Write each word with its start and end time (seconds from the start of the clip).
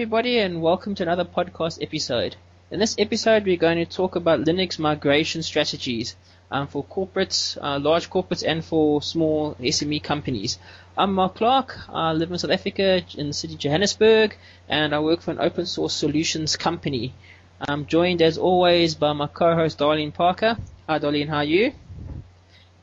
Everybody, 0.00 0.38
and 0.38 0.62
welcome 0.62 0.94
to 0.94 1.02
another 1.02 1.26
podcast 1.26 1.82
episode. 1.82 2.34
In 2.70 2.80
this 2.80 2.96
episode, 2.98 3.44
we're 3.44 3.58
going 3.58 3.76
to 3.76 3.84
talk 3.84 4.16
about 4.16 4.40
Linux 4.40 4.78
migration 4.78 5.42
strategies 5.42 6.16
um, 6.50 6.68
for 6.68 6.82
corporates, 6.82 7.58
uh, 7.60 7.78
large 7.78 8.08
corporates, 8.08 8.42
and 8.42 8.64
for 8.64 9.02
small 9.02 9.56
SME 9.56 10.02
companies. 10.02 10.58
I'm 10.96 11.12
Mark 11.12 11.34
Clark. 11.34 11.78
I 11.90 12.12
live 12.12 12.32
in 12.32 12.38
South 12.38 12.50
Africa, 12.50 13.02
in 13.18 13.26
the 13.26 13.34
city 13.34 13.52
of 13.52 13.60
Johannesburg, 13.60 14.38
and 14.70 14.94
I 14.94 15.00
work 15.00 15.20
for 15.20 15.32
an 15.32 15.38
open 15.38 15.66
source 15.66 15.92
solutions 15.92 16.56
company. 16.56 17.12
I'm 17.68 17.84
joined, 17.84 18.22
as 18.22 18.38
always, 18.38 18.94
by 18.94 19.12
my 19.12 19.26
co-host 19.26 19.78
Darlene 19.78 20.14
Parker. 20.14 20.56
Hi, 20.88 20.98
Darlene. 20.98 21.28
How 21.28 21.36
are 21.36 21.44
you? 21.44 21.74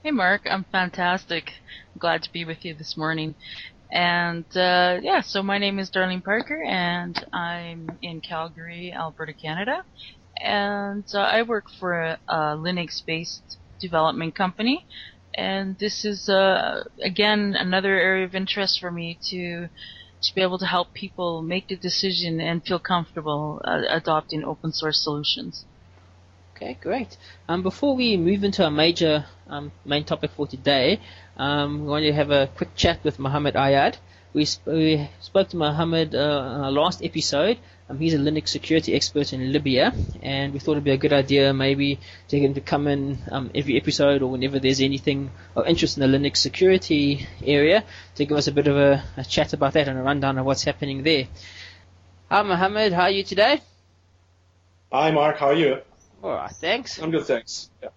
Hey, 0.04 0.12
Mark. 0.12 0.44
I'm 0.48 0.66
fantastic. 0.66 1.54
Glad 1.98 2.22
to 2.24 2.32
be 2.32 2.46
with 2.46 2.64
you 2.64 2.76
this 2.76 2.96
morning. 2.96 3.34
And 3.92 4.46
uh, 4.56 5.00
yeah, 5.02 5.22
so 5.22 5.42
my 5.42 5.58
name 5.58 5.80
is 5.80 5.90
Darlene 5.90 6.24
Parker, 6.24 6.62
and 6.64 7.24
I'm 7.32 7.90
in 8.02 8.22
Calgary, 8.22 8.94
Alberta, 8.94 9.34
Canada. 9.34 9.84
And 10.40 11.06
uh, 11.14 11.20
I 11.20 11.42
work 11.44 11.66
for 11.80 12.02
a, 12.02 12.20
a 12.28 12.36
Linux-based 12.58 13.58
development 13.80 14.36
company. 14.36 14.86
And 15.34 15.78
this 15.78 16.04
is 16.04 16.30
uh, 16.30 16.84
again 17.02 17.56
another 17.58 17.96
area 17.96 18.26
of 18.26 18.36
interest 18.36 18.80
for 18.80 18.92
me 18.92 19.18
to 19.30 19.70
to 20.24 20.36
be 20.36 20.42
able 20.42 20.58
to 20.58 20.66
help 20.66 20.94
people 20.94 21.44
make 21.44 21.68
the 21.68 21.76
decision 21.76 22.42
and 22.42 22.66
feel 22.66 22.80
comfortable 22.80 23.62
uh, 23.64 23.82
adopting 23.90 24.44
open 24.44 24.74
source 24.74 25.04
solutions. 25.04 25.66
Okay, 26.58 26.76
great. 26.82 27.18
Um, 27.48 27.62
before 27.62 27.96
we 27.96 28.18
move 28.18 28.44
into 28.44 28.64
our 28.64 28.72
major 28.72 29.26
um, 29.48 29.72
main 29.86 30.06
topic 30.06 30.32
for 30.32 30.48
today, 30.48 31.00
um, 31.38 31.84
we 31.84 31.88
want 31.88 32.04
to 32.04 32.12
have 32.12 32.32
a 32.32 32.48
quick 32.48 32.76
chat 32.76 33.04
with 33.04 33.20
Mohammed 33.20 33.54
Ayad. 33.54 33.98
We, 34.34 34.46
sp- 34.50 34.66
we 34.66 35.08
spoke 35.20 35.50
to 35.50 35.58
Mohammed 35.58 36.16
uh, 36.16 36.64
our 36.64 36.72
last 36.72 37.04
episode. 37.04 37.60
Um, 37.88 38.00
he's 38.00 38.16
a 38.16 38.18
Linux 38.18 38.48
security 38.48 38.96
expert 38.96 39.34
in 39.34 39.54
Libya, 39.54 39.94
and 40.24 40.52
we 40.52 40.58
thought 40.58 40.72
it'd 40.72 40.84
be 40.84 40.90
a 40.90 40.98
good 40.98 41.14
idea 41.14 41.54
maybe 41.54 42.00
to 42.30 42.40
get 42.40 42.48
him 42.48 42.56
to 42.56 42.62
come 42.62 42.88
in 42.88 43.20
um, 43.32 43.52
every 43.54 43.78
episode 43.78 44.24
or 44.24 44.32
whenever 44.32 44.58
there's 44.58 44.82
anything 44.82 45.30
of 45.56 45.68
interest 45.68 46.00
in 46.00 46.12
the 46.12 46.18
Linux 46.18 46.38
security 46.38 47.28
area 47.44 47.84
to 48.16 48.26
give 48.26 48.36
us 48.36 48.48
a 48.48 48.52
bit 48.52 48.66
of 48.66 48.78
a, 48.78 49.04
a 49.16 49.24
chat 49.24 49.54
about 49.54 49.74
that 49.74 49.88
and 49.88 50.00
a 50.00 50.02
rundown 50.02 50.40
of 50.40 50.46
what's 50.48 50.64
happening 50.64 51.04
there. 51.04 51.28
Hi, 52.32 52.42
Mohammed. 52.42 52.94
How 52.94 53.04
are 53.04 53.12
you 53.12 53.24
today? 53.24 53.62
Hi, 54.92 55.12
Mark. 55.12 55.38
How 55.38 55.50
are 55.50 55.54
you? 55.54 55.82
All 56.24 56.32
right, 56.32 56.52
thanks. 56.52 57.00
I'm 57.02 57.12
good, 57.12 57.26
thanks. 57.26 57.70
Yeah. 57.82 57.90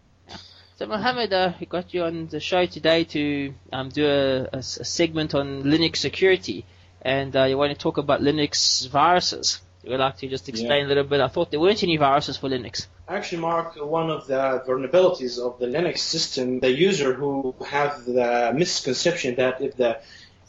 So, 0.76 0.86
Mohammed, 0.86 1.32
uh, 1.32 1.52
we 1.60 1.66
got 1.66 1.92
you 1.92 2.04
on 2.04 2.28
the 2.28 2.40
show 2.40 2.64
today 2.66 3.04
to 3.04 3.54
um, 3.72 3.88
do 3.90 4.06
a, 4.06 4.42
a, 4.44 4.58
a, 4.58 4.62
segment 4.62 5.34
on 5.34 5.62
Linux 5.64 5.96
security, 5.96 6.64
and 7.02 7.34
uh, 7.36 7.44
you 7.44 7.58
want 7.58 7.72
to 7.72 7.78
talk 7.78 7.98
about 7.98 8.20
Linux 8.20 8.88
viruses. 8.88 9.60
You 9.82 9.91
would 9.92 10.00
like 10.00 10.18
to 10.18 10.28
just 10.28 10.48
explain 10.48 10.80
yeah. 10.80 10.86
a 10.86 10.88
little 10.88 11.04
bit? 11.04 11.20
I 11.20 11.28
thought 11.28 11.50
there 11.50 11.60
weren't 11.60 11.82
any 11.82 11.96
viruses 11.96 12.36
for 12.36 12.50
Linux. 12.50 12.86
Actually, 13.09 13.41
Mark, 13.41 13.76
one 13.76 14.10
of 14.10 14.26
the 14.26 14.62
vulnerabilities 14.66 15.38
of 15.38 15.59
the 15.59 15.66
Linux 15.66 15.98
system, 15.98 16.60
the 16.60 16.70
user 16.70 17.14
who 17.14 17.54
have 17.66 18.04
the 18.04 18.53
misconception 18.54 19.36
that 19.36 19.60
if 19.60 19.76
the 19.76 20.00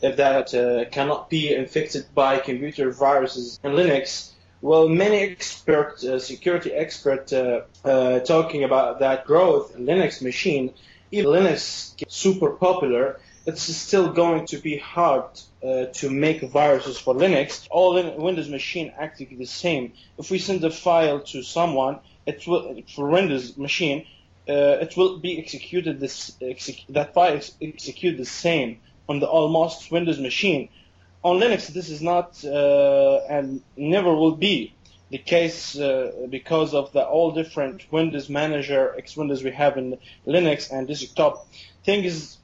if 0.01 0.17
that 0.17 0.53
uh, 0.53 0.89
cannot 0.89 1.29
be 1.29 1.53
infected 1.53 2.05
by 2.13 2.39
computer 2.39 2.91
viruses 2.91 3.59
in 3.63 3.71
Linux, 3.71 4.30
well, 4.61 4.87
many 4.87 5.17
expert, 5.17 6.03
uh, 6.03 6.19
security 6.19 6.71
expert, 6.71 7.33
uh, 7.33 7.61
uh, 7.83 8.19
talking 8.19 8.63
about 8.63 8.99
that 8.99 9.25
growth 9.25 9.75
in 9.75 9.85
Linux 9.85 10.21
machine. 10.21 10.73
Even 11.11 11.31
Linux 11.31 11.95
super 12.07 12.51
popular, 12.51 13.19
it's 13.45 13.63
still 13.63 14.13
going 14.13 14.45
to 14.47 14.57
be 14.57 14.77
hard 14.77 15.25
uh, 15.63 15.85
to 15.85 16.09
make 16.09 16.41
viruses 16.43 16.99
for 16.99 17.15
Linux. 17.15 17.67
All 17.71 17.97
in 17.97 18.21
Windows 18.21 18.49
machine 18.49 18.93
actually 18.97 19.35
the 19.35 19.45
same. 19.45 19.93
If 20.19 20.29
we 20.29 20.37
send 20.37 20.63
a 20.63 20.69
file 20.69 21.21
to 21.31 21.41
someone, 21.41 21.99
it 22.27 22.45
will 22.45 22.83
for 22.95 23.09
Windows 23.09 23.57
machine, 23.57 24.05
uh, 24.47 24.77
it 24.85 24.95
will 24.95 25.17
be 25.17 25.39
executed 25.39 25.99
this 25.99 26.35
exec, 26.39 26.75
that 26.89 27.15
file 27.15 27.41
execute 27.61 28.17
the 28.17 28.25
same 28.25 28.79
on 29.09 29.19
the 29.19 29.27
almost 29.27 29.91
Windows 29.91 30.19
machine 30.19 30.69
on 31.23 31.39
Linux, 31.39 31.67
this 31.67 31.89
is 31.89 32.01
not 32.01 32.43
uh, 32.43 33.21
and 33.29 33.61
never 33.77 34.13
will 34.15 34.35
be 34.35 34.73
the 35.11 35.17
case 35.17 35.77
uh, 35.77 36.27
because 36.29 36.73
of 36.73 36.91
the 36.93 37.05
all 37.05 37.31
different 37.31 37.91
Windows 37.91 38.29
Manager, 38.29 38.95
X 38.97 39.15
Windows 39.15 39.43
we 39.43 39.51
have 39.51 39.77
in 39.77 39.97
Linux 40.25 40.71
and 40.71 40.87
desktop. 40.87 41.47
Things, 41.83 42.37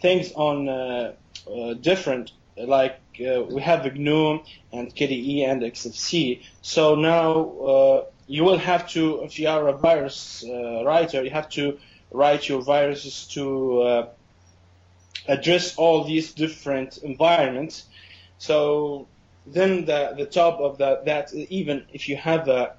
things 0.00 0.32
on 0.32 0.68
uh, 0.68 1.12
uh 1.50 1.74
different 1.74 2.32
like 2.56 3.00
uh, 3.20 3.42
we 3.42 3.62
have 3.62 3.84
GNOME 3.96 4.42
and 4.72 4.94
KDE 4.94 5.46
and 5.46 5.62
Xfce. 5.62 6.42
So 6.60 6.94
now 6.96 7.50
uh, 7.50 8.04
you 8.26 8.44
will 8.44 8.58
have 8.58 8.88
to, 8.90 9.22
if 9.22 9.38
you 9.38 9.48
are 9.48 9.68
a 9.68 9.72
virus 9.72 10.44
writer, 10.84 11.24
you 11.24 11.30
have 11.30 11.48
to 11.50 11.78
write 12.10 12.48
your 12.48 12.60
viruses 12.60 13.26
to 13.28 14.08
address 15.28 15.76
all 15.76 16.04
these 16.04 16.32
different 16.32 16.98
environments. 16.98 17.84
So 18.38 19.06
then 19.46 19.84
the, 19.84 20.14
the 20.16 20.26
top 20.26 20.60
of 20.60 20.78
that, 20.78 21.04
that 21.06 21.32
even 21.34 21.84
if 21.92 22.08
you 22.08 22.16
have 22.16 22.48
a 22.48 22.74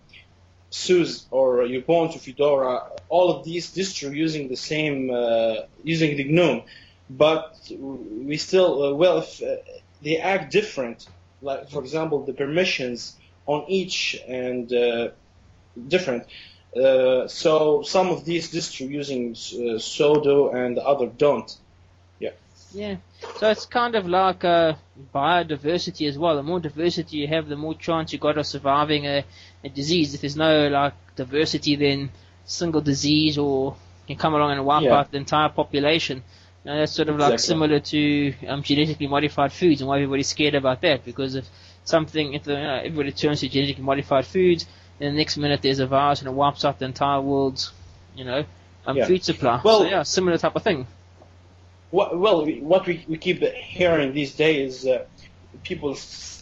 SUSE 0.70 1.28
or 1.32 1.58
Ubuntu, 1.64 2.20
Fedora, 2.20 2.84
all 3.10 3.30
of 3.32 3.44
these 3.44 3.74
distro 3.74 4.16
using 4.16 4.48
the 4.48 4.56
same, 4.56 5.12
uh, 5.12 5.56
using 5.84 6.16
the 6.16 6.24
GNOME, 6.24 6.64
but 7.10 7.58
we 7.78 8.38
still, 8.38 8.84
uh, 8.84 8.94
well, 8.94 9.18
if 9.20 9.42
uh, 9.44 9.58
they 10.02 10.18
act 10.18 10.52
different, 10.52 11.08
like 11.42 11.70
for 11.70 11.82
example, 11.82 12.24
the 12.26 12.34
permissions 12.34 13.18
on 13.46 13.66
each 13.68 14.18
and 14.28 14.72
uh, 14.72 15.10
different. 15.88 16.26
Uh, 16.76 17.28
so 17.28 17.82
some 17.82 18.10
of 18.10 18.24
these 18.24 18.54
distro 18.54 18.90
using 18.90 19.32
uh, 19.32 19.78
sudo 19.78 20.56
and 20.56 20.78
the 20.78 20.84
other 20.84 21.08
don't. 21.08 21.58
Yeah. 22.74 22.98
So 23.38 23.50
it's 23.50 23.66
kind 23.66 23.96
of 23.96 24.08
like 24.08 24.44
uh, 24.44 24.74
biodiversity 25.14 26.08
as 26.08 26.18
well. 26.18 26.36
The 26.36 26.44
more 26.44 26.60
diversity 26.60 27.18
you 27.18 27.28
have, 27.28 27.48
the 27.48 27.56
more 27.56 27.76
chance 27.76 28.14
you 28.14 28.20
got 28.20 28.38
of 28.38 28.46
surviving 28.46 29.06
a, 29.06 29.26
a 29.64 29.70
disease. 29.70 30.14
If 30.14 30.22
there's 30.22 30.36
no 30.36 30.68
like 30.68 30.94
diversity, 31.16 31.76
then 31.76 32.12
single 32.46 32.82
disease 32.82 33.38
or 33.38 33.76
can 34.08 34.18
come 34.18 34.34
along 34.34 34.52
and 34.52 34.66
wipe 34.66 34.84
yeah. 34.84 35.00
out 35.00 35.12
the 35.12 35.18
entire 35.18 35.50
population. 35.50 36.24
Now 36.64 36.78
that's 36.78 36.92
sort 36.92 37.10
of 37.10 37.16
exactly. 37.16 37.32
like 37.32 37.40
similar 37.40 37.80
to 37.80 38.34
um, 38.48 38.64
genetically 38.64 39.08
modified 39.08 39.52
foods 39.52 39.82
and 39.82 39.88
why 39.88 39.96
everybody's 39.96 40.28
scared 40.28 40.56
about 40.56 40.82
that 40.82 41.04
because 41.04 41.36
if 41.36 41.48
something, 41.84 42.34
if 42.34 42.44
the, 42.44 42.56
uh, 42.56 42.80
everybody 42.80 43.12
turns 43.12 43.40
to 43.40 43.50
genetically 43.50 43.84
modified 43.84 44.26
foods, 44.26 44.66
then 45.00 45.14
the 45.14 45.18
next 45.18 45.38
minute 45.38 45.62
there's 45.64 45.80
a 45.80 45.88
virus 45.88 46.20
and 46.20 46.28
it 46.28 46.34
wipes 46.34 46.64
out 46.64 46.78
the 46.78 46.86
entire 46.86 47.20
world's, 47.20 47.72
you 48.16 48.24
know, 48.24 48.46
um, 48.86 48.98
yeah. 48.98 49.08
food 49.08 49.24
supply. 49.24 49.60
Well, 49.64 49.80
so 49.80 49.86
yeah, 49.88 50.04
similar 50.04 50.38
type 50.38 50.56
of 50.56 50.64
thing 50.64 50.86
what, 51.92 52.18
well, 52.18 52.46
what 52.46 52.88
we, 52.88 53.06
we 53.08 53.18
keep 53.18 53.44
hearing 53.44 54.14
these 54.14 54.34
days, 54.34 54.88
uh, 54.88 55.04
people 55.64 55.98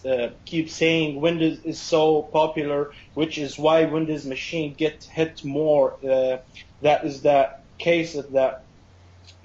uh, 0.05 0.29
keep 0.45 0.69
saying 0.69 1.19
Windows 1.19 1.59
is 1.63 1.79
so 1.79 2.21
popular, 2.21 2.91
which 3.15 3.37
is 3.37 3.57
why 3.57 3.85
Windows 3.85 4.25
machine 4.25 4.73
get 4.75 5.03
hit 5.05 5.43
more. 5.43 5.95
Uh, 6.07 6.37
that 6.81 7.03
is 7.03 7.21
the 7.21 7.49
case 7.79 8.15
of 8.15 8.31
the 8.31 8.59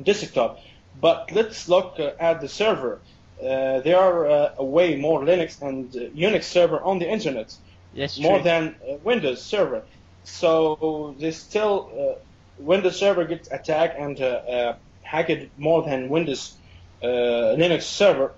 desktop. 0.03 0.61
But 1.01 1.33
let's 1.33 1.69
look 1.69 1.97
uh, 1.99 2.13
at 2.21 2.41
the 2.41 2.49
server. 2.49 3.01
Uh, 3.41 3.81
there 3.81 3.99
are 3.99 4.27
uh, 4.27 4.63
way 4.63 4.97
more 4.97 5.21
Linux 5.23 5.61
and 5.61 5.91
Unix 5.91 6.45
server 6.45 6.81
on 6.81 6.99
the 6.99 7.11
internet, 7.11 7.55
yes, 7.95 8.19
more 8.19 8.41
than 8.41 8.77
Windows 9.03 9.43
server. 9.43 9.83
So 10.23 11.15
they 11.19 11.33
still 11.33 12.19
Windows 12.59 12.97
server 12.99 13.25
gets 13.25 13.51
attacked 13.51 13.99
and 13.99 14.17
hacked 15.15 15.59
more 15.59 15.81
than 15.89 16.09
Windows 16.09 16.43
uh, 17.03 17.07
Linux 17.61 17.83
server. 17.83 18.33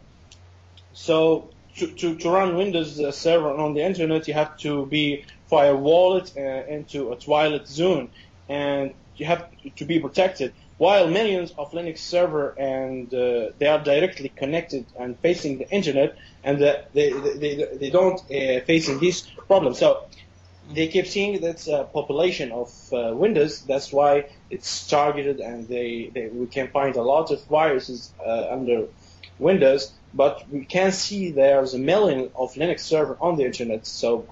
So 0.93 1.17
to, 1.76 1.87
to, 2.00 2.17
to 2.17 2.31
run 2.31 2.56
Windows 2.56 3.00
uh, 3.00 3.12
server 3.12 3.50
on 3.64 3.75
the 3.75 3.82
internet, 3.90 4.28
you 4.28 4.34
have 4.34 4.56
to 4.58 4.87
be 4.87 5.25
firewalled 5.50 6.26
uh, 6.37 6.75
into 6.76 7.12
a 7.12 7.17
twilight 7.17 7.67
zone, 7.69 8.08
and 8.49 8.94
you 9.17 9.26
have 9.26 9.43
to 9.76 9.84
be 9.84 9.99
protected. 10.06 10.52
While 10.78 11.08
millions 11.08 11.50
of 11.56 11.73
Linux 11.73 11.99
server 11.99 12.46
and 12.58 13.12
uh, 13.14 13.52
they 13.58 13.67
are 13.67 13.82
directly 13.82 14.31
connected 14.43 14.84
and 15.00 15.19
facing 15.20 15.58
the 15.58 15.69
internet, 15.70 16.11
and 16.44 16.58
they, 16.61 16.84
they, 16.93 17.08
they, 17.43 17.55
they 17.81 17.90
don't 17.90 18.20
uh, 18.20 18.61
facing 18.67 18.96
these 18.99 19.23
problems. 19.49 19.78
So 19.78 19.88
they 20.72 20.88
keep 20.88 21.06
seeing 21.06 21.40
that 21.42 21.68
uh, 21.68 21.84
population 21.84 22.52
of 22.52 22.72
uh, 22.92 23.12
Windows. 23.14 23.62
That's 23.62 23.92
why 23.92 24.26
it's 24.50 24.86
targeted, 24.88 25.40
and 25.40 25.68
they, 25.68 26.10
they 26.12 26.28
we 26.28 26.46
can 26.46 26.68
find 26.68 26.96
a 26.96 27.02
lot 27.02 27.30
of 27.30 27.44
viruses 27.46 28.12
uh, 28.24 28.48
under 28.50 28.88
Windows. 29.38 29.92
But 30.14 30.48
we 30.50 30.64
can 30.64 30.92
see 30.92 31.30
there's 31.32 31.74
a 31.74 31.78
million 31.78 32.30
of 32.34 32.54
Linux 32.54 32.80
server 32.80 33.16
on 33.20 33.36
the 33.36 33.44
internet. 33.44 33.86
So 33.86 34.26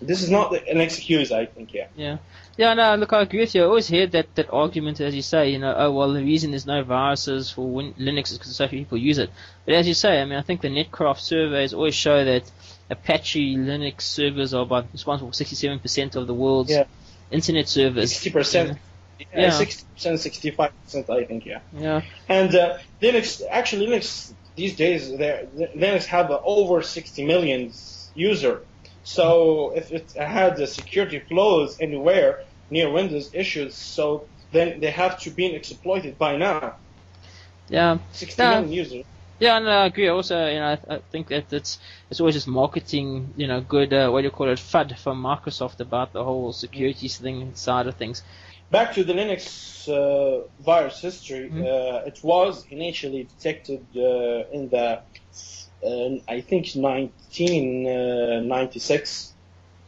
this 0.00 0.22
is 0.22 0.30
not 0.30 0.54
an 0.68 0.80
excuse, 0.80 1.32
I 1.32 1.46
think. 1.46 1.72
Yeah. 1.72 1.86
Yeah. 1.96 2.18
Yeah, 2.56 2.74
no, 2.74 2.94
look, 2.94 3.12
I 3.12 3.22
agree 3.22 3.40
with 3.40 3.54
you. 3.54 3.62
I 3.62 3.66
always 3.66 3.88
hear 3.88 4.06
that, 4.08 4.32
that 4.36 4.52
argument, 4.52 5.00
as 5.00 5.12
you 5.14 5.22
say, 5.22 5.50
you 5.50 5.58
know, 5.58 5.74
oh, 5.76 5.90
well, 5.90 6.12
the 6.12 6.22
reason 6.22 6.50
there's 6.50 6.66
no 6.66 6.84
viruses 6.84 7.50
for 7.50 7.66
Win- 7.68 7.94
Linux 7.94 8.30
is 8.30 8.38
because 8.38 8.54
so 8.54 8.68
few 8.68 8.78
people 8.80 8.98
use 8.98 9.18
it. 9.18 9.30
But 9.64 9.74
as 9.74 9.88
you 9.88 9.94
say, 9.94 10.20
I 10.20 10.24
mean, 10.24 10.38
I 10.38 10.42
think 10.42 10.60
the 10.60 10.68
Netcraft 10.68 11.18
surveys 11.18 11.74
always 11.74 11.96
show 11.96 12.24
that 12.24 12.48
Apache 12.90 13.56
Linux 13.56 14.02
servers 14.02 14.54
are 14.54 14.62
about 14.62 14.86
responsible 14.92 15.32
for 15.32 15.36
67% 15.44 16.16
of 16.16 16.26
the 16.26 16.34
world's 16.34 16.70
Yeah. 16.70 16.84
internet 17.30 17.68
servers. 17.68 18.12
60%. 18.12 18.68
Yeah. 18.68 18.74
Yeah, 19.32 19.50
60%, 19.50 19.84
65%, 19.96 21.08
I 21.10 21.24
think, 21.24 21.46
yeah. 21.46 21.60
Yeah. 21.72 22.02
And 22.28 22.54
uh, 22.54 22.78
Linux, 23.00 23.42
actually, 23.48 23.86
Linux 23.86 24.32
these 24.56 24.76
days, 24.76 25.10
Linux 25.10 26.04
have 26.06 26.30
uh, 26.30 26.40
over 26.44 26.82
60 26.82 27.24
million 27.24 27.72
user. 28.14 28.62
So 29.04 29.72
if 29.76 29.92
it 29.92 30.12
had 30.12 30.56
the 30.56 30.66
security 30.66 31.20
flaws 31.20 31.76
anywhere 31.80 32.40
near 32.70 32.90
Windows 32.90 33.30
issues, 33.34 33.74
so 33.74 34.26
then 34.52 34.80
they 34.80 34.90
have 34.90 35.20
to 35.20 35.30
be 35.30 35.46
exploited 35.54 36.18
by 36.18 36.36
now. 36.36 36.74
Yeah. 37.68 37.98
60 38.12 38.42
Yeah. 38.42 38.50
million 38.60 38.72
users. 38.72 39.04
Yeah, 39.44 39.58
no, 39.58 39.70
I 39.70 39.86
agree. 39.86 40.08
Also, 40.08 40.46
you 40.48 40.58
know, 40.58 40.78
I, 40.88 40.94
I 40.94 40.98
think 41.12 41.28
that 41.28 41.52
it's 41.52 41.78
it's 42.10 42.20
always 42.20 42.34
just 42.34 42.48
marketing, 42.48 43.34
you 43.36 43.46
know, 43.46 43.60
good 43.60 43.92
uh, 43.92 44.08
what 44.10 44.22
do 44.22 44.24
you 44.24 44.30
call 44.30 44.48
it, 44.48 44.58
FUD 44.58 44.96
from 44.98 45.22
Microsoft 45.22 45.80
about 45.80 46.12
the 46.14 46.24
whole 46.24 46.52
security 46.52 47.08
thing 47.08 47.54
side 47.54 47.86
of 47.86 47.94
things. 47.96 48.22
Back 48.70 48.94
to 48.94 49.04
the 49.04 49.12
Linux 49.12 49.86
uh, 49.88 50.44
virus 50.60 50.98
history, 51.00 51.50
Mhm. 51.50 51.60
uh, 51.60 52.06
it 52.10 52.18
was 52.22 52.64
initially 52.70 53.24
detected 53.24 53.86
uh, 53.96 54.56
in 54.56 54.70
the, 54.70 55.02
uh, 55.86 56.10
I 56.36 56.40
think, 56.40 56.74
1996 56.74 59.32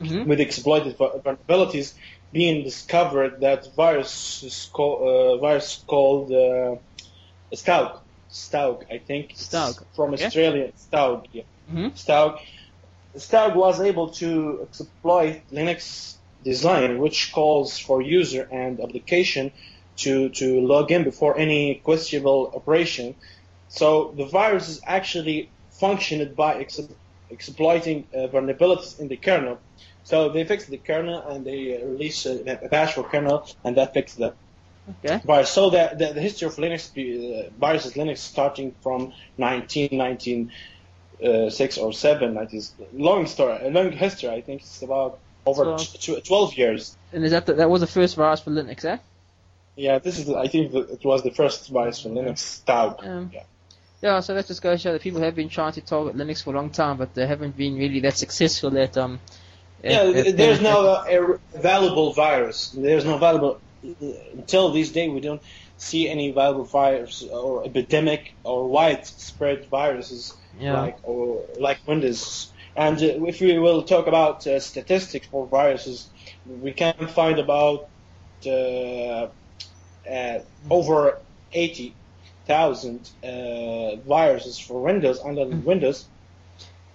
Mm-hmm. 0.02 0.28
with 0.28 0.40
exploited 0.40 0.94
vulnerabilities 0.98 1.94
being 2.30 2.62
discovered 2.64 3.40
that 3.40 3.64
virus 3.74 4.42
is 4.42 4.68
called, 4.70 5.00
uh, 5.08 5.38
virus 5.38 5.82
called 5.86 6.30
uh, 6.32 6.76
Staog. 8.36 8.84
I 8.90 8.98
think. 8.98 9.34
Staog, 9.34 9.82
From 9.94 10.14
okay. 10.14 10.26
Australia. 10.26 10.72
Staog, 10.76 11.26
yeah. 11.32 11.42
Mm-hmm. 11.70 11.88
Staog. 12.04 12.40
Staog 13.16 13.56
was 13.56 13.80
able 13.80 14.08
to 14.10 14.60
exploit 14.62 15.40
Linux 15.50 16.16
design, 16.44 16.98
which 16.98 17.32
calls 17.32 17.78
for 17.78 18.02
user 18.02 18.46
and 18.52 18.78
application 18.80 19.52
to, 19.96 20.28
to 20.28 20.60
log 20.60 20.92
in 20.92 21.02
before 21.02 21.38
any 21.38 21.76
questionable 21.76 22.52
operation. 22.54 23.14
So 23.68 24.12
the 24.16 24.26
virus 24.26 24.68
is 24.68 24.80
actually 24.86 25.50
functioned 25.70 26.36
by 26.36 26.56
ex- 26.56 26.80
exploiting 27.30 28.06
uh, 28.14 28.28
vulnerabilities 28.28 29.00
in 29.00 29.08
the 29.08 29.16
kernel. 29.16 29.58
So 30.04 30.28
they 30.28 30.44
fixed 30.44 30.68
the 30.70 30.78
kernel 30.78 31.26
and 31.26 31.44
they 31.44 31.80
released 31.82 32.26
a, 32.26 32.64
a 32.64 32.68
patch 32.68 32.94
for 32.94 33.02
kernel, 33.02 33.48
and 33.64 33.76
that 33.76 33.94
fixed 33.94 34.18
the 34.18 34.34
Okay. 35.04 35.20
virus. 35.24 35.50
So 35.50 35.70
the, 35.70 35.90
the, 35.98 36.12
the 36.14 36.20
history 36.20 36.46
of 36.46 36.54
Linux, 36.56 36.90
uh, 36.90 37.50
viruses 37.58 37.94
Linux 37.94 38.18
starting 38.18 38.74
from 38.82 39.12
1996 39.36 41.78
or 41.78 41.92
7, 41.92 42.34
that 42.34 42.52
is 42.54 42.72
long 42.92 43.26
story, 43.26 43.58
a 43.66 43.70
long 43.70 43.90
history. 43.92 44.28
I 44.30 44.40
think 44.42 44.62
it's 44.62 44.82
about 44.82 45.18
over 45.44 45.64
Twelve. 45.64 45.80
t- 45.92 45.98
t- 46.14 46.20
12 46.20 46.54
years. 46.54 46.96
And 47.12 47.24
is 47.24 47.30
that 47.32 47.46
the, 47.46 47.54
that 47.54 47.70
was 47.70 47.80
the 47.80 47.86
first 47.86 48.16
virus 48.16 48.40
for 48.40 48.50
Linux, 48.50 48.84
eh? 48.84 48.98
Yeah, 49.76 49.98
this 49.98 50.18
is. 50.18 50.28
I 50.30 50.48
think 50.48 50.72
the, 50.72 50.80
it 50.80 51.04
was 51.04 51.22
the 51.22 51.30
first 51.30 51.68
virus 51.68 52.00
for 52.02 52.08
Linux. 52.08 52.62
Staog. 52.64 53.06
Um, 53.06 53.30
Yeah. 53.32 53.42
Yeah, 54.02 54.20
so 54.20 54.34
that 54.34 54.46
just 54.46 54.60
to 54.62 54.76
show 54.78 54.92
that 54.92 55.00
people 55.00 55.20
have 55.22 55.34
been 55.34 55.48
trying 55.48 55.72
to 55.72 55.80
target 55.80 56.16
Linux 56.16 56.42
for 56.44 56.50
a 56.50 56.52
long 56.56 56.68
time, 56.70 56.98
but 56.98 57.14
they 57.14 57.26
haven't 57.26 57.56
been 57.56 57.76
really 57.76 58.00
that 58.00 58.16
successful 58.16 58.76
at 58.78 58.96
um. 58.98 59.18
Yeah, 59.82 60.02
at- 60.02 60.36
there's 60.36 60.58
at- 60.58 60.62
no 60.62 60.86
uh, 60.86 61.38
valuable 61.58 62.12
virus. 62.12 62.70
There's 62.70 63.04
no 63.06 63.16
valuable 63.18 63.58
until 63.82 64.72
this 64.72 64.90
day. 64.92 65.08
We 65.08 65.20
don't 65.20 65.42
see 65.76 66.08
any 66.08 66.32
valuable 66.32 66.64
virus 66.64 67.22
or 67.22 67.64
epidemic 67.64 68.34
or 68.44 68.68
widespread 68.68 69.66
viruses 69.70 70.32
Yeah. 70.58 70.80
like 70.80 70.98
or 71.02 71.44
like 71.58 71.78
Windows. 71.86 72.52
And 72.74 72.96
uh, 73.02 73.26
if 73.26 73.40
we 73.40 73.58
will 73.58 73.82
talk 73.82 74.06
about 74.06 74.46
uh, 74.46 74.60
statistics 74.60 75.26
for 75.26 75.46
viruses, 75.46 76.10
we 76.44 76.72
can 76.72 77.08
find 77.08 77.38
about 77.38 77.88
uh, 78.46 79.28
uh, 80.10 80.38
over 80.70 81.18
80,000 81.52 83.10
uh, 83.22 83.96
viruses 84.06 84.58
for 84.58 84.82
Windows 84.82 85.20
under 85.24 85.46
Windows, 85.46 86.08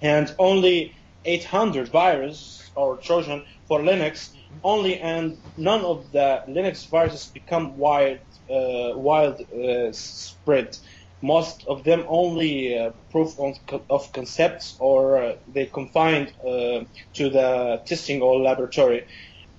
and 0.01 0.34
only 0.39 0.95
800 1.25 1.89
virus 1.89 2.69
or 2.75 2.98
Trojan 2.98 3.44
for 3.68 3.80
Linux. 3.80 4.31
Only 4.63 5.00
and 5.00 5.38
none 5.57 5.81
of 5.81 6.12
the 6.12 6.44
Linux 6.48 6.88
viruses 6.88 7.25
become 7.27 7.77
wild, 7.77 8.19
uh, 8.50 8.92
wild 8.95 9.42
uh, 9.42 9.92
spread. 9.92 10.77
Most 11.21 11.65
of 11.68 11.83
them 11.83 12.06
only 12.07 12.77
uh, 12.77 12.92
proof 13.12 13.39
on, 13.39 13.56
of 13.89 14.12
concepts 14.12 14.75
or 14.80 15.21
uh, 15.21 15.36
they 15.53 15.68
confined 15.68 16.33
uh, 16.39 16.83
to 17.13 17.30
the 17.30 17.81
testing 17.86 18.21
or 18.21 18.39
laboratory. 18.39 19.06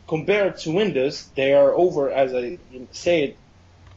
Compared 0.09 0.59
to 0.59 0.73
Windows, 0.73 1.31
they 1.37 1.55
are 1.55 1.73
over, 1.73 2.11
as 2.11 2.35
I 2.35 2.59
said, 2.91 3.37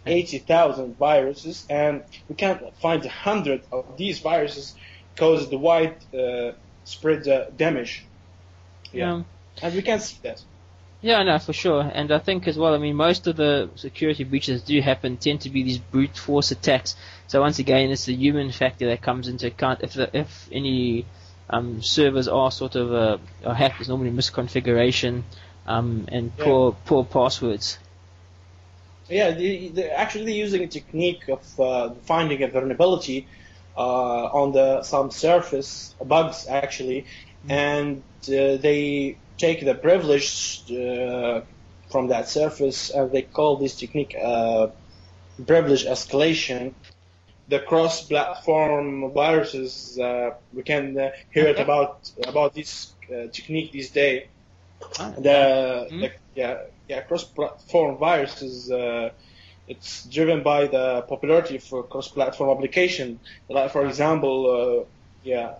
80,000 0.06 0.98
viruses, 0.98 1.66
and 1.70 2.04
we 2.30 2.36
can't 2.36 2.62
find 2.78 3.04
a 3.06 3.10
hundred 3.10 3.64
of 3.72 3.98
these 3.98 4.20
viruses 4.20 4.76
cause 5.16 5.50
the 5.50 5.58
wide 5.58 5.98
uh, 6.14 6.52
spread 6.84 7.28
uh, 7.28 7.46
damage. 7.56 8.06
Yeah. 8.92 9.24
And 9.62 9.76
we 9.76 9.82
can 9.82 10.00
see 10.00 10.20
that. 10.24 10.44
Yeah, 11.06 11.22
no, 11.22 11.38
for 11.38 11.54
sure. 11.54 11.82
And 11.94 12.12
I 12.12 12.18
think 12.18 12.48
as 12.48 12.58
well, 12.58 12.74
I 12.74 12.80
mean, 12.80 12.96
most 12.96 13.28
of 13.28 13.36
the 13.36 13.70
security 13.76 14.24
breaches 14.24 14.64
that 14.64 14.68
do 14.68 14.82
happen 14.82 15.18
tend 15.18 15.42
to 15.42 15.52
be 15.52 15.62
these 15.62 15.78
brute 15.78 16.18
force 16.18 16.50
attacks. 16.50 16.96
So 17.28 17.42
once 17.42 17.60
again, 17.60 17.92
it's 17.92 18.06
the 18.06 18.16
human 18.16 18.52
factor 18.52 18.88
that 18.88 19.04
comes 19.04 19.28
into 19.28 19.46
account. 19.46 19.82
If 19.84 19.94
the, 19.94 20.10
if 20.18 20.50
any 20.52 21.06
um, 21.48 21.84
servers 21.84 22.28
are 22.28 22.50
sort 22.50 22.76
of 22.76 22.92
uh, 22.92 23.18
are 23.46 23.54
hacked, 23.54 23.78
there's 23.78 23.90
normally 23.90 24.10
misconfiguration 24.10 25.22
um, 25.68 26.08
and 26.12 26.32
Yeah. 26.40 26.44
poor 26.44 26.76
poor 26.86 27.06
passwords. 27.06 27.78
Yeah, 29.08 29.30
they, 29.30 29.68
they're 29.68 29.96
actually 29.96 30.34
using 30.34 30.64
a 30.64 30.68
technique 30.68 31.28
of 31.30 31.60
uh, 31.60 31.94
finding 32.06 32.42
a 32.42 32.48
vulnerability 32.48 33.28
uh, 33.78 34.26
on 34.42 34.54
the 34.54 34.82
some 34.82 35.12
surface 35.12 35.94
bugs 36.04 36.48
actually, 36.50 37.06
and 37.48 38.02
uh, 38.28 38.58
they 38.58 39.20
take 39.38 39.64
the 39.66 39.76
privilege 39.76 40.64
uh, 40.72 41.42
from 41.92 42.08
that 42.10 42.28
surface 42.30 42.90
and 42.90 43.12
they 43.12 43.22
call 43.24 43.58
this 43.58 43.76
technique 43.76 44.16
uh, 44.22 44.68
privilege 45.48 45.86
escalation. 45.86 46.76
The 47.48 47.60
cross-platform 47.60 49.12
viruses 49.14 50.00
uh, 50.00 50.32
we 50.54 50.64
can 50.64 50.98
uh, 50.98 51.10
hear 51.32 51.50
Okay. 51.52 51.64
about 51.64 52.10
about 52.28 52.54
this 52.54 52.96
uh, 53.12 53.28
technique 53.34 53.72
these 53.72 53.92
day. 53.92 54.30
Ah, 55.00 55.14
The, 55.18 55.90
Hmm. 55.90 56.00
the 56.00 56.12
yeah 56.36 56.56
yeah 56.88 57.02
cross-platform 57.02 57.98
viruses. 57.98 58.72
Uh, 58.72 59.10
it's 59.68 60.08
driven 60.10 60.44
by 60.44 60.68
the 60.68 61.04
popularity 61.08 61.58
for 61.60 61.84
cross-platform 61.88 62.50
application. 62.58 63.20
Like 63.50 63.72
for 63.72 63.86
example, 63.86 64.36
uh, 64.58 64.86
yeah, 65.24 65.54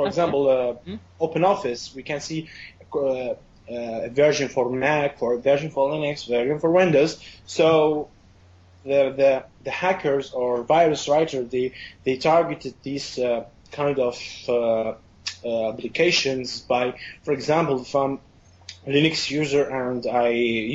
for 0.00 0.06
example, 0.06 0.42
uh, 0.48 0.72
Hmm. 0.86 0.96
OpenOffice. 1.20 1.94
We 1.94 2.02
can 2.02 2.20
see 2.20 2.48
uh, 2.94 3.00
uh, 3.00 3.34
a 3.68 4.08
version 4.08 4.48
for 4.48 4.70
Mac, 4.70 5.18
for 5.18 5.34
a 5.34 5.38
version 5.38 5.70
for 5.70 5.90
Linux, 5.90 6.26
version 6.26 6.58
for 6.58 6.70
Windows. 6.70 7.12
So 7.46 8.08
the 8.90 9.00
the 9.20 9.32
the 9.66 9.70
hackers 9.70 10.32
or 10.32 10.62
virus 10.62 11.06
writer 11.10 11.40
they 11.44 11.66
they 12.04 12.16
targeted 12.16 12.74
these 12.82 13.18
uh, 13.18 13.44
kind 13.72 13.98
of 13.98 14.16
uh, 14.48 14.94
uh, 15.44 15.68
applications 15.72 16.60
by, 16.62 16.84
for 17.24 17.32
example, 17.32 17.76
if 17.82 17.94
I'm 17.94 18.14
a 18.86 18.90
Linux 18.96 19.30
user 19.30 19.64
and 19.82 20.06
I 20.06 20.28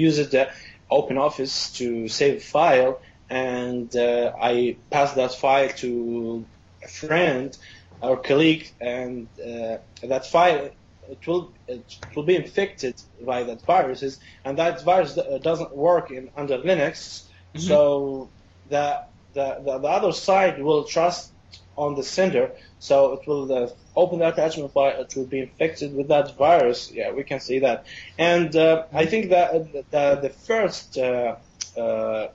use 0.07 0.17
it, 0.19 0.33
uh, 0.35 0.45
OpenOffice 0.91 1.75
to 1.79 2.07
save 2.07 2.35
a 2.37 2.45
file, 2.57 2.93
and 3.29 3.89
uh, 3.95 4.33
I 4.51 4.77
pass 4.91 5.13
that 5.13 5.33
file 5.33 5.69
to 5.83 6.45
a 6.83 6.87
friend 6.87 7.57
or 8.01 8.17
colleague, 8.17 8.71
and 8.81 9.27
uh, 9.39 9.77
that 10.03 10.25
file 10.25 10.69
it 11.09 11.27
will 11.27 11.51
it 11.67 11.97
will 12.15 12.23
be 12.23 12.35
infected 12.35 12.95
by 13.25 13.43
that 13.43 13.61
viruses, 13.65 14.19
and 14.43 14.57
that 14.57 14.83
virus 14.83 15.17
uh, 15.17 15.37
doesn't 15.41 15.75
work 15.75 16.11
in 16.11 16.29
under 16.35 16.57
Linux. 16.57 17.23
So 17.57 18.29
the, 18.69 18.99
the 19.33 19.57
the 19.63 19.77
the 19.79 19.87
other 19.87 20.11
side 20.11 20.61
will 20.61 20.83
trust 20.83 21.31
on 21.77 21.95
the 21.95 22.03
sender, 22.03 22.51
so 22.79 23.13
it 23.13 23.27
will 23.27 23.51
uh, 23.51 23.69
open 23.95 24.19
the 24.19 24.27
attachment 24.27 24.73
file. 24.73 24.99
It 25.01 25.15
will 25.15 25.25
be 25.25 25.39
infected 25.39 25.95
with 25.95 26.07
that 26.09 26.35
virus. 26.37 26.91
Yeah, 26.91 27.11
we 27.11 27.23
can 27.23 27.39
see 27.39 27.59
that. 27.59 27.85
And 28.17 28.53
uh, 28.55 28.83
I 28.91 29.05
think 29.05 29.29
that 29.29 29.51
the 29.91 30.19
the 30.21 30.29
first 30.29 30.97
uh, 30.97 31.35
uh, 31.77 32.27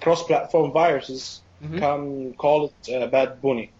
cross-platform 0.00 0.72
viruses 0.72 1.40
Mhm. 1.62 1.78
can 1.80 2.32
call 2.34 2.66
it 2.70 2.94
uh, 2.94 3.06
Bad 3.08 3.42
Bunny. 3.42 3.72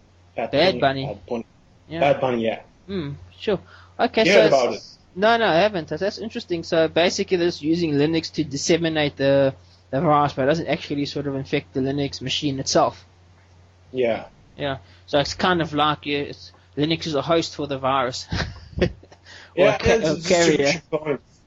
Bad 0.47 0.81
Bunny. 0.81 1.07
Bad 1.07 1.27
Bunny. 1.27 1.47
Yeah. 1.89 2.01
Bad 2.01 2.21
Bunny. 2.21 2.45
Yeah. 2.45 2.61
Mm, 2.89 3.15
sure. 3.39 3.61
Okay, 3.99 4.25
You 4.25 4.33
so 4.33 4.41
heard 4.43 4.47
about 4.49 4.75
it. 4.75 4.83
No, 5.17 5.37
no, 5.37 5.47
I 5.47 5.55
haven't. 5.57 5.89
That's, 5.89 6.19
interesting. 6.19 6.63
So 6.63 6.87
basically, 6.89 7.37
they're 7.39 7.49
just 7.49 7.63
using 7.63 7.93
Linux 7.93 8.33
to 8.35 8.45
disseminate 8.45 9.17
the 9.17 9.55
the 9.91 10.01
virus, 10.01 10.35
but 10.35 10.43
it 10.43 10.47
doesn't 10.47 10.67
actually 10.69 11.07
sort 11.07 11.27
of 11.27 11.35
infect 11.35 11.73
the 11.75 11.81
Linux 11.81 12.21
machine 12.21 12.61
itself. 12.61 13.05
Yeah. 13.91 14.27
Yeah. 14.57 14.79
So 15.07 15.19
it's 15.19 15.35
kind 15.35 15.61
of 15.63 15.73
like 15.73 16.07
yeah, 16.07 16.19
it's, 16.19 16.53
Linux 16.77 17.07
is 17.07 17.15
a 17.15 17.23
host 17.23 17.57
for 17.57 17.67
the 17.67 17.79
virus. 17.79 18.27
or 18.81 18.89
Yeah, 19.57 19.75
a, 19.75 19.79
ca- 19.79 20.13
a 20.13 20.21
carrier. 20.21 20.83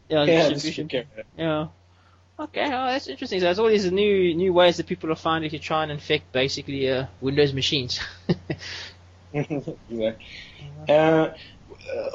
Yeah, 0.09 0.23
Yeah, 0.25 0.49
distribution. 0.49 0.87
distribution. 0.87 1.07
Yeah. 1.37 1.67
Okay, 2.39 2.65
oh, 2.65 2.87
that's 2.87 3.07
interesting. 3.07 3.39
So 3.39 3.45
there's 3.45 3.59
all 3.59 3.67
these 3.69 3.91
new 3.91 4.33
new 4.35 4.53
ways 4.53 4.77
that 4.77 4.87
people 4.87 5.11
are 5.11 5.15
finding 5.15 5.51
to 5.51 5.59
try 5.59 5.83
and 5.83 5.91
infect 5.91 6.31
basically 6.31 6.89
uh, 6.89 7.05
Windows 7.19 7.53
machines. 7.53 7.99
exactly. 9.33 10.17
Uh, 10.89 11.29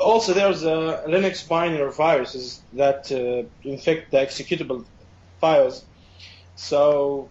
also, 0.02 0.32
there's 0.34 0.64
uh, 0.64 1.04
Linux 1.06 1.46
binary 1.48 1.92
viruses 1.92 2.62
that 2.72 3.10
uh, 3.12 3.48
infect 3.68 4.10
the 4.10 4.18
executable 4.18 4.86
files. 5.40 5.84
So, 6.56 7.30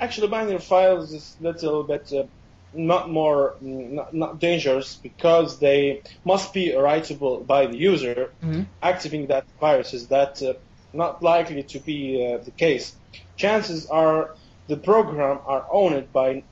actually, 0.00 0.28
binary 0.28 0.58
files 0.60 1.12
is 1.12 1.36
a 1.40 1.44
little 1.44 1.84
bit 1.84 2.12
uh, 2.12 2.24
not 2.72 3.10
more 3.10 3.56
not, 3.60 4.12
not 4.14 4.38
dangerous 4.40 4.96
because 4.96 5.58
they 5.58 6.02
must 6.24 6.52
be 6.52 6.72
writable 6.72 7.46
by 7.46 7.66
the 7.66 7.76
user. 7.78 8.32
Mhm. 8.42 8.66
Activating 8.82 9.28
that 9.28 9.46
virus 9.60 9.94
is 9.94 10.08
that 10.08 10.42
uh, 10.42 10.54
not 10.98 11.22
likely 11.22 11.62
to 11.62 11.78
be 11.78 12.00
uh, 12.20 12.44
the 12.44 12.50
case. 12.50 12.94
Chances 13.36 13.86
are 13.86 14.34
the 14.66 14.76
program 14.76 15.38
are 15.46 15.64
owned 15.70 16.12
by 16.12 16.42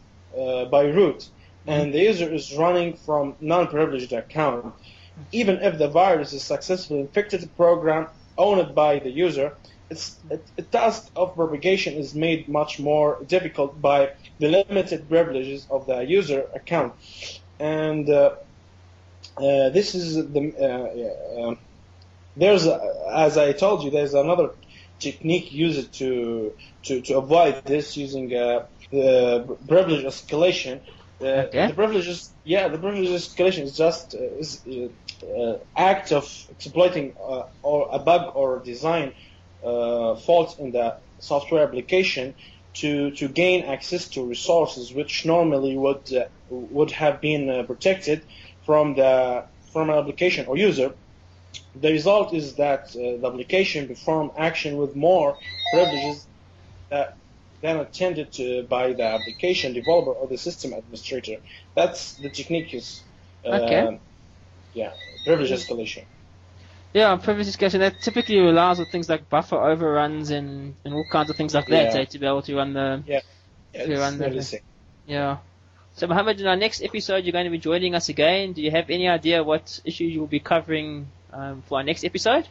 uh, 0.41 0.65
by 0.67 0.85
root, 0.99 1.29
and 1.67 1.93
the 1.93 2.03
user 2.11 2.29
is 2.33 2.55
running 2.57 2.97
from 3.07 3.35
non-privileged 3.41 4.13
account. 4.13 4.73
Even 5.33 5.57
if 5.69 5.79
the 5.79 5.89
virus 5.89 6.33
is 6.33 6.43
successfully 6.43 7.01
infected 7.01 7.41
the 7.41 7.53
program 7.65 8.07
owned 8.37 8.75
by 8.75 8.99
the 8.99 9.11
user, 9.11 9.49
it's, 9.91 10.17
the 10.29 10.63
task 10.79 11.11
of 11.17 11.35
propagation 11.35 11.95
is 11.95 12.15
made 12.15 12.49
much 12.49 12.79
more 12.79 13.19
difficult 13.27 13.81
by 13.81 14.11
the 14.39 14.49
limited 14.49 15.09
privileges 15.09 15.67
of 15.71 15.87
the 15.87 16.01
user 16.03 16.47
account. 16.55 16.93
And 17.59 18.09
uh, 18.11 18.35
uh, 19.37 19.71
this 19.71 19.95
is 19.95 20.17
the 20.17 20.43
uh, 20.59 21.51
uh, 21.51 21.55
there's 22.37 22.67
a, 22.67 22.81
as 23.15 23.39
I 23.39 23.53
told 23.53 23.83
you 23.85 23.91
there's 23.91 24.15
another 24.15 24.51
technique 24.99 25.53
used 25.53 25.95
to 25.95 26.55
to, 26.85 27.01
to 27.03 27.19
avoid 27.19 27.65
this 27.65 27.97
using 27.97 28.35
uh, 28.35 28.67
the 28.91 29.57
privilege 29.69 30.05
escalation. 30.05 30.81
Uh, 31.21 31.47
Okay. 31.49 31.69
The 31.69 31.75
privileges, 31.75 32.31
yeah, 32.45 32.69
the 32.69 32.79
privilege 32.79 33.09
escalation 33.09 33.63
is 33.63 33.77
just 33.77 34.15
uh, 34.15 34.19
is 34.43 34.63
uh, 34.67 35.27
uh, 35.27 35.59
act 35.75 36.13
of 36.13 36.25
exploiting 36.51 37.15
uh, 37.19 37.45
or 37.63 37.89
a 37.91 37.99
bug 37.99 38.37
or 38.37 38.59
design 38.61 39.15
uh, 39.65 40.17
fault 40.17 40.59
in 40.59 40.73
the 40.73 40.97
software 41.19 41.63
application 41.65 42.35
to 42.75 43.11
to 43.13 43.29
gain 43.29 43.65
access 43.65 44.09
to 44.09 44.27
resources 44.27 44.93
which 44.93 45.25
normally 45.25 45.77
would 45.77 46.13
uh, 46.13 46.27
would 46.51 46.91
have 46.91 47.21
been 47.21 47.49
uh, 47.49 47.63
protected 47.63 48.23
from 48.67 48.95
the 48.95 49.45
from 49.73 49.91
an 49.91 49.97
application 49.97 50.47
or 50.47 50.57
user. 50.57 50.95
The 51.75 51.93
result 51.93 52.35
is 52.35 52.55
that 52.57 52.85
uh, 52.91 53.21
the 53.21 53.27
application 53.27 53.87
perform 53.89 54.31
action 54.37 54.77
with 54.77 54.95
more 54.97 55.37
privileges 55.73 56.27
uh, 56.91 57.05
than 57.63 57.79
attended 57.79 58.33
to, 58.35 58.65
by 58.65 58.93
the 58.93 59.03
application 59.05 59.73
developer 59.73 60.13
or 60.13 60.27
the 60.29 60.39
system 60.39 60.73
administrator. 60.73 61.37
That's 61.75 62.15
the 62.15 62.31
technique 62.31 62.75
is 62.75 63.03
uh, 63.45 63.51
Okay. 63.51 64.01
yeah 64.73 64.91
privilege 65.25 65.51
escalation. 65.51 66.05
Yeah, 66.95 67.17
privilege 67.17 67.47
escalation 67.49 67.81
that 67.81 68.01
typically 68.01 68.39
relies 68.39 68.81
on 68.81 68.87
things 68.87 69.09
like 69.09 69.29
buffer 69.29 69.57
overruns 69.57 70.31
and, 70.31 70.77
and 70.85 70.95
all 70.95 71.05
kinds 71.05 71.31
of 71.31 71.37
things 71.37 71.55
like 71.55 71.67
that 71.67 71.95
Yeah. 71.95 72.01
eh, 72.01 72.05
to 72.07 72.19
be 72.19 72.27
able 72.27 72.43
to 72.43 72.57
run 72.57 72.73
the 72.73 73.03
Yeah, 73.07 73.21
To 73.85 73.99
run 73.99 74.19
the- 74.19 74.25
nearly 74.25 74.39
the 74.39 74.45
same. 74.45 74.61
yeah. 75.07 75.39
So 75.95 76.07
Mohammed, 76.07 76.41
in 76.41 76.47
our 76.47 76.57
next 76.57 76.83
episode, 76.83 77.25
you're 77.25 77.33
going 77.33 77.45
to 77.45 77.51
be 77.51 77.59
joining 77.59 77.95
us 77.95 78.09
again. 78.09 78.53
Do 78.53 78.63
you 78.63 78.71
have 78.71 78.91
any 78.91 79.09
idea 79.09 79.43
what 79.43 79.81
issues 79.85 80.13
you 80.13 80.21
will 80.21 80.27
be 80.27 80.41
covering 80.41 81.07
um, 81.37 81.63
for 81.69 81.79
our 81.79 81.85
next 81.85 82.05
episode? 82.05 82.49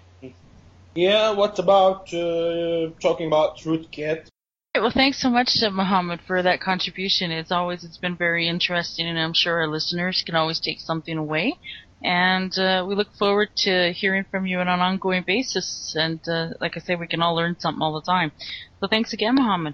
Yeah, 0.93 1.31
what 1.31 1.59
about 1.59 2.13
uh, 2.13 2.91
talking 3.01 3.27
about 3.27 3.57
rootkit? 3.59 4.29
Right, 4.73 4.81
Well, 4.81 4.91
thanks 4.91 5.21
so 5.21 5.29
much, 5.29 5.61
uh, 5.61 5.69
Mohammed, 5.69 6.21
for 6.25 6.41
that 6.41 6.61
contribution. 6.61 7.31
It's 7.31 7.51
always 7.51 7.83
it's 7.83 7.97
been 7.97 8.15
very 8.15 8.47
interesting, 8.47 9.07
and 9.07 9.19
I'm 9.19 9.33
sure 9.33 9.59
our 9.59 9.67
listeners 9.67 10.23
can 10.25 10.35
always 10.35 10.59
take 10.59 10.79
something 10.79 11.17
away. 11.17 11.55
And 12.03 12.57
uh, 12.57 12.85
we 12.87 12.95
look 12.95 13.13
forward 13.17 13.49
to 13.57 13.91
hearing 13.91 14.25
from 14.29 14.45
you 14.45 14.59
on 14.59 14.67
an 14.67 14.79
ongoing 14.79 15.23
basis. 15.25 15.95
And 15.97 16.19
uh, 16.27 16.49
like 16.61 16.77
I 16.77 16.79
say, 16.79 16.95
we 16.95 17.07
can 17.07 17.21
all 17.21 17.35
learn 17.35 17.59
something 17.59 17.81
all 17.81 17.93
the 17.93 18.01
time. 18.01 18.31
So 18.79 18.87
thanks 18.87 19.11
again, 19.11 19.35
Mohammed. 19.35 19.73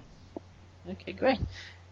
Okay, 0.88 1.12
great. 1.12 1.38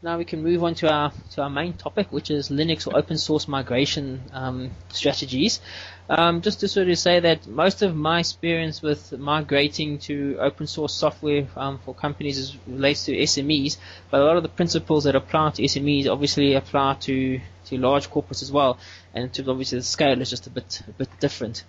Now 0.02 0.16
we 0.16 0.25
can 0.25 0.42
move 0.42 0.64
on 0.64 0.75
to 0.76 0.90
our 0.90 1.12
to 1.33 1.42
our 1.42 1.50
main 1.50 1.75
topic, 1.75 2.11
which 2.11 2.30
is 2.30 2.49
Linux 2.49 2.87
or 2.87 2.97
open 2.97 3.19
source 3.19 3.47
migration 3.47 4.23
um, 4.33 4.71
strategies. 4.88 5.61
Um, 6.09 6.40
just 6.40 6.61
to 6.61 6.69
sort 6.69 6.88
of 6.88 6.99
say 6.99 7.21
that 7.21 7.47
most 7.47 7.83
of 7.83 7.95
my 7.95 8.21
experience 8.21 8.80
with 8.80 9.12
migrating 9.19 9.99
to 9.99 10.38
open 10.40 10.66
source 10.66 10.95
software 10.95 11.47
um, 11.54 11.78
for 11.85 11.95
companies 11.95 12.38
is 12.38 12.57
relates 12.66 13.04
to 13.04 13.12
SMEs, 13.12 13.76
but 14.11 14.23
a 14.23 14.25
lot 14.25 14.38
of 14.38 14.42
the 14.42 14.49
principles 14.49 15.04
that 15.04 15.14
apply 15.14 15.50
to 15.50 15.62
SMEs 15.62 16.07
obviously 16.07 16.54
apply 16.54 16.95
to 17.00 17.38
to 17.66 17.76
large 17.76 18.09
corporates 18.11 18.42
as 18.42 18.50
well, 18.50 18.78
and 19.12 19.38
of 19.38 19.49
obviously 19.50 19.78
the 19.78 19.85
scale 19.85 20.19
is 20.23 20.30
just 20.30 20.47
a 20.47 20.50
bit 20.50 20.83
a 20.88 20.92
bit 20.92 21.11
different. 21.21 21.62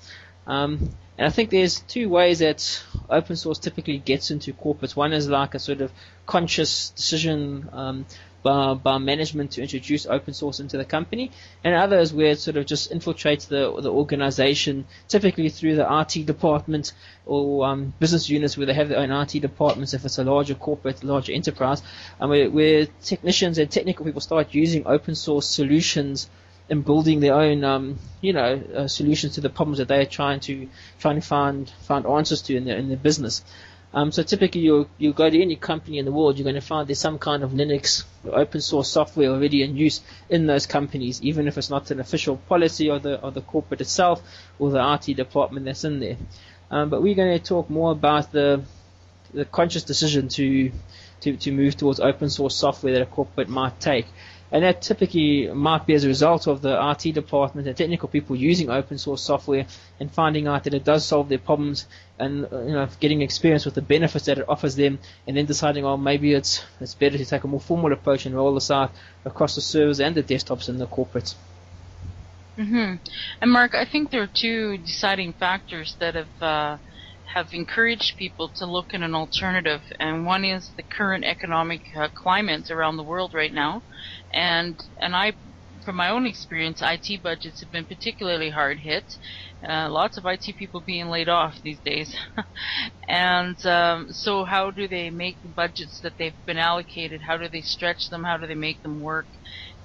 Um, 0.48 0.92
and 1.18 1.28
I 1.28 1.30
think 1.30 1.50
there's 1.50 1.82
two 1.82 2.10
ways 2.10 2.40
that 2.40 2.84
open 3.10 3.36
source 3.36 3.60
typically 3.60 4.00
gets 4.00 4.32
into 4.32 4.54
corporates. 4.54 4.96
One 4.96 5.14
is 5.14 5.30
like 5.30 5.54
a 5.54 5.60
sort 5.60 5.82
of 5.82 5.92
conscious 6.26 6.90
decision 6.92 7.70
um, 7.74 8.06
by, 8.42 8.74
by 8.74 8.98
management 8.98 9.52
to 9.52 9.62
introduce 9.62 10.06
open 10.06 10.34
source 10.34 10.60
into 10.60 10.78
the 10.78 10.86
company, 10.86 11.30
and 11.64 11.76
other 11.76 12.00
is 12.00 12.14
where 12.14 12.32
it 12.32 12.40
sort 12.40 12.58
of 12.58 12.66
just 12.66 12.92
infiltrates 12.92 13.48
the 13.48 13.82
the 13.82 13.92
organization, 13.92 14.86
typically 15.08 15.50
through 15.50 15.76
the 15.76 15.88
IT 16.00 16.26
department 16.26 16.94
or 17.26 17.68
um, 17.68 17.94
business 18.00 18.30
units 18.30 18.58
where 18.58 18.66
they 18.66 18.74
have 18.74 18.90
their 18.90 19.00
own 19.00 19.12
IT 19.12 19.40
departments. 19.42 19.94
If 19.94 20.06
it's 20.06 20.18
a 20.18 20.24
larger 20.24 20.56
corporate, 20.56 21.04
larger 21.04 21.34
enterprise, 21.34 21.84
and 22.20 22.30
where, 22.30 22.50
where 22.50 22.88
technicians 23.04 23.58
and 23.60 23.70
technical 23.70 24.06
people 24.06 24.22
start 24.22 24.54
using 24.54 24.88
open 24.88 25.14
source 25.14 25.48
solutions 25.48 26.30
and 26.72 26.86
building 26.86 27.20
their 27.20 27.34
own, 27.34 27.66
um, 27.66 28.00
you 28.22 28.32
know, 28.32 28.64
uh, 28.76 28.88
solutions 28.88 29.36
to 29.36 29.42
the 29.42 29.50
problems 29.50 29.80
that 29.80 29.90
they 29.90 30.00
are 30.00 30.06
trying 30.06 30.40
to 30.40 30.70
trying 31.00 31.16
to 31.20 31.22
find 31.22 31.70
find 31.82 32.06
answers 32.06 32.42
to 32.44 32.56
in 32.56 32.64
their 32.64 32.78
in 32.78 32.88
their 32.88 32.98
business. 32.98 33.44
Um, 33.94 34.14
so 34.14 34.24
typically, 34.24 34.62
you 34.62 34.88
you 34.98 35.12
go 35.12 35.30
to 35.30 35.42
any 35.42 35.58
company 35.58 35.98
in 35.98 36.06
the 36.06 36.14
world, 36.14 36.38
you're 36.38 36.46
going 36.46 36.56
to 36.56 36.62
find 36.62 36.88
there's 36.88 37.00
some 37.00 37.20
kind 37.20 37.44
of 37.44 37.52
Linux 37.52 38.06
or 38.24 38.40
open 38.40 38.62
source 38.62 38.90
software 38.90 39.30
already 39.30 39.64
in 39.64 39.76
use 39.76 40.00
in 40.30 40.48
those 40.48 40.66
companies, 40.66 41.22
even 41.22 41.46
if 41.50 41.58
it's 41.58 41.70
not 41.70 41.92
an 41.92 42.00
official 42.00 42.38
policy 42.38 42.90
of 42.90 43.04
the 43.04 43.20
of 43.20 43.34
the 43.34 43.42
corporate 43.42 43.82
itself 43.82 44.22
or 44.58 44.72
the 44.72 44.94
IT 44.94 45.18
department 45.18 45.66
that's 45.66 45.84
in 45.84 46.00
there. 46.00 46.16
Um, 46.72 46.90
but 46.90 47.04
we're 47.04 47.16
going 47.16 47.38
to 47.38 47.44
talk 47.44 47.70
more 47.70 47.92
about 47.92 48.32
the 48.32 48.64
the 49.34 49.44
conscious 49.44 49.84
decision 49.84 50.30
to 50.30 50.72
to, 51.22 51.36
to 51.38 51.52
move 51.52 51.76
towards 51.78 52.00
open 52.00 52.30
source 52.30 52.56
software 52.56 52.94
that 52.94 53.02
a 53.02 53.06
corporate 53.06 53.50
might 53.50 53.80
take. 53.80 54.06
And 54.52 54.64
that 54.66 54.82
typically 54.82 55.48
might 55.48 55.86
be 55.86 55.94
as 55.94 56.04
a 56.04 56.10
result 56.10 56.48
of 56.48 56.62
the 56.62 56.76
IT 56.92 57.14
department 57.14 57.68
and 57.68 57.78
technical 57.78 58.10
people 58.10 58.36
using 58.36 58.70
open 58.70 58.98
source 58.98 59.24
software 59.24 59.66
and 60.00 60.12
finding 60.12 60.48
out 60.48 60.66
that 60.66 60.74
it 60.74 60.84
does 60.84 61.06
solve 61.06 61.30
their 61.30 61.40
problems 61.40 61.88
and 62.20 62.46
uh, 62.52 62.62
you 62.62 62.74
know 62.74 62.88
getting 63.00 63.22
experience 63.22 63.66
with 63.66 63.76
the 63.76 63.82
benefits 63.82 64.26
that 64.26 64.38
it 64.38 64.46
offers 64.50 64.76
them 64.76 65.00
and 65.26 65.38
then 65.38 65.46
deciding 65.46 65.86
oh 65.86 65.98
maybe 65.98 66.34
it's 66.34 66.64
it's 66.80 66.96
better 66.96 67.18
to 67.18 67.26
take 67.26 67.44
a 67.44 67.48
more 67.48 67.62
formal 67.62 67.94
approach 67.94 68.26
and 68.26 68.36
roll 68.36 68.54
this 68.54 68.70
out 68.70 68.92
across 69.26 69.56
the 69.56 69.62
servers 69.62 70.00
and 70.00 70.16
the 70.16 70.24
desktops 70.24 70.70
in 70.70 70.78
the 70.78 70.88
corporates. 70.88 71.36
hmm 72.58 72.96
And 73.42 73.52
Mark, 73.52 73.74
I 73.74 73.86
think 73.86 74.12
there 74.12 74.24
are 74.24 74.30
two 74.34 74.78
deciding 74.78 75.34
factors 75.34 75.96
that 76.00 76.16
have 76.16 76.42
uh, 76.42 76.78
have 77.34 77.54
encouraged 77.54 78.18
people 78.18 78.50
to 78.58 78.66
look 78.66 78.94
at 78.94 79.02
an 79.02 79.16
alternative, 79.16 79.82
and 80.00 80.26
one 80.26 80.44
is 80.44 80.74
the 80.76 80.84
current 80.84 81.24
economic 81.24 81.82
uh, 81.96 82.10
climate 82.14 82.70
around 82.70 82.98
the 82.98 83.04
world 83.04 83.34
right 83.34 83.54
now, 83.54 83.84
and 84.34 84.80
and 85.02 85.16
I, 85.16 85.34
from 85.84 85.96
my 85.98 86.10
own 86.10 86.26
experience, 86.26 86.82
IT 86.84 87.22
budgets 87.24 87.62
have 87.62 87.72
been 87.72 87.86
particularly 87.86 88.50
hard 88.52 88.80
hit. 88.80 89.06
Uh, 89.68 89.90
lots 89.90 90.18
of 90.18 90.26
IT 90.26 90.56
people 90.58 90.82
being 90.82 91.10
laid 91.10 91.30
off 91.30 91.60
these 91.64 91.82
days, 91.82 92.16
and 93.08 93.64
um, 93.66 94.08
so 94.10 94.46
how 94.46 94.72
do 94.72 94.88
they 94.88 95.10
make 95.10 95.40
the 95.44 95.50
budgets 95.50 96.00
that 96.02 96.14
they've 96.20 96.38
been 96.46 96.58
allocated? 96.58 97.22
How 97.22 97.38
do 97.38 97.50
they 97.50 97.62
stretch 97.62 98.10
them? 98.10 98.24
How 98.24 98.38
do 98.38 98.48
they 98.48 98.56
make 98.56 98.82
them 98.84 99.00
work? 99.00 99.28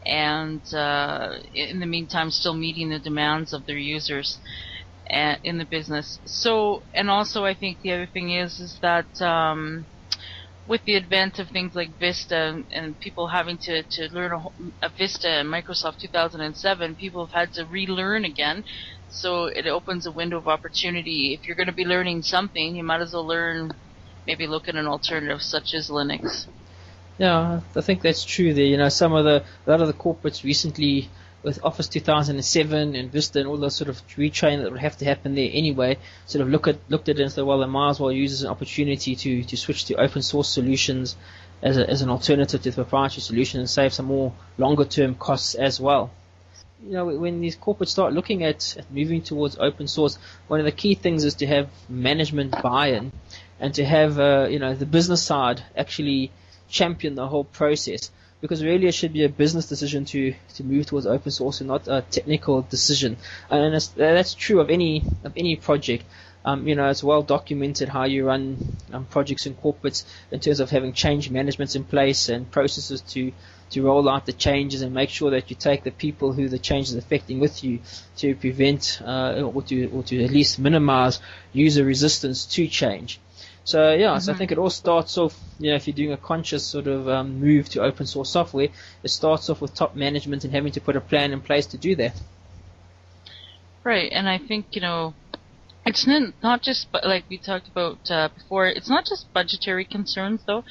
and 0.07 0.63
uh, 0.75 1.33
in 1.53 1.81
the 1.81 1.87
meantime 1.87 2.31
still 2.31 2.55
meeting 2.55 2.91
the 2.91 2.99
demands 3.01 3.53
of 3.53 3.67
their 3.67 3.79
users 3.79 4.41
a- 5.11 5.39
in 5.43 5.59
the 5.59 5.67
business. 5.67 6.21
So, 6.27 6.87
and 6.95 7.11
also 7.11 7.45
I 7.45 7.55
think 7.55 7.81
the 7.83 7.93
other 7.93 8.07
thing 8.13 8.31
is 8.33 8.59
is 8.59 8.79
that 8.83 9.09
um, 9.21 9.87
with 10.67 10.83
the 10.85 10.97
advent 10.97 11.39
of 11.39 11.49
things 11.49 11.75
like 11.75 11.99
Vista 11.99 12.63
and, 12.73 12.99
people 13.01 13.29
having 13.29 13.59
to, 13.59 13.83
to 13.83 14.09
learn 14.13 14.33
a, 14.33 14.87
a 14.87 14.91
Vista 14.99 15.29
and 15.29 15.49
Microsoft 15.49 15.99
2007, 15.99 16.97
people 16.97 17.27
have 17.27 17.41
had 17.41 17.53
to 17.53 17.65
relearn 17.67 18.25
again. 18.25 18.65
So 19.09 19.47
it 19.47 19.67
opens 19.67 20.07
a 20.07 20.13
window 20.13 20.39
of 20.39 20.49
opportunity. 20.49 21.39
If 21.39 21.47
you're 21.47 21.57
going 21.57 21.69
to 21.69 21.73
be 21.73 21.85
learning 21.85 22.23
something, 22.23 22.75
you 22.77 22.83
might 22.83 23.01
as 23.01 23.13
well 23.13 23.27
learn, 23.27 23.71
maybe 24.27 24.47
look 24.47 24.69
at 24.69 24.75
an 24.75 24.87
alternative 24.87 25.41
such 25.43 25.75
as 25.75 25.89
Linux. 25.89 26.47
Yeah, 27.19 27.61
I 27.75 27.81
think 27.81 28.03
that's 28.03 28.25
true. 28.25 28.53
There, 28.53 28.65
you 28.65 28.77
know, 28.77 28.89
some 28.91 29.15
of 29.15 29.25
the 29.25 29.45
a 29.67 29.71
lot 29.71 29.81
of 29.81 29.87
the 29.87 29.95
corporates 29.95 30.45
recently 30.45 31.09
with 31.47 31.65
Office 31.65 31.87
2007 31.87 32.97
and 32.97 33.13
Vista 33.13 33.39
and 33.39 33.47
all 33.47 33.57
the 33.57 33.71
sort 33.71 33.89
of 33.89 34.05
retraining 34.09 34.65
that 34.65 34.73
would 34.73 34.81
have 34.81 34.97
to 34.99 35.05
happen 35.05 35.37
there 35.37 35.49
anyway, 35.53 35.97
sort 36.27 36.43
of 36.43 36.49
look 36.49 36.67
at 36.67 36.77
looked 36.89 37.09
at 37.09 37.21
it 37.21 37.23
and 37.23 37.31
said, 37.31 37.45
well, 37.45 37.61
they 37.61 37.67
might 37.67 37.91
as 37.91 38.01
well 38.01 38.11
use 38.11 38.33
as 38.33 38.43
an 38.43 38.51
opportunity 38.51 39.15
to 39.15 39.45
to 39.45 39.57
switch 39.57 39.85
to 39.85 39.95
open 39.95 40.23
source 40.23 40.49
solutions 40.49 41.17
as 41.63 41.79
a, 41.79 41.89
as 41.89 42.03
an 42.03 42.11
alternative 42.11 42.63
to 42.63 42.71
the 42.71 42.75
proprietary 42.75 43.21
solution 43.21 43.61
and 43.61 43.71
save 43.71 43.95
some 43.95 44.07
more 44.07 44.33
longer 44.59 44.85
term 44.85 45.15
costs 45.15 45.55
as 45.55 45.79
well. 45.81 46.11
You 46.85 46.95
know, 46.95 47.07
when 47.07 47.41
these 47.41 47.57
corporates 47.57 47.91
start 47.91 48.13
looking 48.13 48.43
at, 48.43 48.77
at 48.77 48.91
moving 48.91 49.23
towards 49.23 49.57
open 49.57 49.87
source, 49.87 50.19
one 50.49 50.59
of 50.59 50.67
the 50.67 50.73
key 50.73 50.97
things 50.97 51.23
is 51.23 51.35
to 51.35 51.47
have 51.47 51.71
management 51.89 52.61
buy-in 52.61 53.13
and 53.61 53.73
to 53.75 53.85
have, 53.85 54.19
uh, 54.19 54.49
you 54.51 54.59
know, 54.59 54.75
the 54.75 54.85
business 54.85 55.23
side 55.23 55.63
actually 55.77 56.33
champion 56.69 57.15
the 57.15 57.29
whole 57.29 57.45
process 57.45 58.11
because 58.41 58.63
really 58.63 58.87
it 58.87 58.95
should 58.95 59.13
be 59.13 59.25
a 59.25 59.29
business 59.29 59.69
decision 59.69 60.05
to, 60.05 60.35
to 60.55 60.65
move 60.65 60.87
towards 60.87 61.07
open 61.07 61.31
source 61.31 61.61
and 61.61 61.69
not 61.69 61.89
a 61.89 62.03
technical 62.03 62.63
decision. 62.63 63.17
And 63.51 63.75
that's 63.97 64.35
true 64.35 64.61
of 64.61 64.71
any 64.71 65.05
of 65.25 65.33
any 65.37 65.57
project. 65.57 66.05
Um, 66.45 66.69
you 66.69 66.77
know, 66.77 66.89
it's 66.89 67.03
well 67.03 67.23
documented 67.23 67.89
how 67.89 68.05
you 68.05 68.25
run 68.25 68.59
um, 68.93 69.05
projects 69.07 69.47
and 69.47 69.61
corporates 69.61 70.05
in 70.31 70.39
terms 70.39 70.61
of 70.61 70.71
having 70.71 70.93
change 70.93 71.29
managements 71.29 71.75
in 71.75 71.83
place 71.83 72.29
and 72.29 72.49
processes 72.51 73.01
to 73.01 73.33
to 73.71 73.83
roll 73.83 74.09
out 74.09 74.27
the 74.27 74.33
changes 74.33 74.83
and 74.83 74.95
make 74.95 75.11
sure 75.11 75.33
that 75.33 75.51
you 75.51 75.57
take 75.57 75.83
the 75.83 75.91
people 75.91 76.33
who 76.33 76.49
the 76.49 76.59
change 76.59 76.89
is 76.89 76.95
affecting 76.95 77.41
with 77.41 77.65
you 77.65 77.81
to 78.17 78.37
prevent 78.37 79.01
uh, 79.05 79.43
or 79.43 79.61
to 79.63 79.87
or 79.87 80.05
to 80.05 80.23
at 80.23 80.31
least 80.31 80.61
minimize 80.61 81.19
user 81.53 81.85
resistance 81.85 82.47
to 82.47 82.69
change. 82.69 83.19
So 83.67 83.93
yeah, 83.93 84.11
mm-hmm. 84.11 84.21
so 84.21 84.31
I 84.31 84.33
mm-hmm. 84.33 84.39
think 84.39 84.53
it 84.53 84.59
all 84.59 84.71
starts 84.71 85.19
off, 85.19 85.37
you 85.59 85.71
know, 85.71 85.77
if 85.77 85.89
you're 85.89 85.95
doing 85.95 86.13
a 86.13 86.17
conscious 86.17 86.65
sort 86.65 86.87
of 86.87 87.09
um, 87.09 87.41
move 87.41 87.69
to 87.71 87.83
open 87.83 88.07
source 88.07 88.31
software, 88.31 88.69
it 89.03 89.09
starts 89.09 89.51
off 89.51 89.61
with 89.61 89.75
top 89.75 89.97
management 89.97 90.45
and 90.45 90.53
having 90.53 90.71
to 90.73 90.81
put 90.81 90.95
a 90.95 91.01
plan 91.01 91.33
in 91.33 91.41
place 91.41 91.67
to 91.67 91.77
do 91.77 91.97
that. 91.97 92.15
Right, 93.83 94.11
and 94.13 94.29
I 94.29 94.39
think 94.39 94.67
you 94.71 94.81
know 94.81 95.15
it's 95.87 96.07
not 96.43 96.63
just 96.63 96.89
like 97.05 97.25
we 97.31 97.39
talked 97.39 97.69
about 97.69 97.99
uh, 98.11 98.29
before. 98.35 98.67
It's 98.67 98.89
not 98.89 99.07
just 99.07 99.33
budgetary 99.33 99.85
concerns, 99.85 100.43
though. 100.45 100.65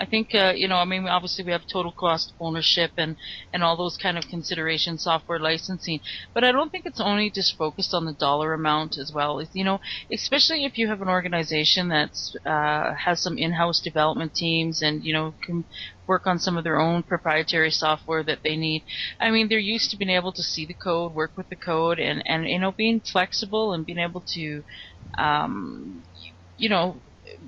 I 0.00 0.06
think 0.06 0.34
uh, 0.34 0.54
you 0.56 0.66
know. 0.66 0.76
I 0.76 0.86
mean, 0.86 1.06
obviously 1.06 1.44
we 1.44 1.52
have 1.52 1.66
total 1.70 1.92
cost 1.92 2.32
ownership 2.40 2.92
and 2.96 3.16
and 3.52 3.62
all 3.62 3.76
those 3.76 3.98
kind 3.98 4.16
of 4.16 4.24
considerations, 4.28 5.04
software 5.04 5.38
licensing. 5.38 6.00
But 6.32 6.44
I 6.44 6.52
don't 6.52 6.70
think 6.70 6.86
it's 6.86 7.00
only 7.00 7.30
just 7.30 7.56
focused 7.58 7.92
on 7.92 8.06
the 8.06 8.14
dollar 8.14 8.54
amount 8.54 8.96
as 8.96 9.12
well. 9.14 9.46
You 9.52 9.64
know, 9.64 9.80
especially 10.10 10.64
if 10.64 10.78
you 10.78 10.88
have 10.88 11.02
an 11.02 11.08
organization 11.08 11.88
that's 11.88 12.34
uh, 12.46 12.94
has 12.94 13.20
some 13.20 13.36
in-house 13.36 13.80
development 13.80 14.34
teams 14.34 14.80
and 14.80 15.04
you 15.04 15.12
know 15.12 15.34
can 15.42 15.64
work 16.06 16.26
on 16.26 16.38
some 16.38 16.56
of 16.56 16.64
their 16.64 16.78
own 16.78 17.02
proprietary 17.02 17.70
software 17.70 18.22
that 18.22 18.40
they 18.42 18.56
need. 18.56 18.82
I 19.20 19.30
mean, 19.30 19.48
they're 19.48 19.58
used 19.58 19.90
to 19.90 19.96
being 19.96 20.10
able 20.10 20.32
to 20.32 20.42
see 20.42 20.66
the 20.66 20.74
code, 20.74 21.14
work 21.14 21.32
with 21.36 21.48
the 21.48 21.56
code, 21.56 21.98
and 21.98 22.22
and 22.26 22.48
you 22.48 22.58
know 22.58 22.72
being 22.72 23.00
flexible 23.00 23.72
and 23.72 23.86
being 23.86 23.98
able 23.98 24.22
to, 24.34 24.64
um, 25.16 26.02
you 26.56 26.68
know, 26.68 26.96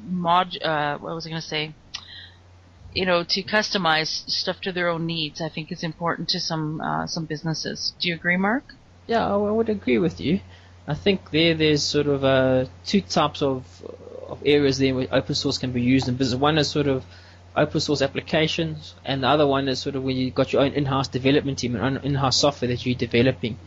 mod. 0.06 0.56
Uh, 0.62 0.98
what 0.98 1.14
was 1.14 1.26
I 1.26 1.30
going 1.30 1.42
to 1.42 1.48
say? 1.48 1.74
You 2.92 3.06
know, 3.06 3.24
to 3.24 3.42
customize 3.42 4.28
stuff 4.30 4.60
to 4.62 4.72
their 4.72 4.88
own 4.88 5.06
needs. 5.06 5.40
I 5.40 5.48
think 5.48 5.72
is 5.72 5.82
important 5.82 6.28
to 6.30 6.40
some 6.40 6.80
uh, 6.80 7.06
some 7.06 7.26
businesses. 7.26 7.92
Do 8.00 8.08
you 8.08 8.14
agree, 8.14 8.36
Mark? 8.36 8.64
Yeah, 9.06 9.26
I 9.26 9.36
would 9.36 9.68
agree 9.68 9.98
with 9.98 10.20
you. 10.20 10.40
I 10.86 10.94
think 10.94 11.30
there 11.30 11.54
there's 11.54 11.82
sort 11.82 12.06
of 12.06 12.24
uh, 12.24 12.66
two 12.84 13.00
types 13.00 13.42
of 13.42 13.64
of 14.28 14.40
areas 14.46 14.78
there 14.78 14.94
where 14.94 15.08
open 15.12 15.34
source 15.34 15.58
can 15.58 15.72
be 15.72 15.82
used 15.82 16.08
in 16.08 16.16
business. 16.16 16.40
One 16.40 16.56
is 16.58 16.70
sort 16.70 16.86
of 16.86 17.04
open 17.56 17.80
source 17.80 18.02
applications, 18.02 18.94
and 19.04 19.22
the 19.22 19.28
other 19.28 19.46
one 19.46 19.68
is 19.68 19.80
sort 19.80 19.96
of 19.96 20.02
when 20.02 20.16
you've 20.16 20.34
got 20.34 20.52
your 20.52 20.62
own 20.62 20.72
in-house 20.72 21.08
development 21.08 21.58
team 21.58 21.76
and 21.76 22.04
in-house 22.04 22.36
software 22.36 22.68
that 22.68 22.84
you're 22.84 22.94
developing. 22.94 23.58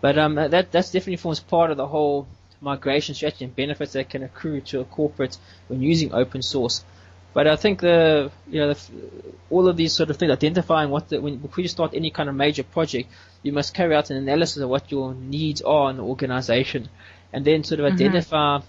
But 0.00 0.18
um, 0.18 0.34
that 0.34 0.70
that's 0.70 0.90
definitely 0.90 1.16
forms 1.16 1.40
part 1.40 1.70
of 1.70 1.76
the 1.76 1.86
whole 1.86 2.26
migration 2.60 3.14
strategy 3.14 3.44
and 3.44 3.56
benefits 3.56 3.92
that 3.92 4.10
can 4.10 4.22
accrue 4.22 4.60
to 4.62 4.80
a 4.80 4.84
corporate 4.84 5.36
when 5.68 5.80
using 5.80 6.12
open 6.12 6.42
source. 6.42 6.84
But 7.32 7.46
I 7.48 7.56
think 7.56 7.80
the 7.80 8.30
you 8.48 8.60
know 8.60 8.72
the, 8.74 8.80
all 9.50 9.66
of 9.66 9.76
these 9.76 9.92
sort 9.92 10.10
of 10.10 10.16
things, 10.16 10.30
identifying 10.30 10.90
what 10.90 11.08
the, 11.08 11.20
when 11.20 11.38
before 11.38 11.62
you 11.62 11.68
start 11.68 11.92
any 11.94 12.10
kind 12.10 12.28
of 12.28 12.34
major 12.34 12.62
project, 12.62 13.10
you 13.42 13.52
must 13.52 13.74
carry 13.74 13.94
out 13.94 14.10
an 14.10 14.16
analysis 14.16 14.58
of 14.58 14.68
what 14.68 14.90
your 14.90 15.14
needs 15.14 15.60
are 15.62 15.90
in 15.90 15.96
the 15.96 16.04
organization, 16.04 16.88
and 17.32 17.44
then 17.44 17.64
sort 17.64 17.80
of 17.80 17.86
mm-hmm. 17.86 17.94
identify 17.94 18.60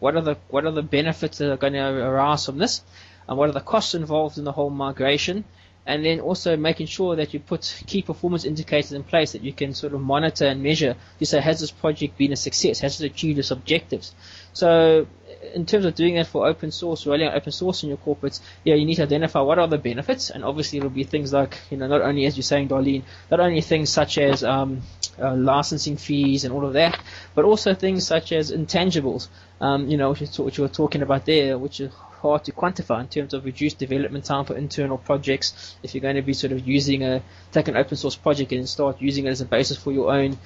what 0.00 0.16
are 0.16 0.22
the 0.22 0.36
what 0.48 0.64
are 0.64 0.72
the 0.72 0.82
benefits 0.82 1.38
that 1.38 1.52
are 1.52 1.56
going 1.56 1.74
to 1.74 1.80
arise 1.80 2.46
from 2.46 2.58
this, 2.58 2.82
and 3.28 3.36
what 3.36 3.48
are 3.48 3.52
the 3.52 3.60
costs 3.60 3.94
involved 3.94 4.38
in 4.38 4.44
the 4.44 4.52
whole 4.52 4.70
migration, 4.70 5.44
and 5.86 6.04
then 6.04 6.20
also 6.20 6.56
making 6.56 6.86
sure 6.86 7.16
that 7.16 7.32
you 7.32 7.40
put 7.40 7.82
key 7.86 8.02
performance 8.02 8.44
indicators 8.44 8.92
in 8.92 9.02
place 9.02 9.32
that 9.32 9.42
you 9.42 9.54
can 9.54 9.72
sort 9.72 9.94
of 9.94 10.00
monitor 10.00 10.46
and 10.46 10.62
measure 10.62 10.94
to 11.18 11.26
say 11.26 11.40
has 11.40 11.60
this 11.60 11.70
project 11.70 12.18
been 12.18 12.32
a 12.32 12.36
success, 12.36 12.80
has 12.80 13.00
it 13.00 13.10
achieved 13.10 13.38
its 13.38 13.50
objectives. 13.50 14.14
So 14.52 15.06
in 15.54 15.64
terms 15.64 15.86
of 15.86 15.94
doing 15.94 16.16
that 16.16 16.26
for 16.26 16.46
open 16.46 16.72
source, 16.72 17.06
out 17.06 17.20
open 17.20 17.52
source 17.52 17.82
in 17.82 17.88
your 17.88 17.98
corporates, 17.98 18.40
yeah, 18.64 18.74
you 18.74 18.84
need 18.84 18.96
to 18.96 19.04
identify 19.04 19.40
what 19.40 19.58
are 19.58 19.66
the 19.66 19.78
benefits, 19.78 20.28
and 20.28 20.44
obviously 20.44 20.78
it'll 20.78 20.90
be 20.90 21.04
things 21.04 21.32
like, 21.32 21.58
you 21.70 21.78
know, 21.78 21.86
not 21.86 22.02
only 22.02 22.26
as 22.26 22.36
you're 22.36 22.42
saying, 22.42 22.68
Darlene, 22.68 23.04
not 23.30 23.40
only 23.40 23.62
things 23.62 23.88
such 23.88 24.18
as 24.18 24.44
um, 24.44 24.82
uh, 25.18 25.34
licensing 25.34 25.96
fees 25.96 26.44
and 26.44 26.52
all 26.52 26.66
of 26.66 26.74
that, 26.74 27.00
but 27.34 27.46
also 27.46 27.72
things 27.74 28.06
such 28.06 28.32
as 28.32 28.52
intangibles, 28.52 29.28
um, 29.60 29.88
you 29.88 29.96
know, 29.96 30.10
which, 30.10 30.22
is, 30.22 30.38
which 30.38 30.58
you 30.58 30.64
were 30.64 30.68
talking 30.68 31.00
about 31.00 31.24
there, 31.24 31.56
which 31.56 31.80
is 31.80 31.92
hard 32.18 32.44
to 32.44 32.52
quantify 32.52 33.00
in 33.00 33.08
terms 33.08 33.34
of 33.34 33.44
reduced 33.44 33.78
development 33.78 34.24
time 34.24 34.44
for 34.44 34.56
internal 34.56 34.98
projects. 34.98 35.76
If 35.82 35.94
you're 35.94 36.02
going 36.02 36.16
to 36.16 36.22
be 36.22 36.34
sort 36.34 36.52
of 36.52 36.66
using 36.66 37.02
a 37.02 37.22
take 37.52 37.68
an 37.68 37.76
open 37.76 37.96
source 37.96 38.16
project 38.16 38.52
and 38.52 38.68
start 38.68 39.00
using 39.00 39.26
it 39.26 39.30
as 39.30 39.40
a 39.40 39.44
basis 39.44 39.78
for 39.78 39.92
your 39.92 40.12
own 40.12 40.38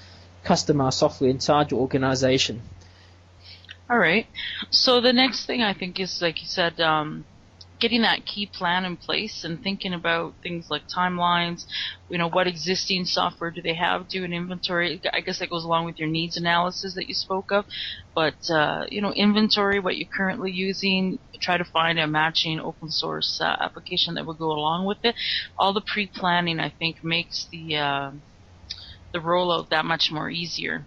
customized 0.44 0.94
software 0.94 1.30
inside 1.30 1.70
your 1.70 1.80
organization. 1.80 2.62
All 3.88 3.98
right. 3.98 4.26
So 4.70 5.00
the 5.00 5.12
next 5.12 5.46
thing 5.46 5.62
I 5.62 5.74
think 5.74 6.00
is, 6.00 6.22
like 6.22 6.40
you 6.40 6.48
said, 6.48 6.80
um, 6.80 7.24
getting 7.82 8.02
that 8.02 8.24
key 8.24 8.46
plan 8.46 8.84
in 8.84 8.96
place 8.96 9.42
and 9.42 9.60
thinking 9.60 9.92
about 9.92 10.36
things 10.40 10.68
like 10.70 10.82
timelines, 10.86 11.64
you 12.08 12.16
know, 12.16 12.28
what 12.28 12.46
existing 12.46 13.04
software 13.04 13.50
do 13.50 13.60
they 13.60 13.74
have, 13.74 14.08
do 14.08 14.22
an 14.22 14.32
inventory. 14.32 15.00
I 15.12 15.20
guess 15.20 15.40
that 15.40 15.50
goes 15.50 15.64
along 15.64 15.86
with 15.86 15.98
your 15.98 16.08
needs 16.08 16.36
analysis 16.36 16.94
that 16.94 17.08
you 17.08 17.14
spoke 17.14 17.50
of. 17.50 17.64
But, 18.14 18.38
uh, 18.48 18.84
you 18.88 19.02
know, 19.02 19.12
inventory, 19.12 19.80
what 19.80 19.96
you're 19.96 20.16
currently 20.16 20.52
using, 20.52 21.18
try 21.40 21.56
to 21.58 21.64
find 21.64 21.98
a 21.98 22.06
matching 22.06 22.60
open 22.60 22.88
source 22.88 23.40
uh, 23.42 23.56
application 23.58 24.14
that 24.14 24.26
will 24.26 24.34
go 24.34 24.52
along 24.52 24.86
with 24.86 24.98
it. 25.02 25.16
All 25.58 25.72
the 25.72 25.82
pre-planning, 25.92 26.60
I 26.60 26.70
think, 26.70 27.02
makes 27.02 27.48
the, 27.50 27.76
uh, 27.76 28.10
the 29.12 29.18
rollout 29.18 29.70
that 29.70 29.84
much 29.84 30.12
more 30.12 30.30
easier. 30.30 30.86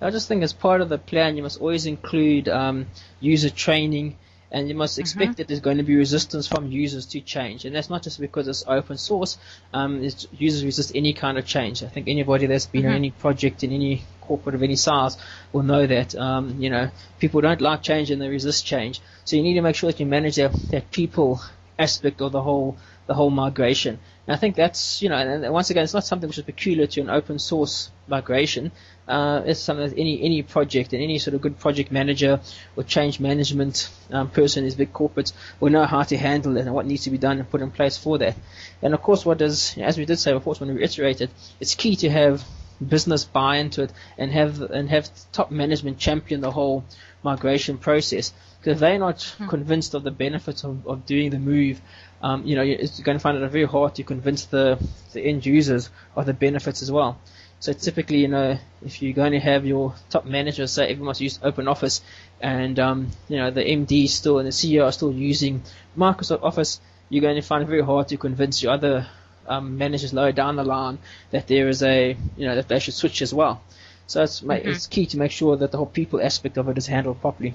I 0.00 0.10
just 0.10 0.26
think 0.26 0.42
as 0.42 0.52
part 0.52 0.80
of 0.80 0.88
the 0.88 0.98
plan, 0.98 1.36
you 1.36 1.44
must 1.44 1.60
always 1.60 1.86
include 1.86 2.48
um, 2.48 2.86
user 3.20 3.50
training 3.50 4.18
and 4.50 4.68
you 4.68 4.74
must 4.74 4.98
expect 4.98 5.32
mm-hmm. 5.32 5.36
that 5.36 5.48
there's 5.48 5.60
going 5.60 5.78
to 5.78 5.82
be 5.82 5.96
resistance 5.96 6.46
from 6.46 6.70
users 6.70 7.06
to 7.06 7.20
change. 7.20 7.64
And 7.64 7.74
that's 7.74 7.90
not 7.90 8.02
just 8.02 8.20
because 8.20 8.48
it's 8.48 8.64
open 8.66 8.96
source. 8.96 9.38
Um, 9.72 10.02
it's, 10.04 10.26
users 10.32 10.64
resist 10.64 10.92
any 10.94 11.12
kind 11.12 11.38
of 11.38 11.46
change. 11.46 11.82
I 11.82 11.88
think 11.88 12.08
anybody 12.08 12.46
that's 12.46 12.66
been 12.66 12.82
mm-hmm. 12.82 12.90
on 12.90 12.96
any 12.96 13.10
project 13.10 13.64
in 13.64 13.72
any 13.72 14.04
corporate 14.20 14.54
of 14.54 14.62
any 14.62 14.76
size 14.76 15.16
will 15.52 15.62
know 15.62 15.86
that. 15.86 16.14
Um, 16.14 16.60
you 16.60 16.70
know, 16.70 16.90
people 17.18 17.40
don't 17.40 17.60
like 17.60 17.82
change 17.82 18.10
and 18.10 18.20
they 18.20 18.28
resist 18.28 18.64
change. 18.64 19.00
So 19.24 19.36
you 19.36 19.42
need 19.42 19.54
to 19.54 19.62
make 19.62 19.76
sure 19.76 19.90
that 19.90 20.00
you 20.00 20.06
manage 20.06 20.36
that, 20.36 20.52
that 20.70 20.90
people 20.90 21.40
aspect 21.78 22.20
of 22.20 22.32
the 22.32 22.42
whole 22.42 22.76
the 23.06 23.14
whole 23.14 23.30
migration. 23.30 23.98
And 24.26 24.34
I 24.34 24.38
think 24.38 24.56
that's 24.56 25.02
you 25.02 25.08
know, 25.08 25.16
and 25.16 25.52
once 25.52 25.70
again, 25.70 25.84
it's 25.84 25.94
not 25.94 26.04
something 26.04 26.28
which 26.28 26.38
is 26.38 26.44
peculiar 26.44 26.86
to 26.86 27.00
an 27.00 27.10
open 27.10 27.38
source 27.38 27.90
migration. 28.08 28.72
Uh, 29.06 29.42
it's 29.46 29.60
something 29.60 29.88
that 29.88 29.98
any 29.98 30.20
any 30.22 30.42
project 30.42 30.92
and 30.92 31.02
any 31.02 31.18
sort 31.18 31.34
of 31.34 31.40
good 31.40 31.58
project 31.58 31.92
manager 31.92 32.40
or 32.76 32.82
change 32.82 33.20
management 33.20 33.88
um, 34.10 34.28
person 34.28 34.64
these 34.64 34.74
big 34.74 34.92
corporates 34.92 35.32
will 35.60 35.70
know 35.70 35.84
how 35.84 36.02
to 36.02 36.16
handle 36.16 36.56
it 36.56 36.62
and 36.62 36.74
what 36.74 36.86
needs 36.86 37.04
to 37.04 37.10
be 37.10 37.18
done 37.18 37.38
and 37.38 37.48
put 37.48 37.60
in 37.60 37.70
place 37.70 37.96
for 37.96 38.18
that. 38.18 38.36
And 38.82 38.94
of 38.94 39.02
course, 39.02 39.24
what 39.24 39.38
does, 39.38 39.78
as 39.78 39.96
we 39.96 40.04
did 40.04 40.18
say 40.18 40.32
before, 40.32 40.54
when 40.56 40.70
we 40.70 40.76
reiterated, 40.76 41.30
it's 41.60 41.74
key 41.76 41.94
to 41.96 42.10
have 42.10 42.44
business 42.84 43.24
buy 43.24 43.56
into 43.56 43.82
it 43.82 43.92
and 44.18 44.30
have 44.32 44.60
and 44.62 44.88
have 44.90 45.08
top 45.32 45.50
management 45.50 45.98
champion 45.98 46.40
the 46.40 46.50
whole 46.50 46.84
migration 47.22 47.78
process. 47.78 48.32
Because 48.58 48.74
if 48.74 48.80
they're 48.80 48.98
not 48.98 49.22
hmm. 49.22 49.48
convinced 49.48 49.94
of 49.94 50.02
the 50.02 50.10
benefits 50.10 50.64
of, 50.64 50.86
of 50.86 51.06
doing 51.06 51.30
the 51.30 51.38
move, 51.38 51.80
um, 52.22 52.44
you 52.46 52.56
know, 52.56 52.62
you're 52.62 52.78
going 53.02 53.18
to 53.18 53.22
find 53.22 53.36
it 53.36 53.48
very 53.48 53.64
hard 53.64 53.94
to 53.96 54.02
convince 54.02 54.46
the, 54.46 54.78
the 55.12 55.20
end 55.20 55.46
users 55.46 55.90
of 56.16 56.26
the 56.26 56.34
benefits 56.34 56.82
as 56.82 56.90
well. 56.90 57.18
So 57.60 57.72
typically, 57.72 58.18
you 58.18 58.28
know, 58.28 58.58
if 58.84 59.02
you're 59.02 59.14
going 59.14 59.32
to 59.32 59.40
have 59.40 59.64
your 59.64 59.94
top 60.10 60.26
managers 60.26 60.72
say 60.72 60.88
everyone's 60.88 61.20
used 61.20 61.40
Open 61.42 61.68
Office, 61.68 62.02
and 62.40 62.78
um, 62.78 63.08
you 63.28 63.36
know 63.38 63.50
the 63.50 63.62
MD 63.62 64.08
still 64.08 64.38
and 64.38 64.46
the 64.46 64.52
CEO 64.52 64.84
are 64.84 64.92
still 64.92 65.12
using 65.12 65.62
Microsoft 65.96 66.42
Office, 66.42 66.80
you're 67.08 67.22
going 67.22 67.36
to 67.36 67.42
find 67.42 67.62
it 67.62 67.66
very 67.66 67.82
hard 67.82 68.08
to 68.08 68.16
convince 68.16 68.62
your 68.62 68.72
other 68.72 69.06
um, 69.48 69.78
managers 69.78 70.12
lower 70.12 70.32
down 70.32 70.56
the 70.56 70.64
line 70.64 70.98
that 71.30 71.46
there 71.46 71.68
is 71.68 71.82
a 71.82 72.16
you 72.36 72.46
know 72.46 72.54
that 72.54 72.68
they 72.68 72.78
should 72.78 72.94
switch 72.94 73.22
as 73.22 73.32
well. 73.32 73.62
So 74.06 74.22
it's 74.22 74.40
mm-hmm. 74.40 74.68
it's 74.68 74.86
key 74.86 75.06
to 75.06 75.18
make 75.18 75.32
sure 75.32 75.56
that 75.56 75.72
the 75.72 75.78
whole 75.78 75.86
people 75.86 76.20
aspect 76.20 76.56
of 76.58 76.68
it 76.68 76.78
is 76.78 76.86
handled 76.86 77.20
properly. 77.20 77.54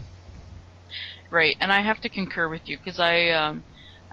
Right, 1.29 1.55
and 1.61 1.71
I 1.71 1.81
have 1.81 2.01
to 2.01 2.09
concur 2.09 2.49
with 2.49 2.67
you 2.67 2.77
because 2.77 2.99
I 2.99 3.29
um, 3.29 3.63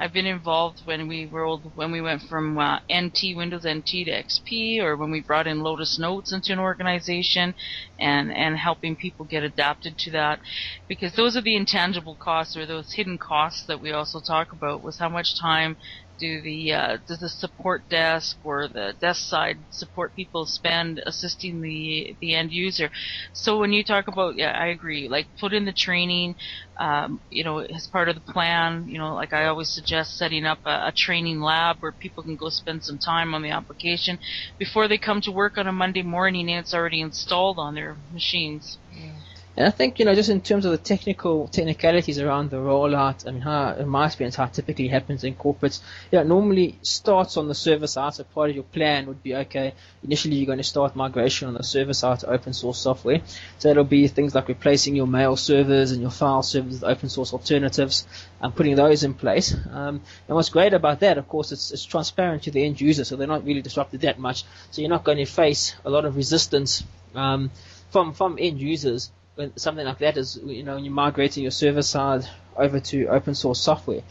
I've 0.00 0.12
been 0.12 0.26
involved 0.26 0.82
when 0.84 1.08
we 1.08 1.26
rolled 1.26 1.74
when 1.74 1.90
we 1.90 2.00
went 2.00 2.22
from 2.22 2.56
uh, 2.56 2.78
NT 2.88 3.34
Windows 3.34 3.66
NT 3.66 4.06
to 4.06 4.12
XP, 4.12 4.80
or 4.80 4.96
when 4.96 5.10
we 5.10 5.20
brought 5.20 5.48
in 5.48 5.60
Lotus 5.60 5.98
Notes 5.98 6.32
into 6.32 6.52
an 6.52 6.60
organization, 6.60 7.56
and 7.98 8.32
and 8.32 8.56
helping 8.56 8.94
people 8.94 9.24
get 9.24 9.42
adapted 9.42 9.98
to 9.98 10.12
that, 10.12 10.38
because 10.86 11.14
those 11.14 11.36
are 11.36 11.40
the 11.40 11.56
intangible 11.56 12.14
costs 12.14 12.56
or 12.56 12.64
those 12.64 12.92
hidden 12.92 13.18
costs 13.18 13.64
that 13.66 13.80
we 13.80 13.90
also 13.90 14.20
talk 14.20 14.52
about. 14.52 14.84
Was 14.84 14.98
how 14.98 15.08
much 15.08 15.36
time 15.40 15.76
do 16.18 16.40
the 16.42 16.72
uh, 16.72 16.96
does 17.06 17.20
the 17.20 17.28
support 17.28 17.88
desk 17.88 18.36
or 18.42 18.68
the 18.68 18.94
desk 19.00 19.22
side 19.26 19.64
support 19.70 20.14
people 20.14 20.46
spend 20.46 21.02
assisting 21.06 21.60
the 21.60 22.16
the 22.20 22.34
end 22.34 22.52
user? 22.52 22.90
So 23.32 23.58
when 23.58 23.72
you 23.72 23.84
talk 23.84 24.08
about, 24.08 24.36
yeah, 24.36 24.52
I 24.52 24.66
agree. 24.66 25.08
Like 25.08 25.28
put 25.38 25.52
in 25.52 25.64
the 25.64 25.72
training, 25.72 26.36
um, 26.80 27.20
you 27.30 27.44
know, 27.44 27.58
as 27.60 27.86
part 27.86 28.08
of 28.08 28.14
the 28.14 28.32
plan. 28.32 28.86
You 28.88 28.98
know, 28.98 29.14
like 29.14 29.32
I 29.32 29.46
always 29.46 29.72
suggest 29.72 30.16
setting 30.16 30.44
up 30.44 30.60
a, 30.64 30.88
a 30.88 30.92
training 30.96 31.40
lab 31.40 31.76
where 31.80 31.92
people 31.92 32.22
can 32.22 32.36
go 32.36 32.48
spend 32.48 32.84
some 32.84 32.98
time 32.98 33.34
on 33.34 33.42
the 33.42 33.50
application 33.50 34.18
before 34.58 34.88
they 34.88 34.98
come 34.98 35.20
to 35.22 35.32
work 35.32 35.58
on 35.58 35.66
a 35.66 35.72
Monday 35.72 36.02
morning 36.02 36.50
and 36.50 36.60
it's 36.60 36.74
already 36.74 37.00
installed 37.00 37.58
on 37.58 37.74
their 37.74 37.98
machines. 38.12 38.78
Yeah. 38.90 39.18
And 39.58 39.66
I 39.66 39.70
think, 39.70 39.98
you 39.98 40.04
know, 40.04 40.14
just 40.14 40.28
in 40.28 40.40
terms 40.40 40.64
of 40.66 40.70
the 40.70 40.78
technical 40.78 41.48
technicalities 41.48 42.20
around 42.20 42.50
the 42.50 42.58
rollout, 42.58 43.26
I 43.26 43.32
mean, 43.32 43.40
how, 43.40 43.72
in 43.72 43.88
my 43.88 44.06
experience, 44.06 44.36
how 44.36 44.44
it 44.44 44.52
typically 44.52 44.86
happens 44.86 45.24
in 45.24 45.34
corporates, 45.34 45.80
yeah, 46.12 46.22
normally 46.22 46.78
starts 46.82 47.36
on 47.36 47.48
the 47.48 47.56
server 47.56 47.88
side. 47.88 48.14
So 48.14 48.22
part 48.22 48.50
of 48.50 48.54
your 48.54 48.62
plan 48.62 49.06
would 49.06 49.20
be, 49.20 49.34
okay, 49.34 49.74
initially 50.04 50.36
you're 50.36 50.46
going 50.46 50.58
to 50.58 50.64
start 50.64 50.94
migration 50.94 51.48
on 51.48 51.54
the 51.54 51.64
server 51.64 51.92
side 51.92 52.20
to 52.20 52.30
open 52.30 52.52
source 52.52 52.78
software. 52.78 53.20
So 53.58 53.68
it'll 53.68 53.82
be 53.82 54.06
things 54.06 54.32
like 54.32 54.46
replacing 54.46 54.94
your 54.94 55.08
mail 55.08 55.34
servers 55.34 55.90
and 55.90 56.00
your 56.00 56.12
file 56.12 56.44
servers 56.44 56.74
with 56.74 56.84
open 56.84 57.08
source 57.08 57.32
alternatives 57.32 58.06
and 58.40 58.54
putting 58.54 58.76
those 58.76 59.02
in 59.02 59.14
place. 59.14 59.56
Um, 59.72 60.02
and 60.28 60.36
what's 60.36 60.50
great 60.50 60.72
about 60.72 61.00
that, 61.00 61.18
of 61.18 61.26
course, 61.26 61.50
it's, 61.50 61.72
it's 61.72 61.84
transparent 61.84 62.44
to 62.44 62.52
the 62.52 62.64
end 62.64 62.80
user, 62.80 63.04
so 63.04 63.16
they're 63.16 63.26
not 63.26 63.44
really 63.44 63.62
disrupted 63.62 64.02
that 64.02 64.20
much. 64.20 64.44
So 64.70 64.82
you're 64.82 64.88
not 64.88 65.02
going 65.02 65.18
to 65.18 65.24
face 65.24 65.74
a 65.84 65.90
lot 65.90 66.04
of 66.04 66.14
resistance 66.14 66.84
um, 67.16 67.50
from 67.90 68.12
from 68.12 68.36
end 68.38 68.60
users 68.60 69.10
when 69.38 69.56
something 69.56 69.86
like 69.86 69.98
that 69.98 70.16
is, 70.16 70.40
you 70.44 70.64
know, 70.64 70.74
when 70.74 70.84
you're 70.84 70.92
migrating 70.92 71.44
your 71.44 71.52
server 71.52 71.80
side 71.80 72.28
over 72.56 72.80
to 72.80 73.06
open 73.06 73.36
source 73.36 73.60
software. 73.60 74.02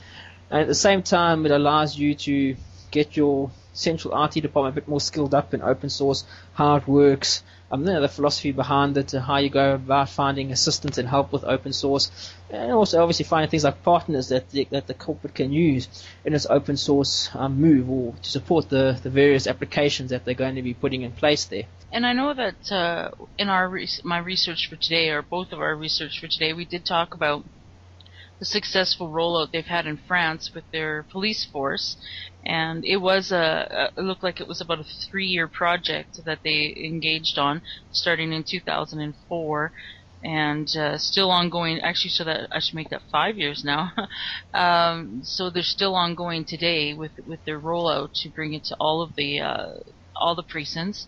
And 0.49 0.61
at 0.61 0.67
the 0.67 0.73
same 0.73 1.03
time, 1.03 1.45
it 1.45 1.51
allows 1.51 1.97
you 1.97 2.15
to 2.15 2.55
get 2.91 3.17
your 3.17 3.51
central 3.73 4.23
IT 4.23 4.39
department 4.39 4.77
a 4.77 4.79
bit 4.79 4.87
more 4.87 5.01
skilled 5.01 5.33
up 5.33 5.53
in 5.53 5.61
open 5.61 5.89
source, 5.89 6.23
how 6.53 6.77
it 6.77 6.87
works, 6.87 7.43
um, 7.71 7.81
you 7.85 7.93
know, 7.93 8.01
the 8.01 8.07
philosophy 8.07 8.51
behind 8.51 8.97
it, 8.97 9.11
how 9.11 9.37
you 9.37 9.49
go 9.49 9.75
about 9.75 10.09
finding 10.09 10.51
assistance 10.51 10.97
and 10.97 11.07
help 11.07 11.33
with 11.33 11.43
open 11.43 11.73
source, 11.73 12.33
and 12.49 12.71
also 12.71 13.01
obviously 13.01 13.25
finding 13.25 13.49
things 13.49 13.63
like 13.63 13.83
partners 13.83 14.29
that 14.29 14.49
the, 14.49 14.67
that 14.71 14.87
the 14.87 14.93
corporate 14.93 15.35
can 15.35 15.51
use 15.51 15.87
in 16.23 16.33
its 16.33 16.45
open 16.49 16.77
source 16.77 17.29
um, 17.33 17.59
move 17.59 17.89
or 17.89 18.13
to 18.21 18.29
support 18.29 18.69
the, 18.69 18.97
the 19.03 19.09
various 19.09 19.47
applications 19.47 20.11
that 20.11 20.23
they're 20.23 20.33
going 20.33 20.55
to 20.55 20.61
be 20.61 20.73
putting 20.73 21.01
in 21.01 21.11
place 21.11 21.45
there. 21.45 21.63
And 21.91 22.05
I 22.05 22.13
know 22.13 22.33
that 22.33 22.71
uh, 22.71 23.11
in 23.37 23.49
our 23.49 23.67
re- 23.67 23.89
my 24.03 24.17
research 24.17 24.67
for 24.69 24.75
today, 24.75 25.09
or 25.09 25.21
both 25.21 25.51
of 25.51 25.59
our 25.59 25.75
research 25.75 26.19
for 26.19 26.27
today, 26.27 26.53
we 26.53 26.65
did 26.65 26.85
talk 26.85 27.13
about 27.13 27.43
the 28.39 28.45
successful 28.45 29.09
rollout 29.09 29.51
they've 29.51 29.65
had 29.65 29.87
in 29.87 29.97
France 29.97 30.51
with 30.53 30.63
their 30.71 31.03
police 31.11 31.45
force, 31.45 31.97
and 32.45 32.85
it 32.85 32.97
was 32.97 33.31
a, 33.31 33.91
it 33.97 34.01
looked 34.01 34.23
like 34.23 34.39
it 34.39 34.47
was 34.47 34.61
about 34.61 34.79
a 34.79 34.85
three-year 35.09 35.47
project 35.47 36.19
that 36.25 36.39
they 36.43 36.73
engaged 36.77 37.37
on, 37.37 37.61
starting 37.91 38.31
in 38.33 38.43
2004, 38.47 39.71
and 40.23 40.67
uh, 40.75 40.97
still 40.97 41.31
ongoing. 41.31 41.79
Actually, 41.81 42.11
so 42.11 42.23
that 42.23 42.47
I 42.51 42.59
should 42.59 42.75
make 42.75 42.89
that 42.89 43.01
five 43.11 43.37
years 43.37 43.63
now. 43.63 43.91
um, 44.53 45.21
so 45.23 45.49
they're 45.49 45.63
still 45.63 45.95
ongoing 45.95 46.45
today 46.45 46.93
with 46.93 47.11
with 47.25 47.43
their 47.45 47.59
rollout 47.59 48.11
to 48.21 48.29
bring 48.29 48.53
it 48.53 48.63
to 48.65 48.75
all 48.79 49.01
of 49.01 49.15
the 49.15 49.39
uh, 49.39 49.73
all 50.15 50.35
the 50.35 50.43
precincts. 50.43 51.07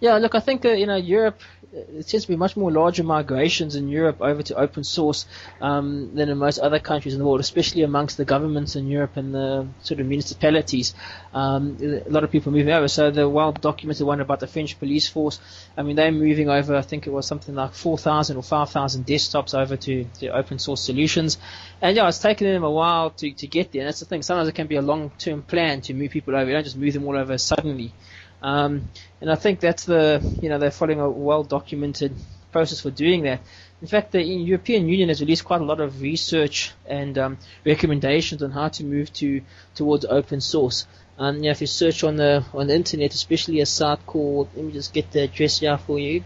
Yeah, 0.00 0.16
look, 0.18 0.34
I 0.34 0.40
think 0.40 0.64
uh, 0.64 0.70
you 0.70 0.86
know 0.86 0.96
Europe. 0.96 1.40
It 1.72 2.06
seems 2.06 2.24
to 2.24 2.28
be 2.28 2.36
much 2.36 2.54
more 2.54 2.70
larger 2.70 3.02
migrations 3.02 3.76
in 3.76 3.88
Europe 3.88 4.20
over 4.20 4.42
to 4.42 4.54
open 4.56 4.84
source 4.84 5.24
um, 5.62 6.14
than 6.14 6.28
in 6.28 6.36
most 6.36 6.58
other 6.58 6.78
countries 6.78 7.14
in 7.14 7.18
the 7.18 7.24
world, 7.24 7.40
especially 7.40 7.82
amongst 7.82 8.18
the 8.18 8.26
governments 8.26 8.76
in 8.76 8.88
Europe 8.88 9.16
and 9.16 9.34
the 9.34 9.66
sort 9.80 9.98
of 9.98 10.06
municipalities. 10.06 10.94
Um, 11.32 11.78
a 11.80 12.10
lot 12.10 12.24
of 12.24 12.30
people 12.30 12.52
moving 12.52 12.74
over. 12.74 12.88
So 12.88 13.10
the 13.10 13.26
well 13.26 13.52
documented 13.52 14.06
one 14.06 14.20
about 14.20 14.40
the 14.40 14.46
French 14.46 14.78
police 14.78 15.08
force. 15.08 15.40
I 15.74 15.82
mean, 15.82 15.96
they're 15.96 16.12
moving 16.12 16.50
over. 16.50 16.76
I 16.76 16.82
think 16.82 17.06
it 17.06 17.10
was 17.10 17.26
something 17.26 17.54
like 17.54 17.72
4,000 17.72 18.36
or 18.36 18.42
5,000 18.42 19.06
desktops 19.06 19.58
over 19.58 19.76
to, 19.78 20.04
to 20.04 20.28
open 20.28 20.58
source 20.58 20.82
solutions. 20.82 21.38
And 21.80 21.96
yeah, 21.96 22.06
it's 22.06 22.18
taken 22.18 22.48
them 22.48 22.64
a 22.64 22.70
while 22.70 23.10
to, 23.12 23.32
to 23.32 23.46
get 23.46 23.72
there. 23.72 23.80
And 23.80 23.88
that's 23.88 24.00
the 24.00 24.06
thing. 24.06 24.20
Sometimes 24.20 24.48
it 24.48 24.54
can 24.54 24.66
be 24.66 24.76
a 24.76 24.82
long 24.82 25.10
term 25.18 25.40
plan 25.42 25.80
to 25.82 25.94
move 25.94 26.10
people 26.10 26.36
over. 26.36 26.50
You 26.50 26.52
don't 26.54 26.64
just 26.64 26.76
move 26.76 26.92
them 26.92 27.06
all 27.06 27.16
over 27.16 27.38
suddenly. 27.38 27.94
Um, 28.42 28.88
and 29.20 29.30
I 29.30 29.34
think 29.36 29.60
that's 29.60 29.84
the, 29.84 30.20
you 30.40 30.48
know, 30.48 30.58
they're 30.58 30.70
following 30.70 31.00
a 31.00 31.08
well 31.08 31.44
documented 31.44 32.14
process 32.50 32.80
for 32.80 32.90
doing 32.90 33.22
that. 33.22 33.40
In 33.80 33.88
fact, 33.88 34.12
the 34.12 34.22
European 34.22 34.88
Union 34.88 35.08
has 35.08 35.20
released 35.20 35.44
quite 35.44 35.60
a 35.60 35.64
lot 35.64 35.80
of 35.80 36.02
research 36.02 36.72
and 36.86 37.16
um, 37.18 37.38
recommendations 37.64 38.42
on 38.42 38.50
how 38.52 38.68
to 38.68 38.84
move 38.84 39.12
to 39.14 39.42
towards 39.74 40.04
open 40.04 40.40
source. 40.40 40.86
Um, 41.18 41.36
you 41.36 41.42
know, 41.42 41.50
if 41.50 41.60
you 41.60 41.66
search 41.66 42.04
on 42.04 42.16
the 42.16 42.44
on 42.54 42.66
the 42.68 42.74
internet, 42.74 43.14
especially 43.14 43.60
a 43.60 43.66
site 43.66 44.04
called, 44.06 44.48
let 44.54 44.64
me 44.64 44.72
just 44.72 44.92
get 44.92 45.10
the 45.12 45.22
address 45.22 45.58
here 45.60 45.78
for 45.78 45.98
you, 45.98 46.24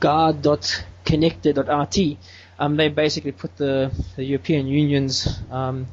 guide.conecta.it, 0.00 2.18
um, 2.58 2.76
they 2.76 2.88
basically 2.88 3.32
put 3.32 3.56
the, 3.56 3.90
the 4.16 4.24
European 4.24 4.66
Union's 4.66 5.28
um, 5.50 5.86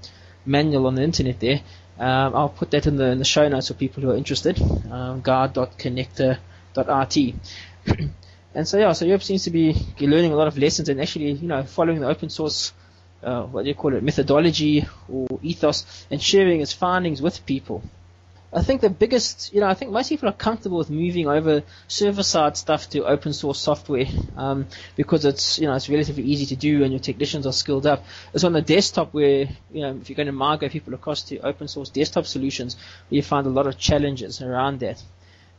manual 0.45 0.87
on 0.87 0.95
the 0.95 1.03
internet 1.03 1.39
there. 1.39 1.61
Um, 2.01 2.35
I'll 2.35 2.49
put 2.49 2.71
that 2.71 2.87
in 2.87 2.95
the, 2.95 3.11
in 3.11 3.19
the 3.19 3.25
show 3.25 3.47
notes 3.47 3.67
for 3.67 3.75
people 3.75 4.01
who 4.01 4.09
are 4.09 4.17
interested. 4.17 4.59
Um, 4.91 5.21
guide.conecta.it. 5.21 7.35
and 8.55 8.67
so 8.67 8.79
yeah, 8.79 8.91
so 8.93 9.05
Europe 9.05 9.21
seems 9.21 9.43
to 9.43 9.51
be 9.51 9.75
learning 9.99 10.31
a 10.31 10.35
lot 10.35 10.47
of 10.47 10.57
lessons 10.57 10.89
and 10.89 10.99
actually, 10.99 11.33
you 11.33 11.47
know, 11.47 11.61
following 11.61 11.99
the 11.99 12.07
open 12.07 12.29
source, 12.29 12.73
uh, 13.21 13.43
what 13.43 13.61
do 13.61 13.67
you 13.69 13.75
call 13.75 13.93
it, 13.93 14.01
methodology 14.01 14.83
or 15.07 15.27
ethos 15.43 16.07
and 16.09 16.19
sharing 16.19 16.59
its 16.59 16.73
findings 16.73 17.21
with 17.21 17.45
people. 17.45 17.83
I 18.53 18.63
think 18.63 18.81
the 18.81 18.89
biggest, 18.89 19.53
you 19.53 19.61
know, 19.61 19.67
I 19.67 19.75
think 19.75 19.91
most 19.91 20.09
people 20.09 20.27
are 20.27 20.33
comfortable 20.33 20.77
with 20.77 20.89
moving 20.89 21.27
over 21.27 21.63
server-side 21.87 22.57
stuff 22.57 22.89
to 22.89 23.05
open 23.05 23.31
source 23.31 23.59
software 23.59 24.07
um, 24.35 24.67
because 24.97 25.23
it's, 25.23 25.57
you 25.57 25.67
know, 25.67 25.75
it's 25.75 25.87
relatively 25.87 26.23
easy 26.23 26.47
to 26.47 26.57
do 26.57 26.83
and 26.83 26.91
your 26.91 26.99
technicians 26.99 27.47
are 27.47 27.53
skilled 27.53 27.85
up. 27.85 28.03
It's 28.33 28.43
on 28.43 28.51
the 28.51 28.61
desktop 28.61 29.13
where, 29.13 29.47
you 29.71 29.81
know, 29.81 29.95
if 29.95 30.09
you're 30.09 30.17
going 30.17 30.25
to 30.25 30.33
migrate 30.33 30.73
people 30.73 30.93
across 30.93 31.23
to 31.23 31.39
open 31.39 31.69
source 31.69 31.89
desktop 31.89 32.25
solutions, 32.25 32.75
you 33.09 33.21
find 33.21 33.47
a 33.47 33.49
lot 33.49 33.67
of 33.67 33.77
challenges 33.77 34.41
around 34.41 34.81
that. 34.81 35.01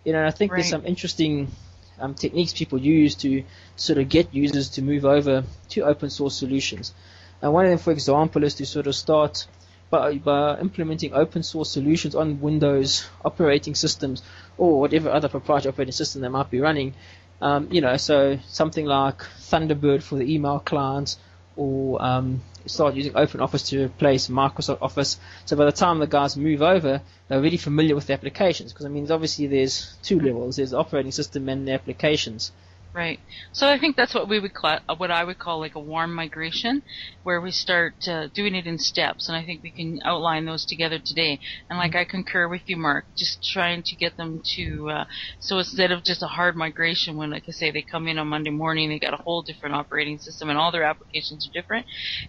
You 0.05 0.13
know, 0.13 0.27
I 0.27 0.31
think 0.31 0.53
right. 0.53 0.59
there's 0.59 0.71
some 0.71 0.85
interesting 0.85 1.51
um, 1.99 2.13
techniques 2.13 2.53
people 2.53 2.79
use 2.79 3.15
to 3.17 3.43
sort 3.77 4.01
of 4.01 4.11
get 4.11 4.35
users 4.35 4.69
to 4.71 4.83
move 4.83 5.07
over 5.07 5.45
to 5.71 5.81
open 5.83 6.11
source 6.11 6.37
solutions. 6.37 6.93
And 7.41 7.55
one 7.55 7.65
of 7.65 7.71
them, 7.71 7.79
for 7.79 7.93
example, 7.93 8.45
is 8.45 8.55
to 8.57 8.67
sort 8.67 8.87
of 8.87 8.95
start 8.95 9.47
by, 9.93 10.17
by 10.17 10.59
implementing 10.59 11.13
open 11.13 11.43
source 11.43 11.71
solutions 11.71 12.15
on 12.15 12.41
Windows 12.41 13.07
operating 13.27 13.75
systems 13.75 14.23
or 14.57 14.81
whatever 14.81 15.11
other 15.11 15.29
proprietary 15.29 15.71
operating 15.71 15.93
system 15.93 16.23
they 16.23 16.29
might 16.29 16.51
be 16.51 16.61
running. 16.61 16.95
Um, 17.43 17.69
you 17.71 17.83
know, 17.83 17.99
so 17.99 18.39
something 18.49 18.87
like 18.87 19.19
Thunderbird 19.19 20.03
for 20.03 20.17
the 20.17 20.35
email 20.35 20.61
clients 20.61 21.19
or 21.57 22.03
um, 22.03 22.41
start 22.65 22.95
using 22.95 23.13
OpenOffice 23.13 23.69
to 23.69 23.85
replace 23.85 24.29
Microsoft 24.29 24.79
Office. 24.81 25.21
So 25.45 25.57
by 25.57 25.67
the 25.67 25.73
time 25.73 25.99
the 25.99 26.07
guys 26.07 26.39
move 26.39 26.63
over, 26.63 27.03
they're 27.29 27.39
already 27.39 27.59
familiar 27.59 27.95
with 27.95 28.07
the 28.07 28.15
applications. 28.15 28.73
Because 28.73 28.87
I 28.87 28.89
mean, 28.89 29.11
obviously 29.13 29.47
there's 29.47 29.95
two 30.03 30.19
levels: 30.21 30.57
there's 30.57 30.71
the 30.71 30.79
operating 30.79 31.13
system 31.13 31.51
and 31.51 31.69
the 31.69 31.73
applications. 31.73 32.51
Right. 32.95 33.21
So 33.55 33.69
I 33.69 33.79
think 33.79 33.97
that's 33.97 34.15
what 34.15 34.29
we 34.29 34.39
would 34.41 34.53
call, 34.53 34.79
what 34.99 35.11
I 35.11 35.25
would 35.25 35.39
call 35.39 35.61
like 35.61 35.77
a 35.77 35.81
warm 35.81 36.13
migration, 36.15 36.83
where 37.23 37.41
we 37.41 37.51
start 37.51 37.95
uh, 38.07 38.29
doing 38.35 38.55
it 38.55 38.67
in 38.67 38.79
steps, 38.79 39.29
and 39.29 39.37
I 39.37 39.47
think 39.47 39.63
we 39.63 39.71
can 39.71 39.99
outline 40.05 40.45
those 40.45 40.67
together 40.67 40.99
today. 41.03 41.41
And 41.71 41.79
like 41.79 41.95
I 41.95 42.05
concur 42.05 42.49
with 42.49 42.63
you, 42.67 42.77
Mark, 42.77 43.07
just 43.17 43.45
trying 43.51 43.83
to 43.87 43.97
get 43.97 44.17
them 44.19 44.43
to 44.57 44.91
uh, 44.91 45.05
so 45.41 45.59
instead 45.59 45.91
of 45.93 46.05
just 46.05 46.23
a 46.23 46.27
hard 46.27 46.55
migration, 46.57 47.17
when 47.17 47.31
like 47.31 47.45
I 47.49 47.53
say 47.53 47.71
they 47.71 47.83
come 47.91 48.09
in 48.09 48.19
on 48.19 48.29
Monday 48.29 48.51
morning, 48.51 48.91
they 48.91 48.99
got 48.99 49.15
a 49.15 49.23
whole 49.23 49.43
different 49.43 49.75
operating 49.77 50.19
system, 50.19 50.51
and 50.51 50.59
all 50.59 50.73
their 50.73 50.85
applications 50.85 51.47
are 51.49 51.59
different. 51.59 51.87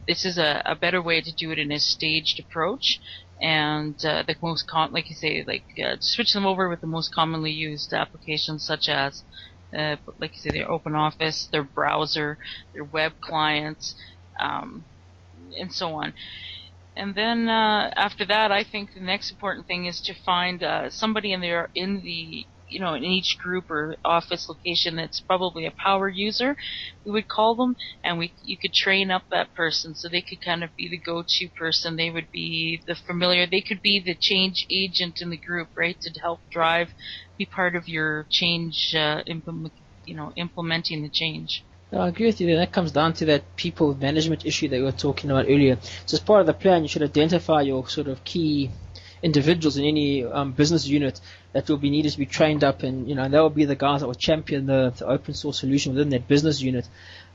This 0.08 0.23
is 0.26 0.38
a, 0.38 0.62
a 0.65 0.76
better 0.76 1.02
way 1.02 1.19
to 1.21 1.34
do 1.38 1.52
it 1.52 1.60
in 1.60 1.71
a 1.73 1.80
staged 1.80 2.39
approach 2.39 2.99
and 3.41 3.97
uh, 4.06 4.23
the 4.28 4.36
most 4.41 4.63
com- 4.67 4.93
like 4.93 5.10
you 5.10 5.15
say, 5.15 5.43
like 5.45 5.65
uh, 5.84 5.97
switch 5.99 6.32
them 6.34 6.45
over 6.45 6.69
with 6.69 6.82
the 6.82 6.88
most 6.88 7.10
commonly 7.13 7.52
used 7.52 7.91
applications 7.93 8.63
such 8.65 8.88
as, 8.88 9.23
uh, 9.75 9.97
like 10.19 10.31
you 10.33 10.39
say, 10.39 10.51
their 10.51 10.71
Open 10.71 10.95
Office, 10.95 11.47
their 11.51 11.63
browser, 11.63 12.38
their 12.73 12.83
web 12.83 13.13
clients, 13.21 13.95
um, 14.39 14.86
and 15.59 15.71
so 15.73 15.93
on. 15.95 16.13
And 16.95 17.15
then 17.15 17.49
uh, 17.49 17.91
after 17.95 18.25
that, 18.25 18.51
I 18.51 18.63
think 18.63 18.93
the 18.93 18.99
next 19.01 19.31
important 19.31 19.67
thing 19.67 19.86
is 19.86 20.01
to 20.01 20.13
find 20.13 20.63
uh, 20.63 20.89
somebody 20.89 21.33
in 21.33 21.41
there 21.41 21.69
in 21.75 22.01
the 22.03 22.45
you 22.73 22.79
know, 22.79 22.95
in 22.95 23.03
each 23.03 23.38
group 23.38 23.69
or 23.69 23.95
office 24.03 24.49
location 24.49 24.95
that's 24.95 25.21
probably 25.21 25.65
a 25.65 25.73
power 25.83 26.09
user, 26.09 26.55
we 27.05 27.12
would 27.12 27.27
call 27.27 27.55
them, 27.55 27.75
and 28.03 28.17
we 28.17 28.33
you 28.41 28.57
could 28.62 28.73
train 28.73 29.12
up 29.12 29.23
that 29.29 29.53
person 29.53 29.93
so 29.95 30.09
they 30.09 30.21
could 30.21 30.41
kind 30.41 30.63
of 30.63 30.75
be 30.75 30.89
the 30.89 30.97
go-to 30.97 31.47
person. 31.49 31.95
They 31.95 32.09
would 32.09 32.29
be 32.31 32.81
the 32.88 32.95
familiar. 32.95 33.45
They 33.45 33.62
could 33.62 33.81
be 33.81 34.01
the 34.03 34.15
change 34.15 34.65
agent 34.71 35.21
in 35.21 35.29
the 35.29 35.38
group, 35.38 35.69
right, 35.77 35.99
to 36.01 36.19
help 36.19 36.39
drive, 36.51 36.89
be 37.38 37.45
part 37.45 37.75
of 37.75 37.88
your 37.88 38.27
change, 38.29 38.93
uh, 38.95 39.21
implement, 39.27 39.73
you 40.05 40.15
know, 40.15 40.33
implementing 40.36 41.03
the 41.03 41.09
change. 41.09 41.63
I 41.91 42.07
agree 42.07 42.25
with 42.25 42.41
you. 42.41 42.55
That 42.55 42.71
comes 42.71 42.91
down 42.91 43.13
to 43.13 43.25
that 43.25 43.55
people 43.55 43.93
management 43.95 44.45
issue 44.45 44.67
that 44.69 44.77
we 44.77 44.83
were 44.83 44.91
talking 44.91 45.29
about 45.29 45.45
earlier. 45.45 45.77
So 46.07 46.15
as 46.15 46.21
part 46.21 46.41
of 46.41 46.47
the 46.47 46.53
plan, 46.53 46.81
you 46.81 46.88
should 46.88 47.03
identify 47.03 47.62
your 47.62 47.88
sort 47.88 48.07
of 48.07 48.23
key 48.23 48.71
individuals 49.23 49.77
in 49.77 49.86
any 49.86 50.23
um, 50.23 50.51
business 50.51 50.86
unit 50.86 51.19
that 51.53 51.67
will 51.69 51.77
be 51.77 51.89
needed 51.89 52.12
to 52.12 52.17
be 52.17 52.25
trained 52.25 52.63
up, 52.63 52.83
and 52.83 53.07
you 53.07 53.15
know 53.15 53.23
and 53.23 53.33
that 53.33 53.41
will 53.41 53.49
be 53.49 53.65
the 53.65 53.75
guys 53.75 54.01
that 54.01 54.07
will 54.07 54.13
champion 54.13 54.65
the, 54.65 54.93
the 54.97 55.07
open 55.07 55.33
source 55.33 55.59
solution 55.59 55.93
within 55.93 56.09
that 56.09 56.27
business 56.27 56.62
unit, 56.62 56.88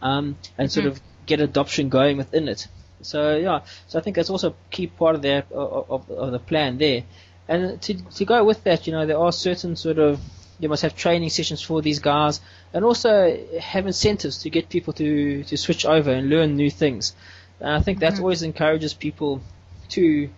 um, 0.03 0.37
and 0.59 0.71
sort 0.71 0.87
mm-hmm. 0.87 0.93
of 0.93 1.01
get 1.27 1.41
adoption 1.41 1.89
going 1.89 2.19
within 2.19 2.47
it. 2.47 2.69
So 3.01 3.37
yeah, 3.37 3.61
so 3.89 3.99
I 3.99 4.03
think 4.03 4.17
that's 4.17 4.31
also 4.31 4.51
a 4.51 4.55
key 4.71 4.87
part 4.87 5.15
of 5.15 5.23
the 5.23 5.45
of, 5.51 6.11
of 6.11 6.31
the 6.31 6.39
plan 6.39 6.79
there. 6.79 7.05
And 7.49 7.81
to 7.83 7.95
to 7.95 8.25
go 8.25 8.45
with 8.45 8.63
that, 8.65 8.87
you 8.87 8.93
know, 8.93 9.07
there 9.07 9.19
are 9.19 9.33
certain 9.33 9.75
sort 9.75 9.99
of 9.99 10.21
you 10.61 10.69
must 10.69 10.83
have 10.83 10.97
training 10.97 11.31
sessions 11.31 11.63
for 11.63 11.81
these 11.81 12.01
guys, 12.01 12.41
and 12.75 12.85
also 12.85 13.39
have 13.61 13.87
incentives 13.87 14.39
to 14.39 14.51
get 14.51 14.69
people 14.69 14.93
to 14.95 15.45
to 15.45 15.57
switch 15.57 15.87
over 15.87 16.11
and 16.11 16.29
learn 16.29 16.57
new 16.57 16.71
things. 16.71 17.15
And 17.61 17.71
I 17.71 17.81
think 17.81 18.01
that 18.01 18.15
mm-hmm. 18.15 18.23
always 18.23 18.43
encourages 18.43 18.93
people 18.93 19.41
to 19.91 20.29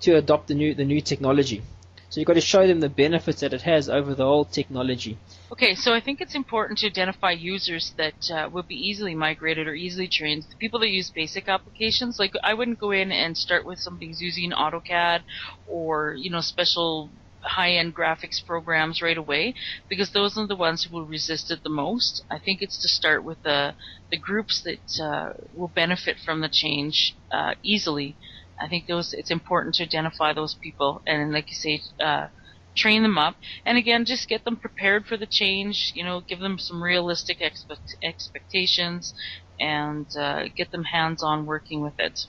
to 0.00 0.16
adopt 0.16 0.48
the 0.48 0.54
new 0.54 0.74
the 0.74 0.84
new 0.84 1.00
technology. 1.00 1.62
So 2.10 2.20
you've 2.20 2.26
got 2.26 2.34
to 2.34 2.40
show 2.40 2.66
them 2.66 2.80
the 2.80 2.88
benefits 2.88 3.40
that 3.40 3.52
it 3.52 3.62
has 3.62 3.88
over 3.88 4.14
the 4.14 4.24
old 4.24 4.50
technology. 4.50 5.18
Okay, 5.52 5.74
so 5.74 5.92
I 5.92 6.00
think 6.00 6.20
it's 6.20 6.34
important 6.34 6.78
to 6.78 6.86
identify 6.86 7.32
users 7.32 7.92
that 7.98 8.30
uh, 8.32 8.48
will 8.50 8.62
be 8.62 8.76
easily 8.76 9.14
migrated 9.14 9.66
or 9.66 9.74
easily 9.74 10.08
trained. 10.08 10.44
The 10.48 10.56
people 10.56 10.80
that 10.80 10.88
use 10.88 11.10
basic 11.10 11.48
applications, 11.48 12.18
like 12.18 12.32
I 12.42 12.54
wouldn't 12.54 12.78
go 12.78 12.92
in 12.92 13.12
and 13.12 13.36
start 13.36 13.66
with 13.66 13.78
somebody 13.78 14.06
who's 14.08 14.22
using 14.22 14.52
AutoCAD 14.52 15.24
or 15.66 16.14
you 16.16 16.30
know 16.30 16.40
special 16.40 17.12
high-end 17.40 17.94
graphics 17.94 18.44
programs 18.44 19.00
right 19.00 19.16
away 19.16 19.54
because 19.88 20.10
those 20.10 20.36
are 20.36 20.46
the 20.46 20.56
ones 20.56 20.84
who 20.84 20.94
will 20.94 21.06
resist 21.06 21.50
it 21.50 21.62
the 21.62 21.70
most. 21.70 22.22
I 22.30 22.38
think 22.38 22.62
it's 22.62 22.80
to 22.82 22.88
start 22.88 23.22
with 23.24 23.42
the 23.42 23.74
the 24.10 24.18
groups 24.18 24.62
that 24.62 25.02
uh, 25.02 25.32
will 25.52 25.68
benefit 25.68 26.16
from 26.24 26.40
the 26.40 26.48
change 26.50 27.16
uh, 27.30 27.54
easily 27.62 28.16
I 28.60 28.68
think 28.68 28.86
those 28.86 29.12
it's 29.12 29.30
important 29.30 29.76
to 29.76 29.84
identify 29.84 30.32
those 30.32 30.54
people 30.54 31.02
and, 31.06 31.32
like 31.32 31.48
you 31.50 31.56
say, 31.56 31.82
uh, 32.00 32.28
train 32.74 33.02
them 33.02 33.18
up. 33.18 33.36
And 33.64 33.78
again, 33.78 34.04
just 34.04 34.28
get 34.28 34.44
them 34.44 34.56
prepared 34.56 35.06
for 35.06 35.16
the 35.16 35.26
change. 35.26 35.92
You 35.94 36.04
know, 36.04 36.20
give 36.20 36.40
them 36.40 36.58
some 36.58 36.82
realistic 36.82 37.40
expect- 37.40 37.96
expectations, 38.02 39.14
and 39.60 40.06
uh, 40.16 40.48
get 40.56 40.70
them 40.70 40.84
hands-on 40.84 41.46
working 41.46 41.80
with 41.80 41.98
it. 41.98 42.26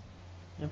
Yeah. 0.60 0.68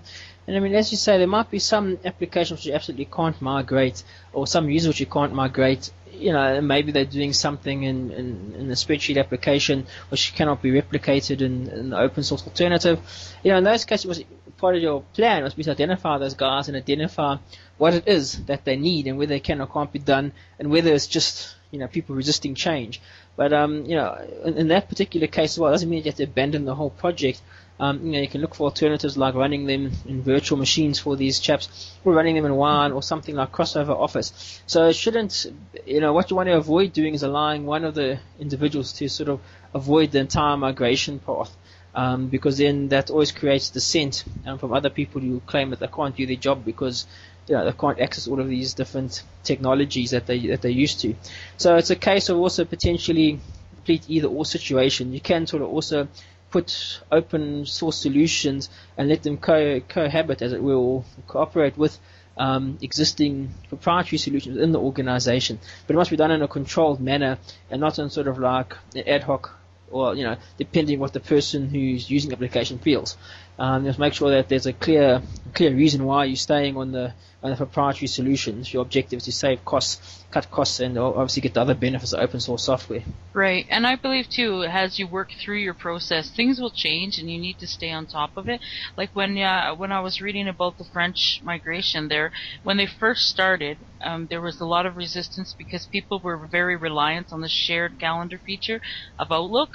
And 0.48 0.56
I 0.56 0.60
mean, 0.60 0.76
as 0.76 0.92
you 0.92 0.98
say, 0.98 1.18
there 1.18 1.28
might 1.28 1.52
be 1.52 1.60
some 1.60 2.00
applications 2.04 2.60
which 2.60 2.66
you 2.68 2.74
absolutely 2.74 3.06
can't 3.06 3.40
migrate, 3.42 4.04
or 4.34 4.48
some 4.48 4.70
users 4.70 4.88
which 4.90 5.00
you 5.00 5.06
can't 5.06 5.34
migrate. 5.34 5.92
You 6.12 6.34
know, 6.34 6.62
maybe 6.62 6.92
they're 6.92 7.06
doing 7.06 7.34
something 7.34 7.84
in, 7.84 8.12
in, 8.12 8.56
in 8.58 8.68
the 8.68 8.74
spreadsheet 8.74 9.20
application 9.20 9.86
which 10.10 10.34
cannot 10.34 10.62
be 10.62 10.72
replicated 10.72 11.42
in, 11.42 11.68
in 11.70 11.90
the 11.92 12.00
open 12.00 12.24
source 12.24 12.44
alternative. 12.48 13.00
You 13.44 13.52
know, 13.52 13.58
in 13.60 13.64
those 13.64 13.86
cases, 13.86 14.24
part 14.58 14.76
of 14.76 14.82
your 14.82 15.02
plan 15.14 15.44
must 15.44 15.56
be 15.56 15.64
to 15.64 15.72
identify 15.72 16.18
those 16.18 16.34
guys 16.34 16.68
and 16.68 16.78
identify 16.78 17.38
what 17.78 17.94
it 17.94 18.08
is 18.08 18.46
that 18.46 18.66
they 18.66 18.76
need 18.76 19.08
and 19.08 19.18
whether 19.18 19.30
they 19.30 19.40
can 19.40 19.62
or 19.62 19.68
can't 19.68 19.92
be 19.92 20.00
done 20.00 20.32
and 20.60 20.70
whether 20.70 20.94
it's 20.94 21.08
just 21.08 21.56
you 21.72 21.80
know 21.80 21.88
people 21.88 22.16
resisting 22.16 22.56
change. 22.56 23.02
But 23.36 23.54
um, 23.54 23.86
you 23.86 23.96
know, 23.96 24.18
in, 24.46 24.58
in 24.58 24.68
that 24.70 24.90
particular 24.90 25.28
case 25.28 25.54
as 25.54 25.60
well, 25.60 25.70
it 25.70 25.74
doesn't 25.74 25.90
mean 25.90 26.00
you 26.00 26.06
have 26.06 26.16
to 26.16 26.24
abandon 26.24 26.66
the 26.66 26.76
whole 26.76 26.90
project. 26.90 27.42
Um, 27.80 28.08
you 28.08 28.14
know, 28.14 28.22
you 28.22 28.28
can 28.28 28.42
look 28.42 28.56
for 28.56 28.64
alternatives 28.64 29.18
like 29.18 29.36
running 29.36 29.68
them 29.68 29.92
in 30.08 30.24
virtual 30.24 30.58
machines 30.58 30.98
for 30.98 31.16
these 31.16 31.40
chaps, 31.40 31.96
or 32.04 32.14
running 32.14 32.36
them 32.36 32.46
in 32.46 32.56
Wine, 32.56 32.92
or 32.92 33.04
something 33.04 33.36
like 33.36 33.52
Crossover 33.52 33.90
Office. 33.90 34.60
So 34.66 34.88
it 34.88 34.96
shouldn't, 34.96 35.46
you 35.86 36.02
know, 36.02 36.12
what 36.12 36.32
you 36.32 36.36
want 36.36 36.48
to 36.48 36.58
avoid 36.58 36.94
doing 36.94 37.14
is 37.14 37.22
allowing 37.22 37.68
one 37.68 37.86
of 37.86 37.94
the 37.94 38.20
individuals 38.40 38.94
to 38.94 39.08
sort 39.08 39.30
of 39.30 39.42
avoid 39.76 40.12
the 40.12 40.20
entire 40.20 40.58
migration 40.58 41.20
path 41.20 41.56
um, 41.98 42.28
because 42.28 42.60
then 42.60 42.90
that 42.90 43.10
always 43.10 43.32
creates 43.32 43.72
dissent 43.72 44.24
um, 44.46 44.60
from 44.60 44.72
other 44.72 44.92
people 44.92 45.20
who 45.20 45.40
claim 45.42 45.72
that 45.72 45.80
they 45.80 45.88
can't 45.88 46.16
do 46.16 46.28
their 46.28 46.36
job 46.36 46.64
because 46.64 47.08
you 47.48 47.56
know, 47.56 47.66
they 47.66 47.72
can't 47.72 48.00
access 48.00 48.28
all 48.28 48.40
of 48.40 48.48
these 48.48 48.76
different 48.76 49.24
technologies 49.44 50.12
that 50.12 50.28
they 50.28 50.46
that 50.48 50.62
they're 50.62 50.70
used 50.70 51.00
to. 51.02 51.16
So 51.58 51.76
it's 51.76 51.90
a 51.90 51.96
case 51.96 52.30
of 52.30 52.38
also 52.38 52.66
potentially 52.66 53.40
complete 53.74 54.04
either 54.08 54.28
or 54.28 54.46
situation. 54.46 55.12
You 55.12 55.20
can 55.20 55.48
sort 55.48 55.64
of 55.64 55.70
also 55.70 56.08
put 56.52 57.02
open 57.12 57.66
source 57.66 57.98
solutions 57.98 58.70
and 58.96 59.10
let 59.10 59.24
them 59.24 59.38
co- 59.38 59.80
cohabit, 59.80 60.44
as 60.44 60.54
it 60.54 60.62
will, 60.62 61.04
cooperate 61.26 61.78
with 61.80 61.98
um, 62.38 62.78
existing 62.82 63.56
proprietary 63.70 64.20
solutions 64.20 64.56
within 64.56 64.72
the 64.72 64.80
organization. 64.80 65.60
But 65.88 65.96
it 65.96 65.98
must 65.98 66.12
be 66.12 66.16
done 66.16 66.30
in 66.30 66.44
a 66.44 66.48
controlled 66.48 67.02
manner 67.02 67.40
and 67.72 67.82
not 67.82 67.98
in 67.98 68.12
sort 68.12 68.28
of 68.28 68.38
like 68.38 68.76
an 68.94 69.08
ad 69.08 69.24
hoc 69.24 69.58
or 69.90 70.16
you 70.16 70.24
know, 70.24 70.38
depending 70.58 71.00
what 71.00 71.14
the 71.14 71.20
person 71.20 71.70
who's 71.70 72.10
using 72.10 72.30
the 72.30 72.36
application 72.36 72.80
feels. 72.80 73.18
Um, 73.60 73.86
just 73.86 74.00
make 74.00 74.14
sure 74.14 74.32
that 74.32 74.50
there's 74.50 74.68
a 74.68 74.74
clear, 74.74 75.22
clear 75.54 75.74
reason 75.74 76.04
why 76.04 76.26
you're 76.26 76.36
staying 76.36 76.78
on 76.78 76.92
the 76.92 77.14
on 77.44 77.52
the 77.52 77.56
proprietary 77.56 78.08
solutions. 78.08 78.74
Your 78.74 78.82
objective 78.82 79.18
is 79.18 79.26
to 79.26 79.32
save 79.32 79.64
costs, 79.64 80.26
cut 80.32 80.50
costs, 80.50 80.80
and 80.80 80.98
obviously 80.98 81.42
get 81.42 81.54
the 81.54 81.62
other 81.62 81.76
benefits 81.76 82.14
of 82.14 82.20
open 82.20 82.40
source 82.40 82.64
software. 82.64 83.04
Right, 83.34 83.68
and 83.70 83.86
I 83.86 83.96
believe 83.96 84.28
too, 84.30 84.64
as 84.64 84.98
you 84.98 85.08
work 85.08 85.30
through 85.32 85.60
your 85.60 85.76
process, 85.76 86.32
things 86.32 86.60
will 86.60 86.72
change, 86.72 87.20
and 87.20 87.30
you 87.30 87.40
need 87.40 87.60
to 87.60 87.68
stay 87.68 87.92
on 87.92 88.08
top 88.08 88.32
of 88.38 88.50
it. 88.50 88.60
Like 88.98 89.16
when 89.16 89.38
uh, 89.38 89.76
when 89.76 89.92
I 89.92 90.00
was 90.00 90.20
reading 90.20 90.48
about 90.48 90.78
the 90.78 90.86
French 90.92 91.40
migration 91.44 92.08
there, 92.08 92.32
when 92.64 92.78
they 92.78 92.88
first 92.88 93.28
started, 93.28 93.78
um, 94.02 94.28
there 94.30 94.42
was 94.42 94.60
a 94.60 94.66
lot 94.66 94.88
of 94.88 94.96
resistance 94.98 95.54
because 95.56 95.86
people 95.86 96.20
were 96.24 96.48
very 96.48 96.76
reliant 96.76 97.32
on 97.32 97.42
the 97.42 97.50
shared 97.50 98.00
calendar 98.00 98.40
feature 98.44 98.82
of 99.20 99.32
Outlook, 99.32 99.70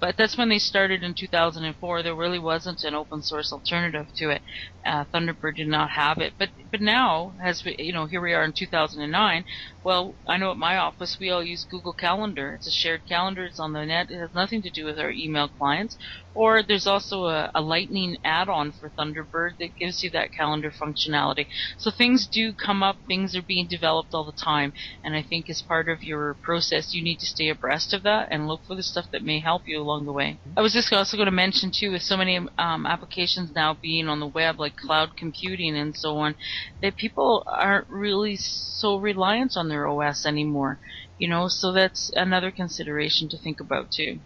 but 0.00 0.16
that's 0.16 0.38
when 0.38 0.48
they 0.48 0.58
started 0.58 1.02
in 1.02 1.14
2004. 1.14 2.02
There 2.02 2.14
really 2.14 2.38
wasn't 2.38 2.82
an 2.84 2.94
open 2.94 3.22
source 3.22 3.52
alternative 3.52 4.06
to 4.16 4.30
it. 4.30 4.40
Uh, 4.84 5.04
Thunderbird 5.12 5.56
did 5.56 5.68
not 5.68 5.90
have 5.90 6.18
it, 6.18 6.34
but 6.38 6.50
but 6.70 6.80
now, 6.80 7.34
as 7.42 7.62
we, 7.64 7.76
you 7.78 7.92
know, 7.92 8.06
here 8.06 8.20
we 8.20 8.32
are 8.32 8.44
in 8.44 8.52
2009. 8.52 9.44
Well, 9.82 10.14
I 10.26 10.36
know 10.36 10.50
at 10.50 10.56
my 10.56 10.76
office 10.76 11.18
we 11.20 11.30
all 11.30 11.42
use 11.44 11.66
Google 11.68 11.92
Calendar. 11.92 12.54
It's 12.54 12.66
a 12.66 12.70
shared 12.70 13.06
calendar. 13.06 13.44
It's 13.44 13.58
on 13.58 13.72
the 13.72 13.84
net. 13.84 14.10
It 14.10 14.18
has 14.18 14.34
nothing 14.34 14.62
to 14.62 14.70
do 14.70 14.84
with 14.84 14.98
our 14.98 15.10
email 15.10 15.48
clients. 15.48 15.96
Or 16.32 16.62
there's 16.62 16.86
also 16.86 17.24
a, 17.24 17.50
a 17.54 17.60
Lightning 17.60 18.16
add-on 18.24 18.72
for 18.72 18.90
Thunderbird 18.90 19.58
that 19.58 19.76
gives 19.76 20.02
you 20.02 20.10
that 20.10 20.32
calendar 20.32 20.70
functionality. 20.70 21.46
So 21.76 21.90
things 21.90 22.28
do 22.28 22.52
come 22.52 22.82
up. 22.82 22.98
Things 23.08 23.34
are 23.34 23.42
being 23.42 23.66
developed 23.68 24.14
all 24.14 24.24
the 24.24 24.32
time, 24.32 24.72
and 25.02 25.16
I 25.16 25.22
think 25.22 25.50
as 25.50 25.62
part 25.62 25.88
of 25.88 26.02
your 26.02 26.36
process, 26.42 26.94
you 26.94 27.02
need 27.02 27.18
to 27.18 27.26
stay 27.26 27.48
abreast 27.48 27.92
of 27.92 28.02
that 28.04 28.28
and 28.30 28.46
look 28.46 28.60
for 28.66 28.76
the 28.76 28.82
stuff 28.82 29.06
that 29.12 29.24
may 29.24 29.40
help 29.40 29.62
you 29.66 29.80
along 29.80 30.06
the 30.06 30.12
way. 30.12 30.38
I 30.56 30.60
was 30.60 30.72
just 30.72 30.92
also 30.92 31.16
going 31.16 31.26
to 31.26 31.32
mention 31.32 31.72
too, 31.74 31.90
with 31.90 32.02
so 32.02 32.16
many 32.16 32.38
um, 32.58 32.86
applications 32.86 33.52
now 33.54 33.76
being 33.80 34.08
on 34.08 34.20
the 34.20 34.26
web, 34.26 34.60
like 34.60 34.69
cloud 34.76 35.16
computing 35.16 35.76
and 35.76 35.96
so 35.96 36.16
on, 36.18 36.34
that 36.82 36.96
people 36.96 37.44
aren't 37.46 37.88
really 37.88 38.36
so 38.36 38.96
reliant 38.96 39.56
on 39.56 39.68
their 39.68 39.86
OS 39.88 40.26
anymore. 40.26 40.80
You 41.18 41.28
know, 41.28 41.48
so 41.48 41.72
that's 41.72 42.10
another 42.14 42.50
consideration 42.50 43.28
to 43.28 43.38
think 43.38 43.60
about 43.60 43.90
too. 43.90 44.20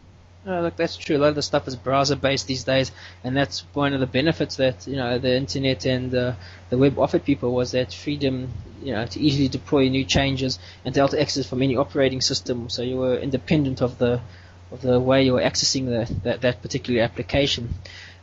Look, 0.47 0.77
that's 0.77 0.99
true. 0.99 1.17
A 1.17 1.19
lot 1.19 1.29
of 1.29 1.37
the 1.37 1.43
stuff 1.43 1.67
is 1.67 1.75
browser 1.75 2.17
based 2.17 2.47
these 2.47 2.65
days, 2.65 2.93
and 3.23 3.35
that's 3.35 3.65
one 3.73 3.95
of 3.95 4.01
the 4.01 4.07
benefits 4.07 4.57
that 4.57 4.87
you 4.87 4.97
know 4.97 5.19
the 5.19 5.35
internet 5.35 5.87
and 5.87 6.15
uh, 6.15 6.35
the 6.69 6.77
web 6.77 6.99
offered 6.99 7.25
people 7.25 7.55
was 7.55 7.71
that 7.71 7.95
freedom, 7.95 8.53
you 8.83 8.93
know, 8.93 9.07
to 9.07 9.19
easily 9.19 9.49
deploy 9.49 9.89
new 9.89 10.05
changes 10.05 10.59
and 10.85 10.95
to 10.95 11.09
to 11.09 11.21
access 11.21 11.49
from 11.49 11.63
any 11.63 11.77
operating 11.77 12.21
system. 12.21 12.69
So 12.69 12.83
you 12.83 12.99
were 12.99 13.17
independent 13.17 13.81
of 13.81 13.97
the 13.97 14.21
of 14.71 14.83
the 14.83 15.01
way 15.01 15.25
you 15.25 15.33
were 15.33 15.41
accessing 15.41 15.87
the, 15.87 16.13
that 16.25 16.43
that 16.43 16.61
particular 16.61 17.01
application. 17.01 17.71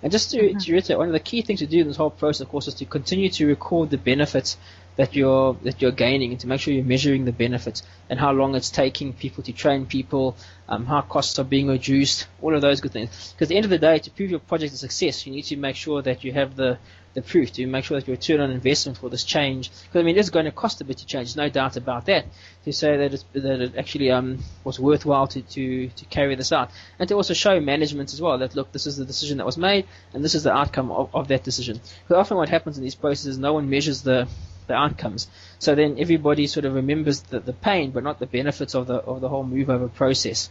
And 0.03 0.11
just 0.11 0.31
to, 0.31 0.41
mm-hmm. 0.41 0.57
to 0.57 0.71
reiterate, 0.71 0.97
one 0.97 1.07
of 1.07 1.13
the 1.13 1.19
key 1.19 1.41
things 1.41 1.59
to 1.59 1.67
do 1.67 1.81
in 1.81 1.87
this 1.87 1.97
whole 1.97 2.09
process, 2.09 2.41
of 2.41 2.49
course, 2.49 2.67
is 2.67 2.73
to 2.75 2.85
continue 2.85 3.29
to 3.29 3.47
record 3.47 3.89
the 3.89 3.97
benefits 3.97 4.57
that 4.97 5.15
you're 5.15 5.53
that 5.63 5.81
you're 5.81 5.91
gaining, 5.91 6.31
and 6.31 6.39
to 6.41 6.47
make 6.47 6.59
sure 6.59 6.73
you're 6.73 6.83
measuring 6.83 7.23
the 7.25 7.31
benefits 7.31 7.81
and 8.09 8.19
how 8.19 8.31
long 8.31 8.55
it's 8.55 8.69
taking 8.69 9.13
people 9.13 9.43
to 9.43 9.53
train 9.53 9.85
people, 9.85 10.35
um, 10.67 10.85
how 10.85 11.01
costs 11.01 11.39
are 11.39 11.45
being 11.45 11.67
reduced, 11.67 12.27
all 12.41 12.53
of 12.53 12.61
those 12.61 12.81
good 12.81 12.91
things. 12.91 13.33
Because 13.33 13.45
at 13.45 13.49
the 13.49 13.55
end 13.55 13.65
of 13.65 13.71
the 13.71 13.77
day, 13.77 13.99
to 13.99 14.11
prove 14.11 14.29
your 14.29 14.39
project 14.39 14.73
a 14.73 14.77
success, 14.77 15.25
you 15.25 15.33
need 15.33 15.43
to 15.43 15.55
make 15.55 15.75
sure 15.75 16.01
that 16.01 16.23
you 16.23 16.33
have 16.33 16.55
the 16.55 16.77
the 17.13 17.21
proof 17.21 17.51
to 17.53 17.67
make 17.67 17.83
sure 17.83 17.99
that 17.99 18.07
your 18.07 18.15
return 18.15 18.39
on 18.39 18.51
investment 18.51 18.97
for 18.97 19.09
this 19.09 19.23
change, 19.23 19.69
because 19.69 19.99
I 19.99 20.03
mean 20.03 20.17
it's 20.17 20.29
going 20.29 20.45
to 20.45 20.51
cost 20.51 20.81
a 20.81 20.85
bit 20.85 20.97
to 20.99 21.05
change, 21.05 21.29
There's 21.29 21.37
no 21.37 21.49
doubt 21.49 21.77
about 21.77 22.05
that. 22.05 22.25
To 22.65 22.73
say 22.73 22.97
that, 22.97 23.13
it's, 23.13 23.25
that 23.33 23.61
it 23.61 23.75
actually 23.77 24.11
um, 24.11 24.39
was 24.63 24.79
worthwhile 24.79 25.27
to, 25.27 25.41
to, 25.41 25.87
to 25.87 26.05
carry 26.05 26.35
this 26.35 26.51
out, 26.51 26.69
and 26.99 27.09
to 27.09 27.15
also 27.15 27.33
show 27.33 27.59
management 27.59 28.13
as 28.13 28.21
well 28.21 28.37
that 28.37 28.55
look, 28.55 28.71
this 28.71 28.87
is 28.87 28.97
the 28.97 29.05
decision 29.05 29.37
that 29.37 29.45
was 29.45 29.57
made, 29.57 29.87
and 30.13 30.23
this 30.23 30.35
is 30.35 30.43
the 30.43 30.53
outcome 30.53 30.91
of, 30.91 31.13
of 31.13 31.27
that 31.29 31.43
decision. 31.43 31.77
Because 32.03 32.21
often 32.21 32.37
what 32.37 32.49
happens 32.49 32.77
in 32.77 32.83
these 32.83 32.95
processes, 32.95 33.37
no 33.37 33.53
one 33.53 33.69
measures 33.69 34.01
the 34.03 34.27
the 34.67 34.73
outcomes. 34.75 35.27
So 35.59 35.75
then 35.75 35.97
everybody 35.99 36.47
sort 36.47 36.65
of 36.65 36.75
remembers 36.75 37.21
the, 37.21 37.39
the 37.39 37.53
pain, 37.53 37.91
but 37.91 38.03
not 38.03 38.19
the 38.19 38.27
benefits 38.27 38.75
of 38.75 38.87
the 38.87 38.95
of 38.95 39.21
the 39.21 39.29
whole 39.29 39.43
move 39.43 39.69
over 39.69 39.87
process. 39.87 40.49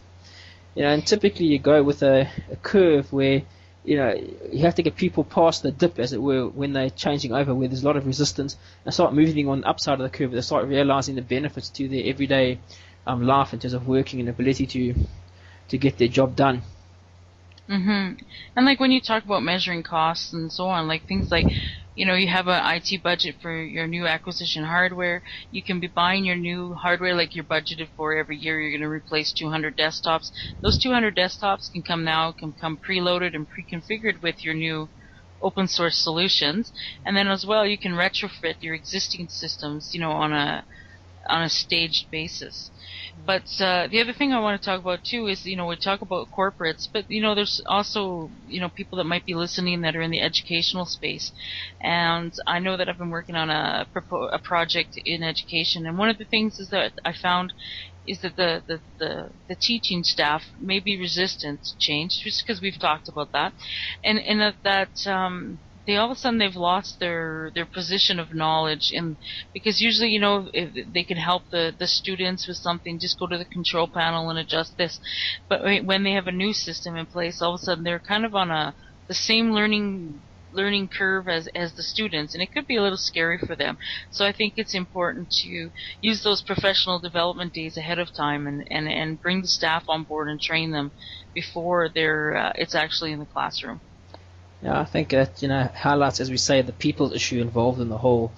You 0.75 0.83
know, 0.83 0.89
and 0.89 1.05
typically 1.05 1.47
you 1.47 1.59
go 1.59 1.83
with 1.83 2.01
a, 2.03 2.29
a 2.51 2.55
curve 2.57 3.11
where 3.11 3.41
you 3.83 3.97
know, 3.97 4.13
you 4.51 4.59
have 4.65 4.75
to 4.75 4.83
get 4.83 4.95
people 4.95 5.23
past 5.23 5.63
the 5.63 5.71
dip, 5.71 5.97
as 5.99 6.13
it 6.13 6.21
were, 6.21 6.47
when 6.47 6.73
they're 6.73 6.89
changing 6.89 7.33
over, 7.33 7.53
where 7.53 7.67
there's 7.67 7.83
a 7.83 7.85
lot 7.85 7.97
of 7.97 8.05
resistance, 8.05 8.55
and 8.85 8.93
start 8.93 9.13
moving 9.13 9.47
on 9.47 9.61
the 9.61 9.67
upside 9.67 9.99
of 9.99 10.11
the 10.11 10.15
curve. 10.15 10.31
They 10.31 10.41
start 10.41 10.67
realizing 10.67 11.15
the 11.15 11.21
benefits 11.21 11.69
to 11.71 11.87
their 11.87 12.03
everyday 12.05 12.59
um, 13.07 13.25
life 13.25 13.53
in 13.53 13.59
terms 13.59 13.73
of 13.73 13.87
working 13.87 14.19
and 14.19 14.29
ability 14.29 14.67
to 14.67 14.95
to 15.69 15.77
get 15.77 15.97
their 15.97 16.07
job 16.09 16.35
done. 16.35 16.61
Mhm. 17.69 18.19
And 18.55 18.65
like 18.65 18.79
when 18.79 18.91
you 18.91 18.99
talk 18.99 19.23
about 19.23 19.43
measuring 19.43 19.83
costs 19.83 20.33
and 20.33 20.51
so 20.51 20.65
on, 20.67 20.87
like 20.87 21.07
things 21.07 21.31
like 21.31 21.47
you 21.95 22.05
know, 22.05 22.15
you 22.15 22.27
have 22.27 22.47
an 22.47 22.61
IT 22.75 23.03
budget 23.03 23.35
for 23.41 23.63
your 23.63 23.87
new 23.87 24.07
acquisition 24.07 24.63
hardware. 24.63 25.21
You 25.49 25.61
can 25.63 25.79
be 25.79 25.87
buying 25.87 26.23
your 26.23 26.37
new 26.37 26.73
hardware 26.73 27.15
like 27.15 27.35
you're 27.35 27.43
budgeted 27.43 27.89
for 27.95 28.15
every 28.15 28.37
year. 28.37 28.59
You're 28.59 28.71
going 28.71 28.81
to 28.81 28.87
replace 28.87 29.33
200 29.33 29.77
desktops. 29.77 30.31
Those 30.63 30.77
200 30.77 31.15
desktops 31.15 31.71
can 31.71 31.83
come 31.83 32.03
now, 32.03 32.31
can 32.31 32.53
come 32.53 32.77
preloaded 32.77 33.35
and 33.35 33.47
pre-configured 33.47 34.21
with 34.21 34.43
your 34.43 34.53
new 34.53 34.89
open 35.41 35.67
source 35.67 35.97
solutions. 35.97 36.71
And 37.05 37.17
then 37.17 37.27
as 37.27 37.45
well, 37.45 37.65
you 37.65 37.77
can 37.77 37.93
retrofit 37.93 38.55
your 38.61 38.75
existing 38.75 39.27
systems, 39.29 39.89
you 39.93 39.99
know, 39.99 40.11
on 40.11 40.31
a 40.31 40.65
on 41.29 41.43
a 41.43 41.49
staged 41.49 42.09
basis. 42.11 42.71
But 43.17 43.45
uh, 43.59 43.87
the 43.87 43.99
other 44.01 44.13
thing 44.13 44.33
I 44.33 44.39
want 44.39 44.61
to 44.61 44.65
talk 44.65 44.79
about 44.79 45.03
too 45.03 45.27
is, 45.27 45.45
you 45.45 45.55
know, 45.55 45.67
we 45.67 45.75
talk 45.75 46.01
about 46.01 46.29
corporates, 46.31 46.87
but 46.91 47.05
you 47.09 47.21
know, 47.21 47.35
there's 47.35 47.61
also, 47.67 48.31
you 48.45 48.59
know, 48.59 48.69
people 48.69 48.97
that 48.97 49.05
might 49.05 49.25
be 49.25 49.33
listening 49.35 49.81
that 49.81 49.95
are 49.95 50.01
in 50.01 50.11
the 50.11 50.21
educational 50.21 50.85
space, 50.85 51.31
and 51.81 52.33
I 52.47 52.59
know 52.59 52.77
that 52.77 52.89
I've 52.89 52.97
been 52.97 53.09
working 53.09 53.35
on 53.35 53.49
a 53.49 53.87
a 54.31 54.39
project 54.39 54.99
in 55.05 55.23
education, 55.23 55.85
and 55.85 55.97
one 55.97 56.09
of 56.09 56.17
the 56.17 56.25
things 56.25 56.59
is 56.59 56.69
that 56.69 56.93
I 57.05 57.13
found 57.13 57.53
is 58.07 58.21
that 58.21 58.35
the, 58.35 58.63
the, 58.67 58.81
the, 58.99 59.29
the 59.47 59.55
teaching 59.55 60.03
staff 60.03 60.43
may 60.59 60.79
be 60.79 60.99
resistant 60.99 61.61
to 61.63 61.77
change, 61.79 62.19
just 62.23 62.43
because 62.45 62.61
we've 62.61 62.79
talked 62.79 63.07
about 63.07 63.31
that, 63.33 63.53
and 64.03 64.19
and 64.19 64.39
that, 64.41 64.55
that 64.63 65.11
um, 65.11 65.59
they 65.87 65.95
all 65.95 66.11
of 66.11 66.17
a 66.17 66.19
sudden 66.19 66.39
they've 66.39 66.55
lost 66.55 66.99
their 66.99 67.51
their 67.55 67.65
position 67.65 68.19
of 68.19 68.33
knowledge 68.33 68.91
and 68.93 69.17
because 69.53 69.81
usually 69.81 70.09
you 70.09 70.19
know 70.19 70.49
if 70.53 70.69
they 70.93 71.03
can 71.03 71.17
help 71.17 71.43
the 71.51 71.73
the 71.77 71.87
students 71.87 72.47
with 72.47 72.57
something 72.57 72.99
just 72.99 73.19
go 73.19 73.27
to 73.27 73.37
the 73.37 73.45
control 73.45 73.87
panel 73.87 74.29
and 74.29 74.39
adjust 74.39 74.77
this. 74.77 74.99
But 75.49 75.61
when 75.85 76.03
they 76.03 76.13
have 76.13 76.27
a 76.27 76.31
new 76.31 76.53
system 76.53 76.95
in 76.95 77.05
place 77.07 77.41
all 77.41 77.55
of 77.55 77.59
a 77.61 77.63
sudden 77.63 77.83
they're 77.83 77.99
kind 77.99 78.25
of 78.25 78.35
on 78.35 78.51
a 78.51 78.75
the 79.07 79.13
same 79.15 79.51
learning 79.51 80.21
learning 80.53 80.89
curve 80.89 81.27
as 81.27 81.47
as 81.55 81.73
the 81.75 81.83
students 81.83 82.33
and 82.33 82.43
it 82.43 82.51
could 82.51 82.67
be 82.67 82.75
a 82.75 82.81
little 82.81 82.97
scary 82.97 83.39
for 83.39 83.55
them. 83.55 83.77
So 84.11 84.25
i 84.25 84.31
think 84.31 84.53
it's 84.57 84.75
important 84.75 85.29
to 85.31 85.69
use 86.01 86.23
those 86.23 86.43
professional 86.43 86.99
development 86.99 87.53
days 87.53 87.77
ahead 87.77 87.99
of 87.99 88.13
time 88.15 88.47
and 88.47 88.65
and 88.69 88.87
and 88.87 89.21
bring 89.21 89.41
the 89.41 89.47
staff 89.47 89.83
on 89.87 90.03
board 90.03 90.29
and 90.29 90.39
train 90.39 90.71
them 90.71 90.91
before 91.33 91.89
they're 91.93 92.35
uh, 92.37 92.53
it's 92.55 92.75
actually 92.75 93.11
in 93.13 93.19
the 93.19 93.25
classroom 93.25 93.81
yeah, 94.61 94.79
I 94.79 94.85
think 94.85 95.09
that 95.09 95.41
you 95.41 95.47
know 95.47 95.63
highlights, 95.73 96.19
as 96.19 96.29
we 96.29 96.37
say, 96.37 96.61
the 96.61 96.73
people 96.73 97.13
issue 97.13 97.41
involved 97.41 97.79
in 97.79 97.89
the 97.89 97.97
whole 97.97 98.31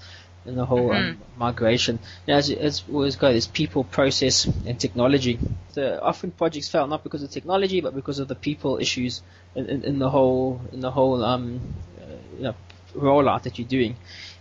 in 0.45 0.55
the 0.55 0.65
whole 0.65 0.91
um, 0.91 0.97
mm-hmm. 0.97 1.21
um, 1.21 1.27
migration. 1.37 1.99
You 2.25 2.33
know, 2.33 2.37
as, 2.37 2.49
as 2.49 2.87
we 2.87 2.95
always 2.95 3.15
go, 3.15 3.31
there's 3.31 3.47
people, 3.47 3.83
process, 3.83 4.45
and 4.45 4.79
technology. 4.79 5.39
So 5.71 5.99
often 6.01 6.31
projects 6.31 6.69
fail 6.69 6.87
not 6.87 7.03
because 7.03 7.23
of 7.23 7.29
technology, 7.29 7.81
but 7.81 7.95
because 7.95 8.19
of 8.19 8.27
the 8.27 8.35
people 8.35 8.77
issues 8.77 9.21
in, 9.55 9.67
in, 9.67 9.83
in 9.83 9.99
the 9.99 10.09
whole 10.09 10.61
in 10.71 10.79
the 10.79 10.91
whole 10.91 11.23
um, 11.23 11.61
uh, 11.99 12.05
you 12.37 12.43
know, 12.43 12.55
rollout 12.95 13.43
that 13.43 13.59
you're 13.59 13.67
doing. 13.67 13.95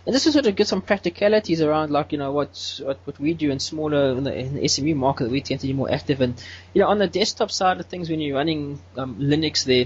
And 0.05 0.13
this 0.13 0.27
is 0.27 0.33
sort 0.33 0.47
of 0.47 0.55
get 0.57 0.67
some 0.67 0.81
practicalities 0.81 1.61
around, 1.61 1.89
like 1.91 2.11
you 2.11 2.17
know 2.17 2.31
what 2.31 2.81
what, 2.83 2.99
what 3.05 3.19
we 3.19 3.33
do 3.33 3.51
in 3.51 3.59
smaller 3.59 4.17
in 4.17 4.25
the, 4.25 4.37
in 4.37 4.55
the, 4.55 4.61
SME 4.61 4.95
market 4.95 5.25
that 5.25 5.31
we 5.31 5.39
tend 5.39 5.61
to 5.61 5.67
be 5.67 5.73
more 5.73 5.89
active 5.89 6.21
in. 6.21 6.35
You 6.73 6.81
know, 6.81 6.89
on 6.89 6.99
the 6.99 7.07
desktop 7.07 7.51
side 7.51 7.79
of 7.79 7.85
things, 7.85 8.09
when 8.09 8.19
you're 8.19 8.35
running 8.35 8.81
um, 8.97 9.15
Linux, 9.15 9.63
there, 9.63 9.85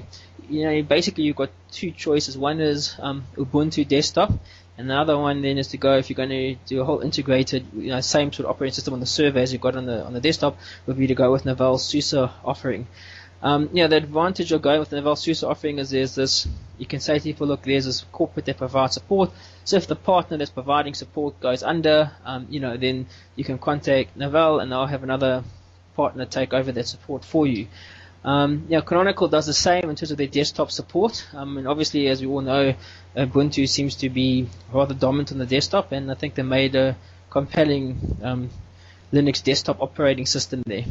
you 0.50 0.64
know, 0.64 0.82
basically 0.84 1.24
you've 1.24 1.36
got 1.36 1.50
two 1.72 1.92
choices. 1.92 2.38
One 2.38 2.60
is 2.60 2.96
um, 3.00 3.26
Ubuntu 3.36 3.88
desktop, 3.88 4.32
and 4.78 4.90
the 4.90 4.96
other 4.96 5.18
one 5.18 5.42
then 5.42 5.58
is 5.58 5.70
to 5.70 5.78
go 5.78 5.98
if 5.98 6.10
you're 6.10 6.16
going 6.16 6.30
to 6.30 6.56
do 6.66 6.82
a 6.82 6.86
whole 6.86 7.00
integrated, 7.00 7.66
you 7.76 7.90
know, 7.90 8.02
same 8.02 8.32
sort 8.32 8.46
of 8.46 8.52
operating 8.52 8.74
system 8.74 8.94
on 8.94 9.00
the 9.00 9.06
server 9.06 9.40
as 9.40 9.52
you've 9.52 9.62
got 9.62 9.76
on 9.76 9.86
the 9.86 10.06
on 10.06 10.14
the 10.14 10.22
desktop, 10.22 10.58
would 10.86 10.98
be 10.98 11.08
to 11.08 11.16
go 11.16 11.32
with 11.32 11.44
Novell 11.44 11.80
SUSE 11.80 12.14
offering. 12.44 12.88
Um, 13.42 13.70
yeah, 13.72 13.86
the 13.86 13.98
advantage 13.98 14.52
of 14.52 14.64
going 14.64 14.80
with 14.80 14.90
the 14.90 14.98
Novell 14.98 15.18
SUSE 15.18 15.44
offering 15.44 15.78
is 15.78 15.92
there's 15.92 16.16
this, 16.16 16.48
you 16.80 16.88
can 16.88 17.00
say 17.00 17.20
to 17.20 17.24
people, 17.24 17.46
look, 17.46 17.62
there's 17.62 17.86
this 17.86 18.04
corporate 18.12 18.46
that 18.46 18.58
provides 18.58 18.96
support. 18.96 19.32
So 19.64 19.78
if 19.78 19.86
the 19.86 19.96
partner 19.96 20.38
that's 20.38 20.50
providing 20.50 20.96
support 20.96 21.40
goes 21.40 21.62
under, 21.62 22.12
um, 22.26 22.48
you 22.50 22.60
know, 22.60 22.78
then 22.78 23.06
you 23.36 23.44
can 23.44 23.60
contact 23.60 24.18
Novell 24.18 24.62
and 24.62 24.72
they'll 24.72 24.88
have 24.88 25.04
another 25.04 25.44
partner 25.96 26.26
take 26.26 26.54
over 26.54 26.72
that 26.72 26.88
support 26.88 27.24
for 27.24 27.46
you. 27.46 27.68
Um, 28.28 28.66
yeah, 28.68 28.82
Canonical 28.82 29.30
does 29.30 29.46
the 29.46 29.54
same 29.54 29.90
in 29.90 29.96
terms 29.96 30.12
of 30.12 30.18
their 30.18 30.28
desktop 30.28 30.70
support. 30.70 31.26
Um, 31.34 31.58
and 31.58 31.66
obviously, 31.66 32.10
as 32.10 32.20
we 32.20 32.28
all 32.28 32.42
know, 32.42 32.74
Ubuntu 33.16 33.70
seems 33.70 33.96
to 33.96 34.10
be 34.10 34.50
rather 34.74 34.94
dominant 34.94 35.32
on 35.32 35.38
the 35.38 35.46
desktop, 35.46 35.94
and 35.94 36.12
I 36.12 36.16
think 36.16 36.36
they 36.36 36.44
made 36.44 36.76
a 36.76 36.98
compelling 37.30 38.18
um, 38.22 38.50
Linux 39.14 39.42
desktop 39.42 39.82
operating 39.82 40.26
system 40.26 40.62
there. 40.66 40.84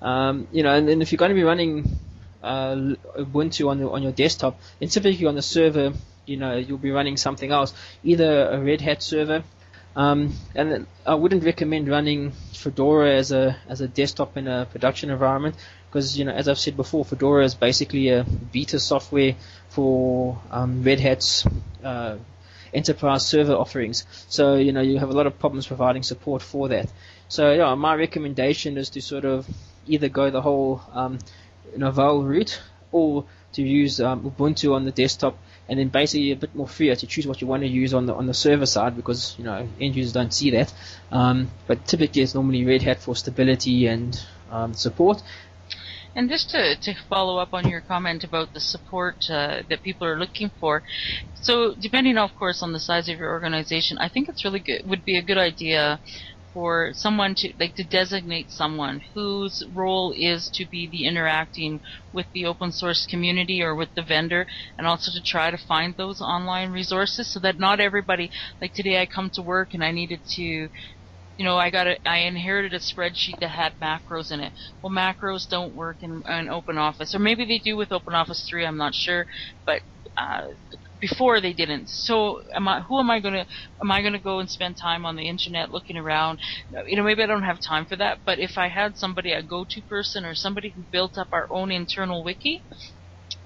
Um, 0.00 0.48
you 0.50 0.62
know, 0.62 0.72
and, 0.72 0.88
and, 0.88 1.02
if 1.02 1.12
you're 1.12 1.18
going 1.18 1.28
to 1.28 1.34
be 1.34 1.42
running 1.42 2.00
uh, 2.42 2.74
Ubuntu 3.18 3.68
on, 3.68 3.78
the, 3.78 3.90
on 3.90 4.02
your 4.02 4.12
desktop, 4.12 4.58
then 4.80 4.88
typically 4.88 5.26
on 5.26 5.34
the 5.34 5.42
server, 5.42 5.92
you 6.24 6.38
know, 6.38 6.56
you'll 6.56 6.78
be 6.78 6.90
running 6.90 7.18
something 7.18 7.52
else, 7.52 7.74
either 8.02 8.48
a 8.48 8.58
Red 8.58 8.80
Hat 8.80 9.02
server, 9.02 9.44
um, 9.94 10.34
and 10.54 10.86
I 11.04 11.16
wouldn't 11.16 11.44
recommend 11.44 11.86
running 11.86 12.32
Fedora 12.54 13.14
as 13.14 13.30
a 13.30 13.58
as 13.68 13.82
a 13.82 13.88
desktop 13.88 14.38
in 14.38 14.48
a 14.48 14.64
production 14.64 15.10
environment 15.10 15.54
because 15.92 16.18
you 16.18 16.24
know, 16.24 16.32
as 16.32 16.48
I've 16.48 16.58
said 16.58 16.74
before, 16.74 17.04
Fedora 17.04 17.44
is 17.44 17.54
basically 17.54 18.08
a 18.08 18.24
beta 18.24 18.80
software 18.80 19.34
for 19.68 20.40
um, 20.50 20.82
Red 20.82 21.00
Hat's 21.00 21.46
uh, 21.84 22.16
enterprise 22.72 23.26
server 23.26 23.52
offerings. 23.52 24.06
So 24.28 24.56
you 24.56 24.72
know, 24.72 24.80
you 24.80 24.98
have 24.98 25.10
a 25.10 25.12
lot 25.12 25.26
of 25.26 25.38
problems 25.38 25.66
providing 25.66 26.02
support 26.02 26.40
for 26.40 26.68
that. 26.68 26.90
So 27.28 27.52
yeah, 27.52 27.74
my 27.74 27.94
recommendation 27.94 28.78
is 28.78 28.88
to 28.90 29.02
sort 29.02 29.26
of 29.26 29.46
either 29.86 30.08
go 30.08 30.30
the 30.30 30.40
whole 30.40 30.80
um, 30.94 31.18
Novell 31.76 32.26
route 32.26 32.58
or 32.90 33.26
to 33.52 33.62
use 33.62 34.00
um, 34.00 34.30
Ubuntu 34.30 34.74
on 34.74 34.86
the 34.86 34.92
desktop 34.92 35.36
and 35.68 35.78
then 35.78 35.88
basically 35.88 36.32
a 36.32 36.36
bit 36.36 36.54
more 36.54 36.68
freer 36.68 36.96
to 36.96 37.06
choose 37.06 37.26
what 37.26 37.42
you 37.42 37.46
want 37.46 37.62
to 37.62 37.68
use 37.68 37.92
on 37.92 38.06
the 38.06 38.14
on 38.14 38.26
the 38.26 38.34
server 38.34 38.66
side 38.66 38.96
because 38.96 39.34
you 39.38 39.44
know 39.44 39.68
end 39.78 39.94
users 39.94 40.14
don't 40.14 40.32
see 40.32 40.52
that. 40.52 40.72
Um, 41.10 41.50
but 41.66 41.86
typically 41.86 42.22
it's 42.22 42.34
normally 42.34 42.64
Red 42.64 42.80
Hat 42.80 43.00
for 43.00 43.14
stability 43.14 43.86
and 43.86 44.18
um, 44.50 44.74
support. 44.74 45.22
And 46.14 46.28
just 46.28 46.50
to, 46.50 46.76
to 46.76 46.94
follow 47.08 47.38
up 47.38 47.50
on 47.52 47.68
your 47.68 47.80
comment 47.80 48.22
about 48.22 48.52
the 48.52 48.60
support 48.60 49.16
uh, 49.30 49.62
that 49.68 49.82
people 49.82 50.06
are 50.06 50.18
looking 50.18 50.50
for, 50.60 50.82
so 51.34 51.74
depending, 51.80 52.18
of 52.18 52.34
course, 52.34 52.62
on 52.62 52.72
the 52.72 52.80
size 52.80 53.08
of 53.08 53.18
your 53.18 53.30
organization, 53.30 53.98
I 53.98 54.08
think 54.08 54.28
it's 54.28 54.44
really 54.44 54.60
good. 54.60 54.82
Would 54.84 55.04
be 55.04 55.16
a 55.16 55.22
good 55.22 55.38
idea 55.38 56.00
for 56.52 56.90
someone 56.92 57.34
to 57.34 57.52
like 57.58 57.74
to 57.76 57.84
designate 57.84 58.50
someone 58.50 59.00
whose 59.14 59.62
role 59.72 60.12
is 60.16 60.50
to 60.52 60.66
be 60.66 60.88
the 60.90 61.06
interacting 61.06 61.80
with 62.12 62.26
the 62.34 62.44
open 62.44 62.70
source 62.70 63.06
community 63.06 63.62
or 63.62 63.74
with 63.74 63.88
the 63.96 64.02
vendor 64.02 64.46
and 64.76 64.86
also 64.86 65.10
to 65.10 65.22
try 65.24 65.50
to 65.50 65.56
find 65.56 65.96
those 65.96 66.20
online 66.20 66.70
resources 66.70 67.32
so 67.32 67.40
that 67.40 67.58
not 67.58 67.80
everybody 67.80 68.30
like 68.60 68.72
today 68.74 69.00
I 69.00 69.06
come 69.06 69.30
to 69.34 69.42
work 69.42 69.70
and 69.72 69.82
I 69.82 69.92
needed 69.92 70.20
to 70.34 70.68
you 71.42 71.48
know, 71.48 71.58
I 71.58 71.70
got 71.70 71.88
a, 71.88 71.96
I 72.06 72.18
inherited 72.18 72.72
a 72.72 72.78
spreadsheet 72.78 73.40
that 73.40 73.50
had 73.50 73.74
macros 73.82 74.30
in 74.30 74.38
it. 74.38 74.52
Well, 74.80 74.92
macros 74.92 75.48
don't 75.50 75.74
work 75.74 75.98
in, 76.02 76.22
in 76.28 76.46
OpenOffice, 76.46 77.16
or 77.16 77.18
maybe 77.18 77.44
they 77.46 77.58
do 77.58 77.76
with 77.76 77.88
OpenOffice 77.88 78.48
3. 78.48 78.64
I'm 78.64 78.76
not 78.78 78.94
sure, 78.94 79.26
but 79.66 79.82
uh, 80.16 80.42
before 81.00 81.40
they 81.40 81.52
didn't. 81.52 81.88
So 81.88 82.42
am 82.54 82.68
I? 82.68 82.82
Who 82.82 83.00
am 83.00 83.10
I 83.10 83.18
gonna? 83.18 83.46
Am 83.82 83.90
I 83.90 84.02
gonna 84.02 84.20
go 84.20 84.38
and 84.38 84.48
spend 84.48 84.76
time 84.80 85.04
on 85.04 85.16
the 85.16 85.28
internet 85.28 85.72
looking 85.72 85.96
around? 85.96 86.38
You 86.86 86.96
know, 86.96 87.02
maybe 87.02 87.24
I 87.24 87.26
don't 87.26 87.42
have 87.42 87.58
time 87.60 87.86
for 87.86 87.96
that. 87.96 88.20
But 88.24 88.38
if 88.38 88.56
I 88.56 88.68
had 88.68 88.96
somebody, 88.96 89.32
a 89.32 89.42
go-to 89.42 89.82
person, 89.82 90.24
or 90.24 90.36
somebody 90.36 90.72
who 90.76 90.86
built 90.92 91.18
up 91.18 91.28
our 91.32 91.48
own 91.52 91.72
internal 91.72 92.24
wiki, 92.24 92.62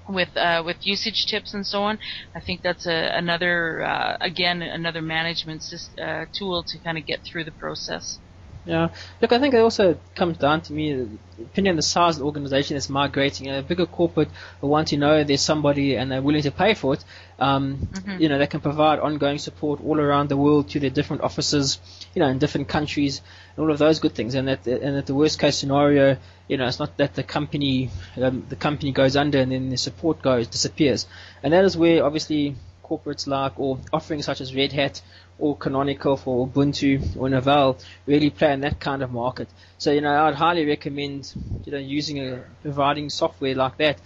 with 0.07 0.35
uh, 0.35 0.63
with 0.65 0.77
usage 0.81 1.25
tips 1.27 1.53
and 1.53 1.65
so 1.65 1.83
on. 1.83 1.99
I 2.35 2.39
think 2.39 2.61
that's 2.61 2.85
a, 2.85 3.11
another 3.13 3.83
uh, 3.83 4.17
again 4.21 4.61
another 4.61 5.01
management 5.01 5.63
uh, 6.01 6.25
tool 6.37 6.63
to 6.67 6.79
kind 6.79 6.97
of 6.97 7.05
get 7.05 7.19
through 7.23 7.45
the 7.45 7.51
process. 7.51 8.19
Yeah, 8.67 8.89
look, 9.21 9.31
I 9.31 9.39
think 9.39 9.53
it 9.53 9.59
also 9.59 9.97
comes 10.13 10.37
down 10.37 10.59
to 10.63 10.73
me, 10.73 11.07
depending 11.37 11.71
on 11.71 11.77
the 11.77 11.81
size 11.81 12.15
of 12.15 12.19
the 12.19 12.25
organization 12.25 12.75
that's 12.75 12.89
migrating. 12.89 13.49
A 13.49 13.61
bigger 13.61 13.85
corporate 13.85 14.27
will 14.59 14.67
want 14.67 14.89
to 14.89 14.97
know 14.97 15.23
there's 15.23 15.41
somebody 15.41 15.95
and 15.95 16.11
they're 16.11 16.21
willing 16.21 16.41
to 16.41 16.51
pay 16.51 16.73
for 16.73 16.95
it. 16.95 17.05
Um, 17.39 17.77
mm-hmm. 17.77 18.21
You 18.21 18.29
know, 18.29 18.39
they 18.39 18.47
can 18.47 18.61
provide 18.61 18.99
ongoing 18.99 19.37
support 19.37 19.79
all 19.83 19.99
around 19.99 20.29
the 20.29 20.37
world 20.37 20.69
to 20.69 20.79
their 20.79 20.89
different 20.89 21.21
offices, 21.21 21.79
you 22.15 22.21
know, 22.21 22.27
in 22.27 22.39
different 22.39 22.67
countries, 22.67 23.21
and 23.55 23.63
all 23.63 23.71
of 23.71 23.77
those 23.77 23.99
good 23.99 24.15
things. 24.15 24.33
And 24.33 24.47
that, 24.47 24.65
and 24.65 24.95
that 24.95 25.05
the 25.05 25.15
worst 25.15 25.39
case 25.39 25.57
scenario, 25.57 26.17
you 26.47 26.57
know, 26.57 26.67
it's 26.67 26.79
not 26.79 26.97
that 26.97 27.13
the 27.13 27.23
company, 27.23 27.89
um, 28.21 28.45
the 28.49 28.55
company 28.55 28.91
goes 28.91 29.15
under 29.15 29.39
and 29.39 29.51
then 29.51 29.69
the 29.69 29.77
support 29.77 30.21
goes 30.21 30.47
disappears. 30.47 31.05
And 31.43 31.53
that 31.53 31.63
is 31.63 31.77
where 31.77 32.03
obviously 32.03 32.55
corporates 32.83 33.27
like 33.27 33.59
or 33.59 33.79
offerings 33.91 34.25
such 34.25 34.41
as 34.41 34.55
Red 34.55 34.71
Hat 34.71 35.01
or 35.39 35.55
Canonical 35.55 36.17
for 36.17 36.47
Ubuntu 36.47 37.17
or 37.17 37.29
Novell 37.29 37.83
really 38.05 38.29
play 38.29 38.53
in 38.53 38.61
that 38.61 38.79
kind 38.79 39.03
of 39.03 39.11
market. 39.11 39.47
So, 39.77 39.91
you 39.91 40.01
know, 40.01 40.25
I'd 40.25 40.33
highly 40.33 40.65
recommend, 40.65 41.31
you 41.65 41.71
know, 41.71 41.77
using 41.77 42.19
a, 42.19 42.43
providing 42.63 43.09
software 43.09 43.53
like 43.53 43.77
that 43.77 43.99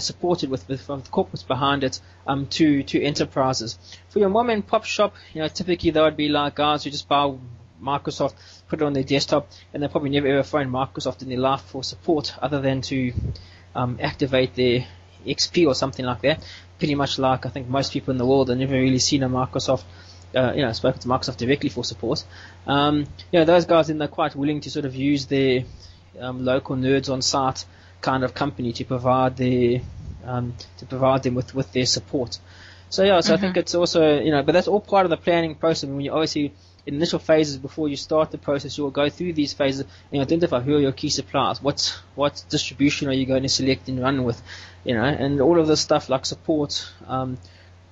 supported 0.00 0.50
with, 0.50 0.68
with, 0.68 0.88
with 0.88 1.10
corporates 1.10 1.46
behind 1.46 1.84
it, 1.84 2.00
um, 2.26 2.46
to, 2.46 2.82
to 2.84 3.02
enterprises. 3.02 3.78
For 4.08 4.18
your 4.18 4.28
mom 4.28 4.50
and 4.50 4.66
pop 4.66 4.84
shop, 4.84 5.14
you 5.34 5.40
know, 5.40 5.48
typically 5.48 5.90
they 5.90 6.00
would 6.00 6.16
be 6.16 6.28
like 6.28 6.56
guys 6.56 6.84
who 6.84 6.90
just 6.90 7.08
buy 7.08 7.34
Microsoft, 7.82 8.34
put 8.68 8.80
it 8.80 8.84
on 8.84 8.92
their 8.92 9.04
desktop, 9.04 9.50
and 9.72 9.82
they 9.82 9.88
probably 9.88 10.10
never 10.10 10.26
ever 10.26 10.42
phone 10.42 10.70
Microsoft 10.70 11.22
in 11.22 11.28
their 11.28 11.38
life 11.38 11.62
for 11.62 11.84
support 11.84 12.34
other 12.40 12.60
than 12.60 12.82
to, 12.82 13.12
um, 13.74 13.98
activate 14.00 14.54
their 14.54 14.86
XP 15.26 15.66
or 15.66 15.74
something 15.74 16.04
like 16.04 16.22
that. 16.22 16.44
Pretty 16.78 16.94
much 16.94 17.18
like 17.18 17.46
I 17.46 17.48
think 17.48 17.68
most 17.68 17.92
people 17.92 18.12
in 18.12 18.18
the 18.18 18.26
world 18.26 18.48
have 18.48 18.58
never 18.58 18.74
really 18.74 18.98
seen 18.98 19.22
a 19.22 19.28
Microsoft 19.28 19.84
uh, 20.34 20.52
you 20.54 20.62
know, 20.62 20.72
spoken 20.72 21.00
to 21.00 21.08
Microsoft 21.08 21.38
directly 21.38 21.70
for 21.70 21.84
support. 21.84 22.24
Um, 22.66 23.06
you 23.32 23.38
know, 23.38 23.44
those 23.44 23.64
guys, 23.64 23.88
then 23.88 23.98
they're 23.98 24.08
quite 24.08 24.36
willing 24.36 24.60
to 24.60 24.70
sort 24.70 24.84
of 24.84 24.94
use 24.94 25.26
their 25.26 25.64
um, 26.20 26.44
local 26.44 26.76
nerds 26.76 27.10
on 27.10 27.22
site 27.22 27.64
kind 28.00 28.24
of 28.24 28.34
company 28.34 28.72
to 28.72 28.84
provide 28.84 29.36
their 29.36 29.80
um, 30.24 30.54
to 30.78 30.86
provide 30.86 31.22
them 31.22 31.34
with, 31.34 31.54
with 31.54 31.72
their 31.72 31.86
support. 31.86 32.38
So 32.90 33.02
yeah, 33.02 33.20
so 33.20 33.28
mm-hmm. 33.28 33.34
I 33.34 33.40
think 33.40 33.52
mm-hmm. 33.52 33.60
it's 33.60 33.74
also 33.74 34.20
you 34.20 34.30
know, 34.30 34.42
but 34.42 34.52
that's 34.52 34.68
all 34.68 34.80
part 34.80 35.06
of 35.06 35.10
the 35.10 35.16
planning 35.16 35.54
process. 35.54 35.88
When 35.88 36.00
you 36.00 36.12
obviously 36.12 36.52
in 36.86 36.94
initial 36.94 37.18
phases 37.18 37.58
before 37.58 37.88
you 37.88 37.96
start 37.96 38.30
the 38.30 38.38
process, 38.38 38.78
you 38.78 38.84
will 38.84 38.90
go 38.90 39.10
through 39.10 39.34
these 39.34 39.52
phases 39.52 39.84
and 40.10 40.22
identify 40.22 40.60
who 40.60 40.76
are 40.76 40.80
your 40.80 40.92
key 40.92 41.10
suppliers, 41.10 41.62
what 41.62 42.00
what 42.14 42.42
distribution 42.48 43.08
are 43.08 43.12
you 43.12 43.26
going 43.26 43.42
to 43.42 43.48
select 43.48 43.88
and 43.88 44.00
run 44.00 44.24
with, 44.24 44.40
you 44.84 44.94
know, 44.94 45.04
and 45.04 45.40
all 45.40 45.60
of 45.60 45.66
this 45.66 45.80
stuff 45.80 46.08
like 46.08 46.24
support, 46.24 46.90
um, 47.06 47.36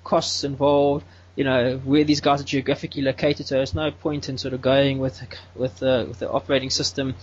costs 0.02 0.44
involved, 0.44 1.04
you 1.36 1.44
know 1.44 1.76
where 1.84 2.04
these 2.04 2.22
guys 2.22 2.40
are 2.40 2.44
geographically 2.44 3.02
located. 3.02 3.46
So 3.46 3.56
there's 3.56 3.74
no 3.74 3.90
point 3.90 4.30
in 4.30 4.38
sort 4.38 4.54
of 4.54 4.62
going 4.62 4.98
with 4.98 5.22
with 5.54 5.82
uh, 5.82 6.06
with 6.08 6.20
the 6.20 6.30
operating 6.30 6.70
system 6.70 7.14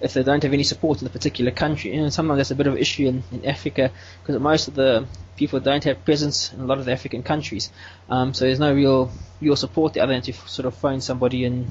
if 0.00 0.14
they 0.14 0.22
don't 0.22 0.42
have 0.42 0.52
any 0.52 0.62
support 0.62 1.00
in 1.00 1.04
the 1.04 1.10
particular 1.10 1.50
country. 1.50 1.94
And 1.94 2.12
sometimes 2.12 2.38
that's 2.38 2.50
a 2.50 2.54
bit 2.54 2.66
of 2.66 2.74
an 2.74 2.78
issue 2.78 3.08
in, 3.08 3.24
in 3.32 3.44
Africa 3.44 3.90
because 4.22 4.40
most 4.40 4.68
of 4.68 4.74
the 4.74 5.06
people 5.36 5.60
don't 5.60 5.84
have 5.84 6.04
presence 6.04 6.52
in 6.52 6.60
a 6.60 6.64
lot 6.64 6.78
of 6.78 6.84
the 6.84 6.92
African 6.92 7.22
countries. 7.22 7.70
Um, 8.08 8.34
so 8.34 8.44
there's 8.44 8.60
no 8.60 8.74
real 8.74 9.12
real 9.40 9.56
support 9.56 9.96
other 9.96 10.12
than 10.12 10.22
to 10.22 10.32
sort 10.32 10.66
of 10.66 10.74
phone 10.74 11.00
somebody 11.00 11.44
in 11.44 11.68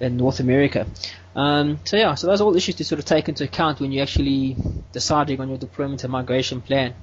in 0.00 0.16
North 0.16 0.40
America. 0.40 0.86
Um, 1.36 1.80
so 1.84 1.96
yeah, 1.96 2.14
so 2.14 2.26
those 2.26 2.40
are 2.40 2.44
all 2.44 2.56
issues 2.56 2.76
to 2.76 2.84
sort 2.84 2.98
of 2.98 3.04
take 3.04 3.28
into 3.28 3.44
account 3.44 3.80
when 3.80 3.92
you're 3.92 4.02
actually 4.02 4.56
deciding 4.92 5.40
on 5.40 5.48
your 5.48 5.58
deployment 5.58 6.02
and 6.04 6.12
migration 6.12 6.60
plan. 6.60 6.94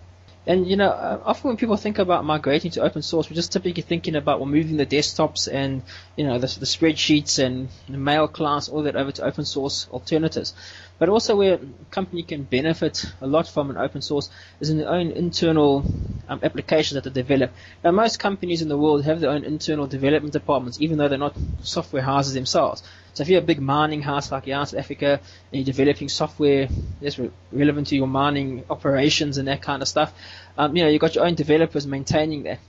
And 0.47 0.65
you 0.65 0.77
know, 0.77 0.89
uh, 0.89 1.19
often 1.25 1.49
when 1.49 1.57
people 1.57 1.75
think 1.75 1.99
about 1.99 2.23
migrating 2.23 2.71
to 2.71 2.81
open 2.81 3.01
source, 3.01 3.29
we're 3.29 3.35
just 3.35 3.51
typically 3.51 3.83
thinking 3.83 4.15
about 4.15 4.39
well, 4.39 4.47
moving 4.47 4.77
the 4.77 4.85
desktops 4.85 5.51
and 5.51 5.83
you 6.15 6.25
know 6.25 6.39
the, 6.39 6.47
the 6.47 6.65
spreadsheets 6.65 7.37
and 7.37 7.67
the 7.89 7.97
mail 7.97 8.29
class, 8.29 8.69
all 8.69 8.83
that 8.83 8.95
over 8.95 9.11
to 9.11 9.23
open 9.23 9.43
source 9.43 9.89
alternatives. 9.91 10.53
But 10.99 11.09
also 11.09 11.35
where 11.35 11.55
a 11.55 11.85
company 11.91 12.23
can 12.23 12.43
benefit 12.43 13.07
a 13.21 13.27
lot 13.27 13.47
from 13.47 13.69
an 13.69 13.77
open 13.77 14.01
source 14.01 14.29
is 14.59 14.69
in 14.69 14.77
their 14.77 14.89
own 14.89 15.11
internal 15.11 15.85
um, 16.27 16.39
applications 16.43 17.01
that 17.01 17.13
they 17.13 17.21
develop. 17.21 17.53
Now 17.83 17.91
most 17.91 18.19
companies 18.19 18.61
in 18.61 18.69
the 18.69 18.77
world 18.77 19.05
have 19.05 19.19
their 19.19 19.29
own 19.29 19.43
internal 19.43 19.87
development 19.87 20.33
departments, 20.33 20.81
even 20.81 20.97
though 20.97 21.07
they're 21.07 21.17
not 21.17 21.35
software 21.61 22.01
houses 22.01 22.33
themselves. 22.33 22.83
So 23.13 23.23
if 23.23 23.29
you're 23.29 23.39
a 23.39 23.45
big 23.45 23.61
mining 23.61 24.01
house 24.01 24.31
like 24.31 24.47
you're 24.47 24.59
in 24.59 24.65
South 24.65 24.79
Africa 24.79 25.19
and 25.51 25.59
you're 25.59 25.65
developing 25.65 26.09
software 26.09 26.69
that's 27.01 27.17
re- 27.17 27.31
relevant 27.51 27.87
to 27.87 27.95
your 27.95 28.07
mining 28.07 28.63
operations 28.69 29.37
and 29.37 29.47
that 29.47 29.61
kind 29.61 29.81
of 29.81 29.87
stuff, 29.87 30.13
um, 30.57 30.75
you 30.75 30.83
know, 30.83 30.89
you've 30.89 31.01
got 31.01 31.15
your 31.15 31.25
own 31.25 31.35
developers 31.35 31.87
maintaining 31.87 32.43
that. 32.43 32.59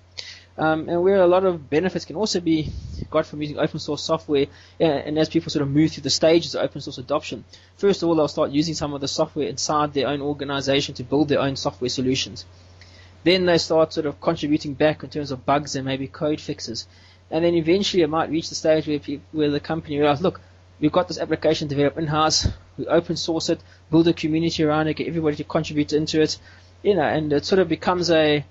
Um, 0.58 0.88
and 0.88 1.02
where 1.02 1.22
a 1.22 1.26
lot 1.26 1.44
of 1.44 1.70
benefits 1.70 2.04
can 2.04 2.16
also 2.16 2.40
be 2.40 2.70
got 3.10 3.26
from 3.26 3.40
using 3.40 3.58
open 3.58 3.78
source 3.78 4.02
software, 4.02 4.46
and 4.80 5.18
as 5.18 5.28
people 5.28 5.50
sort 5.50 5.62
of 5.62 5.70
move 5.70 5.92
through 5.92 6.02
the 6.02 6.10
stages 6.10 6.54
of 6.54 6.62
open 6.62 6.80
source 6.80 6.98
adoption, 6.98 7.44
first 7.76 8.02
of 8.02 8.08
all, 8.08 8.16
they'll 8.16 8.28
start 8.28 8.50
using 8.50 8.74
some 8.74 8.92
of 8.92 9.00
the 9.00 9.08
software 9.08 9.48
inside 9.48 9.94
their 9.94 10.08
own 10.08 10.20
organization 10.20 10.94
to 10.96 11.04
build 11.04 11.28
their 11.28 11.40
own 11.40 11.56
software 11.56 11.88
solutions. 11.88 12.44
Then 13.24 13.46
they 13.46 13.58
start 13.58 13.92
sort 13.92 14.06
of 14.06 14.20
contributing 14.20 14.74
back 14.74 15.02
in 15.02 15.10
terms 15.10 15.30
of 15.30 15.44
bugs 15.44 15.74
and 15.74 15.84
maybe 15.84 16.06
code 16.06 16.40
fixes. 16.40 16.86
And 17.30 17.44
then 17.44 17.54
eventually 17.54 18.02
it 18.02 18.08
might 18.08 18.30
reach 18.30 18.48
the 18.48 18.54
stage 18.54 18.86
where, 18.86 18.98
people, 18.98 19.26
where 19.32 19.50
the 19.50 19.60
company 19.60 19.98
realizes, 19.98 20.22
look, 20.22 20.40
we've 20.80 20.92
got 20.92 21.08
this 21.08 21.18
application 21.18 21.68
developed 21.68 21.98
in-house, 21.98 22.48
we 22.76 22.86
open 22.86 23.16
source 23.16 23.48
it, 23.48 23.60
build 23.90 24.08
a 24.08 24.12
community 24.12 24.64
around 24.64 24.86
it, 24.86 24.94
get 24.94 25.08
everybody 25.08 25.36
to 25.36 25.44
contribute 25.44 25.92
into 25.92 26.22
it, 26.22 26.38
you 26.82 26.94
know, 26.94 27.02
and 27.02 27.32
it 27.32 27.44
sort 27.44 27.58
of 27.58 27.68
becomes 27.68 28.10
a, 28.10 28.44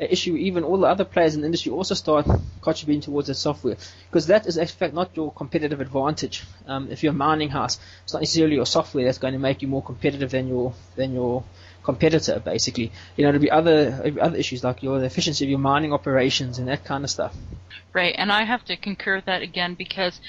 issue, 0.00 0.36
even 0.36 0.64
all 0.64 0.78
the 0.78 0.86
other 0.86 1.04
players 1.04 1.34
in 1.34 1.40
the 1.40 1.46
industry 1.46 1.72
also 1.72 1.94
start 1.94 2.26
contributing 2.62 3.00
towards 3.00 3.28
the 3.28 3.34
software. 3.34 3.76
Because 4.08 4.26
that 4.28 4.46
is, 4.46 4.56
in 4.56 4.66
fact, 4.66 4.94
not 4.94 5.16
your 5.16 5.32
competitive 5.32 5.80
advantage. 5.80 6.44
Um, 6.66 6.90
if 6.90 7.02
you're 7.02 7.12
a 7.12 7.16
mining 7.16 7.50
house, 7.50 7.78
it's 8.04 8.12
not 8.12 8.22
necessarily 8.22 8.56
your 8.56 8.66
software 8.66 9.04
that's 9.04 9.18
going 9.18 9.34
to 9.34 9.38
make 9.38 9.62
you 9.62 9.68
more 9.68 9.82
competitive 9.82 10.30
than 10.30 10.48
your, 10.48 10.74
than 10.96 11.12
your 11.12 11.44
competitor, 11.82 12.40
basically. 12.40 12.92
You 13.16 13.24
know, 13.24 13.32
there'll 13.32 13.42
be 13.42 13.50
other, 13.50 14.14
other 14.20 14.36
issues 14.36 14.64
like 14.64 14.82
your, 14.82 14.98
the 14.98 15.06
efficiency 15.06 15.44
of 15.44 15.50
your 15.50 15.58
mining 15.58 15.92
operations 15.92 16.58
and 16.58 16.68
that 16.68 16.84
kind 16.84 17.04
of 17.04 17.10
stuff. 17.10 17.34
Right, 17.92 18.14
and 18.16 18.30
I 18.30 18.44
have 18.44 18.64
to 18.66 18.76
concur 18.76 19.16
with 19.16 19.24
that 19.24 19.42
again 19.42 19.74
because 19.74 20.20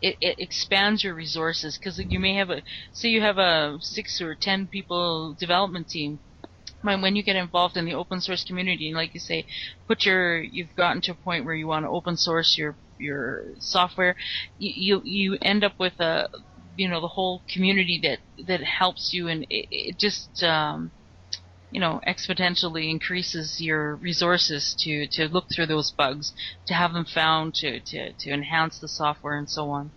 it, 0.00 0.16
it 0.20 0.36
expands 0.38 1.04
your 1.04 1.14
resources 1.14 1.76
because 1.76 1.98
you 1.98 2.18
may 2.20 2.34
have 2.34 2.50
a 2.50 2.62
say 2.92 3.08
you 3.08 3.20
have 3.20 3.38
a 3.38 3.78
six 3.80 4.20
or 4.20 4.34
ten 4.34 4.66
people 4.66 5.34
development 5.34 5.88
team 5.88 6.20
when 6.82 7.16
you 7.16 7.22
get 7.22 7.36
involved 7.36 7.76
in 7.76 7.84
the 7.84 7.94
open 7.94 8.20
source 8.20 8.44
community, 8.44 8.92
like 8.94 9.14
you 9.14 9.20
say, 9.20 9.46
put 9.86 10.04
your 10.04 10.40
you've 10.40 10.74
gotten 10.76 11.02
to 11.02 11.12
a 11.12 11.14
point 11.14 11.44
where 11.44 11.54
you 11.54 11.66
want 11.66 11.84
to 11.84 11.90
open 11.90 12.16
source 12.16 12.56
your 12.56 12.76
your 12.98 13.44
software, 13.58 14.16
you 14.58 15.00
you, 15.00 15.02
you 15.04 15.38
end 15.42 15.64
up 15.64 15.74
with 15.78 15.98
a 16.00 16.28
you 16.76 16.88
know 16.88 17.00
the 17.00 17.08
whole 17.08 17.42
community 17.52 18.00
that 18.02 18.18
that 18.46 18.62
helps 18.62 19.12
you, 19.12 19.28
and 19.28 19.44
it, 19.44 19.66
it 19.70 19.98
just 19.98 20.42
um, 20.42 20.92
you 21.70 21.80
know 21.80 22.00
exponentially 22.06 22.90
increases 22.90 23.60
your 23.60 23.96
resources 23.96 24.74
to 24.78 25.06
to 25.08 25.28
look 25.28 25.46
through 25.54 25.66
those 25.66 25.90
bugs, 25.90 26.32
to 26.66 26.74
have 26.74 26.92
them 26.92 27.04
found, 27.04 27.54
to 27.54 27.80
to 27.80 28.12
to 28.12 28.30
enhance 28.30 28.78
the 28.78 28.88
software, 28.88 29.36
and 29.36 29.48
so 29.48 29.70
on. 29.70 29.90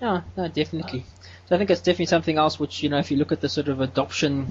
Yeah, 0.00 0.22
no, 0.34 0.48
definitely. 0.48 1.04
So 1.46 1.54
I 1.54 1.58
think 1.58 1.68
it's 1.70 1.82
definitely 1.82 2.06
something 2.06 2.38
else 2.38 2.58
which 2.58 2.82
you 2.82 2.88
know 2.88 2.98
if 2.98 3.10
you 3.10 3.16
look 3.16 3.32
at 3.32 3.40
the 3.40 3.48
sort 3.48 3.68
of 3.68 3.80
adoption 3.80 4.48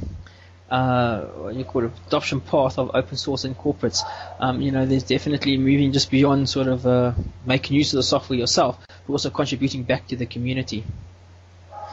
uh, 0.71 1.49
you 1.53 1.65
call 1.65 1.85
it, 1.85 1.91
adoption 2.07 2.41
path 2.41 2.77
of 2.77 2.91
open 2.93 3.17
source 3.17 3.45
in 3.45 3.55
corporates. 3.55 4.03
Um, 4.39 4.61
you 4.61 4.71
know, 4.71 4.85
there's 4.85 5.03
definitely 5.03 5.57
moving 5.57 5.91
just 5.91 6.11
beyond 6.11 6.49
sort 6.49 6.67
of 6.67 6.85
uh, 6.85 7.13
making 7.45 7.75
use 7.75 7.93
of 7.93 7.97
the 7.97 8.03
software 8.03 8.37
yourself, 8.37 8.77
but 8.87 9.13
also 9.13 9.29
contributing 9.29 9.83
back 9.83 10.07
to 10.07 10.15
the 10.15 10.25
community. 10.25 10.83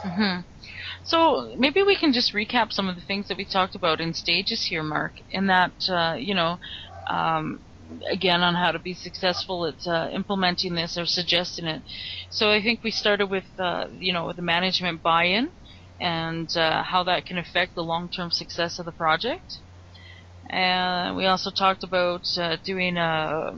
Mm-hmm. 0.01 0.41
So 1.03 1.55
maybe 1.57 1.83
we 1.83 1.95
can 1.95 2.13
just 2.13 2.33
recap 2.33 2.71
some 2.71 2.89
of 2.89 2.95
the 2.95 3.01
things 3.01 3.29
that 3.29 3.37
we 3.37 3.45
talked 3.45 3.75
about 3.75 4.01
in 4.01 4.13
stages 4.13 4.65
here, 4.65 4.83
Mark. 4.83 5.13
In 5.31 5.47
that, 5.47 5.89
uh, 5.89 6.15
you 6.19 6.35
know, 6.35 6.59
um, 7.07 7.61
again 8.09 8.41
on 8.41 8.55
how 8.55 8.71
to 8.71 8.79
be 8.79 8.93
successful 8.93 9.65
at 9.65 9.87
uh, 9.87 10.09
implementing 10.11 10.75
this 10.75 10.97
or 10.97 11.05
suggesting 11.05 11.65
it. 11.65 11.81
So 12.29 12.51
I 12.51 12.61
think 12.61 12.83
we 12.83 12.91
started 12.91 13.27
with, 13.27 13.45
uh, 13.57 13.87
you 13.97 14.13
know, 14.13 14.31
the 14.33 14.41
management 14.41 15.01
buy-in 15.01 15.49
and 15.99 16.55
uh, 16.55 16.83
how 16.83 17.03
that 17.03 17.25
can 17.25 17.37
affect 17.37 17.75
the 17.75 17.83
long-term 17.83 18.31
success 18.31 18.79
of 18.79 18.85
the 18.85 18.91
project. 18.91 19.59
And 20.49 21.15
we 21.17 21.25
also 21.25 21.51
talked 21.51 21.83
about 21.83 22.21
uh, 22.37 22.57
doing 22.63 22.97
a, 22.97 23.51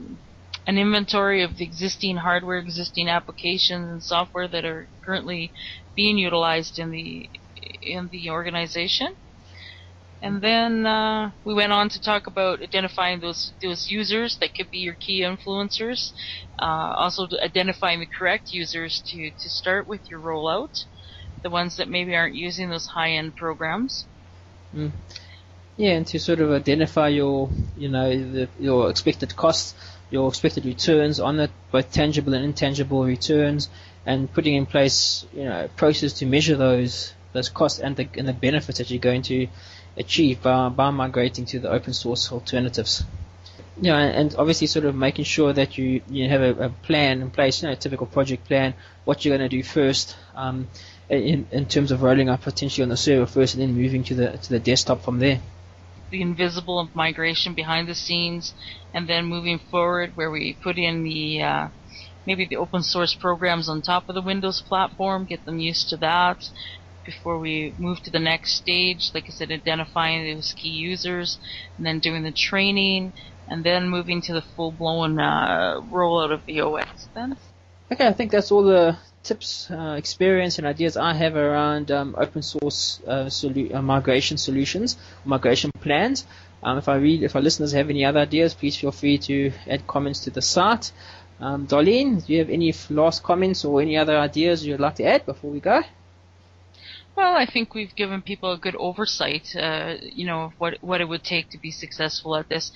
an 0.66 0.78
inventory 0.78 1.42
of 1.42 1.56
the 1.56 1.64
existing 1.64 2.16
hardware, 2.16 2.58
existing 2.58 3.08
applications 3.08 3.88
and 3.88 4.02
software 4.02 4.48
that 4.48 4.64
are 4.64 4.88
currently 5.04 5.52
being 5.94 6.18
utilized 6.18 6.78
in 6.78 6.90
the 6.90 7.28
in 7.82 8.08
the 8.10 8.30
organization. 8.30 9.14
And 10.22 10.42
then 10.42 10.86
uh, 10.86 11.30
we 11.44 11.54
went 11.54 11.72
on 11.72 11.88
to 11.90 12.00
talk 12.00 12.26
about 12.26 12.62
identifying 12.62 13.20
those 13.20 13.52
those 13.62 13.86
users 13.88 14.36
that 14.40 14.54
could 14.54 14.70
be 14.70 14.78
your 14.78 14.96
key 15.00 15.22
influencers. 15.22 16.12
Uh, 16.60 16.92
also 16.96 17.28
identifying 17.42 18.00
the 18.00 18.06
correct 18.18 18.48
users 18.50 19.02
to, 19.06 19.30
to 19.30 19.48
start 19.48 19.86
with 19.86 20.02
your 20.10 20.20
rollout 20.20 20.84
the 21.42 21.50
ones 21.50 21.76
that 21.76 21.88
maybe 21.88 22.14
aren't 22.14 22.34
using 22.34 22.70
those 22.70 22.86
high-end 22.86 23.36
programs. 23.36 24.06
Mm. 24.74 24.92
Yeah, 25.76 25.92
and 25.92 26.06
to 26.08 26.18
sort 26.18 26.40
of 26.40 26.52
identify 26.52 27.08
your, 27.08 27.48
you 27.76 27.88
know, 27.88 28.10
the, 28.10 28.48
your 28.58 28.90
expected 28.90 29.34
costs, 29.34 29.74
your 30.10 30.28
expected 30.28 30.66
returns 30.66 31.20
on 31.20 31.40
it, 31.40 31.50
both 31.70 31.90
tangible 31.92 32.34
and 32.34 32.44
intangible 32.44 33.04
returns, 33.04 33.70
and 34.04 34.32
putting 34.32 34.54
in 34.54 34.66
place, 34.66 35.24
you 35.32 35.44
know, 35.44 35.64
a 35.64 35.68
process 35.68 36.14
to 36.14 36.26
measure 36.26 36.56
those 36.56 37.14
those 37.32 37.48
costs 37.48 37.78
and 37.78 37.96
the 37.96 38.08
and 38.18 38.26
the 38.26 38.32
benefits 38.32 38.78
that 38.78 38.90
you're 38.90 38.98
going 39.00 39.22
to 39.22 39.46
achieve 39.96 40.42
by 40.42 40.68
by 40.68 40.90
migrating 40.90 41.44
to 41.46 41.60
the 41.60 41.70
open 41.70 41.92
source 41.92 42.30
alternatives. 42.32 43.04
You 43.80 43.90
know, 43.90 43.96
and 43.96 44.34
obviously 44.34 44.66
sort 44.66 44.84
of 44.84 44.94
making 44.94 45.24
sure 45.24 45.52
that 45.52 45.78
you 45.78 46.02
you 46.10 46.28
have 46.28 46.42
a, 46.42 46.64
a 46.64 46.68
plan 46.68 47.22
in 47.22 47.30
place, 47.30 47.62
you 47.62 47.68
know, 47.68 47.72
a 47.72 47.76
typical 47.76 48.06
project 48.06 48.46
plan, 48.46 48.74
what 49.04 49.24
you're 49.24 49.36
going 49.36 49.48
to 49.48 49.56
do 49.56 49.62
first, 49.62 50.16
um, 50.34 50.68
in 51.10 51.46
in 51.50 51.66
terms 51.66 51.90
of 51.92 52.02
rolling 52.02 52.28
out 52.28 52.42
potentially 52.42 52.82
on 52.82 52.88
the 52.88 52.96
server 52.96 53.26
first, 53.26 53.54
and 53.54 53.62
then 53.62 53.74
moving 53.74 54.04
to 54.04 54.14
the 54.14 54.32
to 54.38 54.48
the 54.48 54.58
desktop 54.58 55.02
from 55.02 55.18
there 55.18 55.40
the 56.10 56.22
invisible 56.22 56.90
migration 56.92 57.54
behind 57.54 57.88
the 57.88 57.94
scenes, 57.94 58.52
and 58.92 59.08
then 59.08 59.24
moving 59.24 59.58
forward 59.58 60.12
where 60.16 60.30
we 60.30 60.56
put 60.62 60.76
in 60.76 61.02
the 61.04 61.42
uh, 61.42 61.68
maybe 62.26 62.46
the 62.46 62.56
open 62.56 62.82
source 62.82 63.14
programs 63.14 63.68
on 63.68 63.80
top 63.80 64.08
of 64.08 64.14
the 64.14 64.22
Windows 64.22 64.60
platform, 64.60 65.24
get 65.24 65.44
them 65.44 65.58
used 65.58 65.88
to 65.88 65.96
that 65.96 66.48
before 67.04 67.38
we 67.38 67.74
move 67.78 68.02
to 68.02 68.10
the 68.10 68.18
next 68.18 68.56
stage. 68.56 69.10
Like 69.14 69.24
I 69.26 69.30
said, 69.30 69.50
identifying 69.50 70.34
those 70.34 70.52
key 70.52 70.68
users, 70.68 71.38
and 71.76 71.86
then 71.86 72.00
doing 72.00 72.22
the 72.22 72.32
training, 72.32 73.12
and 73.48 73.64
then 73.64 73.88
moving 73.88 74.20
to 74.22 74.32
the 74.32 74.42
full 74.42 74.72
blown 74.72 75.18
uh, 75.18 75.80
rollout 75.90 76.32
of 76.32 76.44
the 76.46 76.60
OS. 76.60 77.08
Then. 77.14 77.36
Okay, 77.92 78.06
I 78.06 78.12
think 78.12 78.30
that's 78.30 78.52
all 78.52 78.62
the 78.62 78.96
tips, 79.22 79.70
uh, 79.70 79.94
experience, 79.98 80.58
and 80.58 80.66
ideas 80.66 80.96
I 80.96 81.12
have 81.14 81.36
around 81.36 81.90
um, 81.90 82.14
open 82.18 82.42
source 82.42 83.00
uh, 83.06 83.26
solu- 83.26 83.74
uh, 83.74 83.82
migration 83.82 84.36
solutions, 84.38 84.96
migration 85.24 85.70
plans. 85.80 86.26
Um, 86.62 86.78
if 86.78 86.88
I 86.88 86.96
read, 86.96 87.22
if 87.22 87.34
our 87.36 87.42
listeners 87.42 87.72
have 87.72 87.88
any 87.90 88.04
other 88.04 88.20
ideas, 88.20 88.54
please 88.54 88.76
feel 88.76 88.92
free 88.92 89.18
to 89.18 89.52
add 89.68 89.86
comments 89.86 90.20
to 90.24 90.30
the 90.30 90.42
site. 90.42 90.92
Um, 91.40 91.66
Darlene, 91.66 92.24
do 92.26 92.32
you 92.32 92.38
have 92.40 92.50
any 92.50 92.74
last 92.90 93.22
comments 93.22 93.64
or 93.64 93.80
any 93.80 93.96
other 93.96 94.18
ideas 94.18 94.66
you'd 94.66 94.80
like 94.80 94.96
to 94.96 95.04
add 95.04 95.24
before 95.24 95.50
we 95.50 95.60
go? 95.60 95.82
Well, 97.20 97.36
I 97.36 97.44
think 97.44 97.74
we've 97.74 97.94
given 97.94 98.22
people 98.22 98.50
a 98.50 98.56
good 98.56 98.74
oversight, 98.76 99.54
uh, 99.54 99.96
you 100.00 100.24
know, 100.24 100.54
what 100.56 100.78
what 100.80 101.02
it 101.02 101.08
would 101.10 101.22
take 101.22 101.50
to 101.50 101.58
be 101.58 101.70
successful 101.70 102.34
at 102.34 102.48
this, 102.48 102.72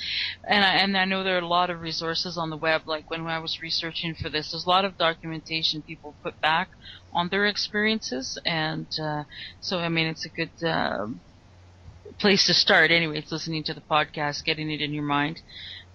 and 0.46 0.62
I, 0.62 0.72
and 0.82 0.98
I 0.98 1.06
know 1.06 1.24
there 1.24 1.36
are 1.36 1.48
a 1.48 1.48
lot 1.58 1.70
of 1.70 1.80
resources 1.80 2.36
on 2.36 2.50
the 2.50 2.58
web. 2.58 2.82
Like 2.84 3.10
when 3.10 3.26
I 3.26 3.38
was 3.38 3.62
researching 3.62 4.14
for 4.14 4.28
this, 4.28 4.50
there's 4.50 4.66
a 4.66 4.68
lot 4.68 4.84
of 4.84 4.98
documentation 4.98 5.80
people 5.80 6.18
put 6.22 6.38
back 6.42 6.68
on 7.10 7.30
their 7.30 7.46
experiences, 7.46 8.38
and 8.44 8.86
uh, 9.02 9.24
so 9.60 9.78
I 9.78 9.88
mean, 9.88 10.08
it's 10.08 10.26
a 10.26 10.36
good 10.40 10.62
uh, 10.62 11.06
place 12.18 12.44
to 12.44 12.52
start. 12.52 12.90
Anyway, 12.90 13.16
it's 13.16 13.32
listening 13.32 13.64
to 13.64 13.72
the 13.72 13.80
podcast, 13.90 14.44
getting 14.44 14.70
it 14.70 14.82
in 14.82 14.92
your 14.92 15.06
mind. 15.06 15.40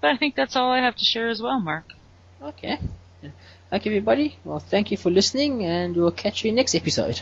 But 0.02 0.10
I 0.10 0.18
think 0.18 0.36
that's 0.36 0.56
all 0.56 0.72
I 0.72 0.80
have 0.80 0.96
to 0.96 1.06
share 1.06 1.30
as 1.30 1.40
well, 1.40 1.60
Mark. 1.60 1.86
Okay. 2.42 2.80
Okay, 3.72 3.90
everybody. 3.92 4.38
Well, 4.44 4.60
thank 4.60 4.90
you 4.90 4.98
for 4.98 5.12
listening, 5.12 5.64
and 5.64 5.96
we'll 5.96 6.10
catch 6.24 6.44
you 6.44 6.52
next 6.52 6.74
episode. 6.74 7.22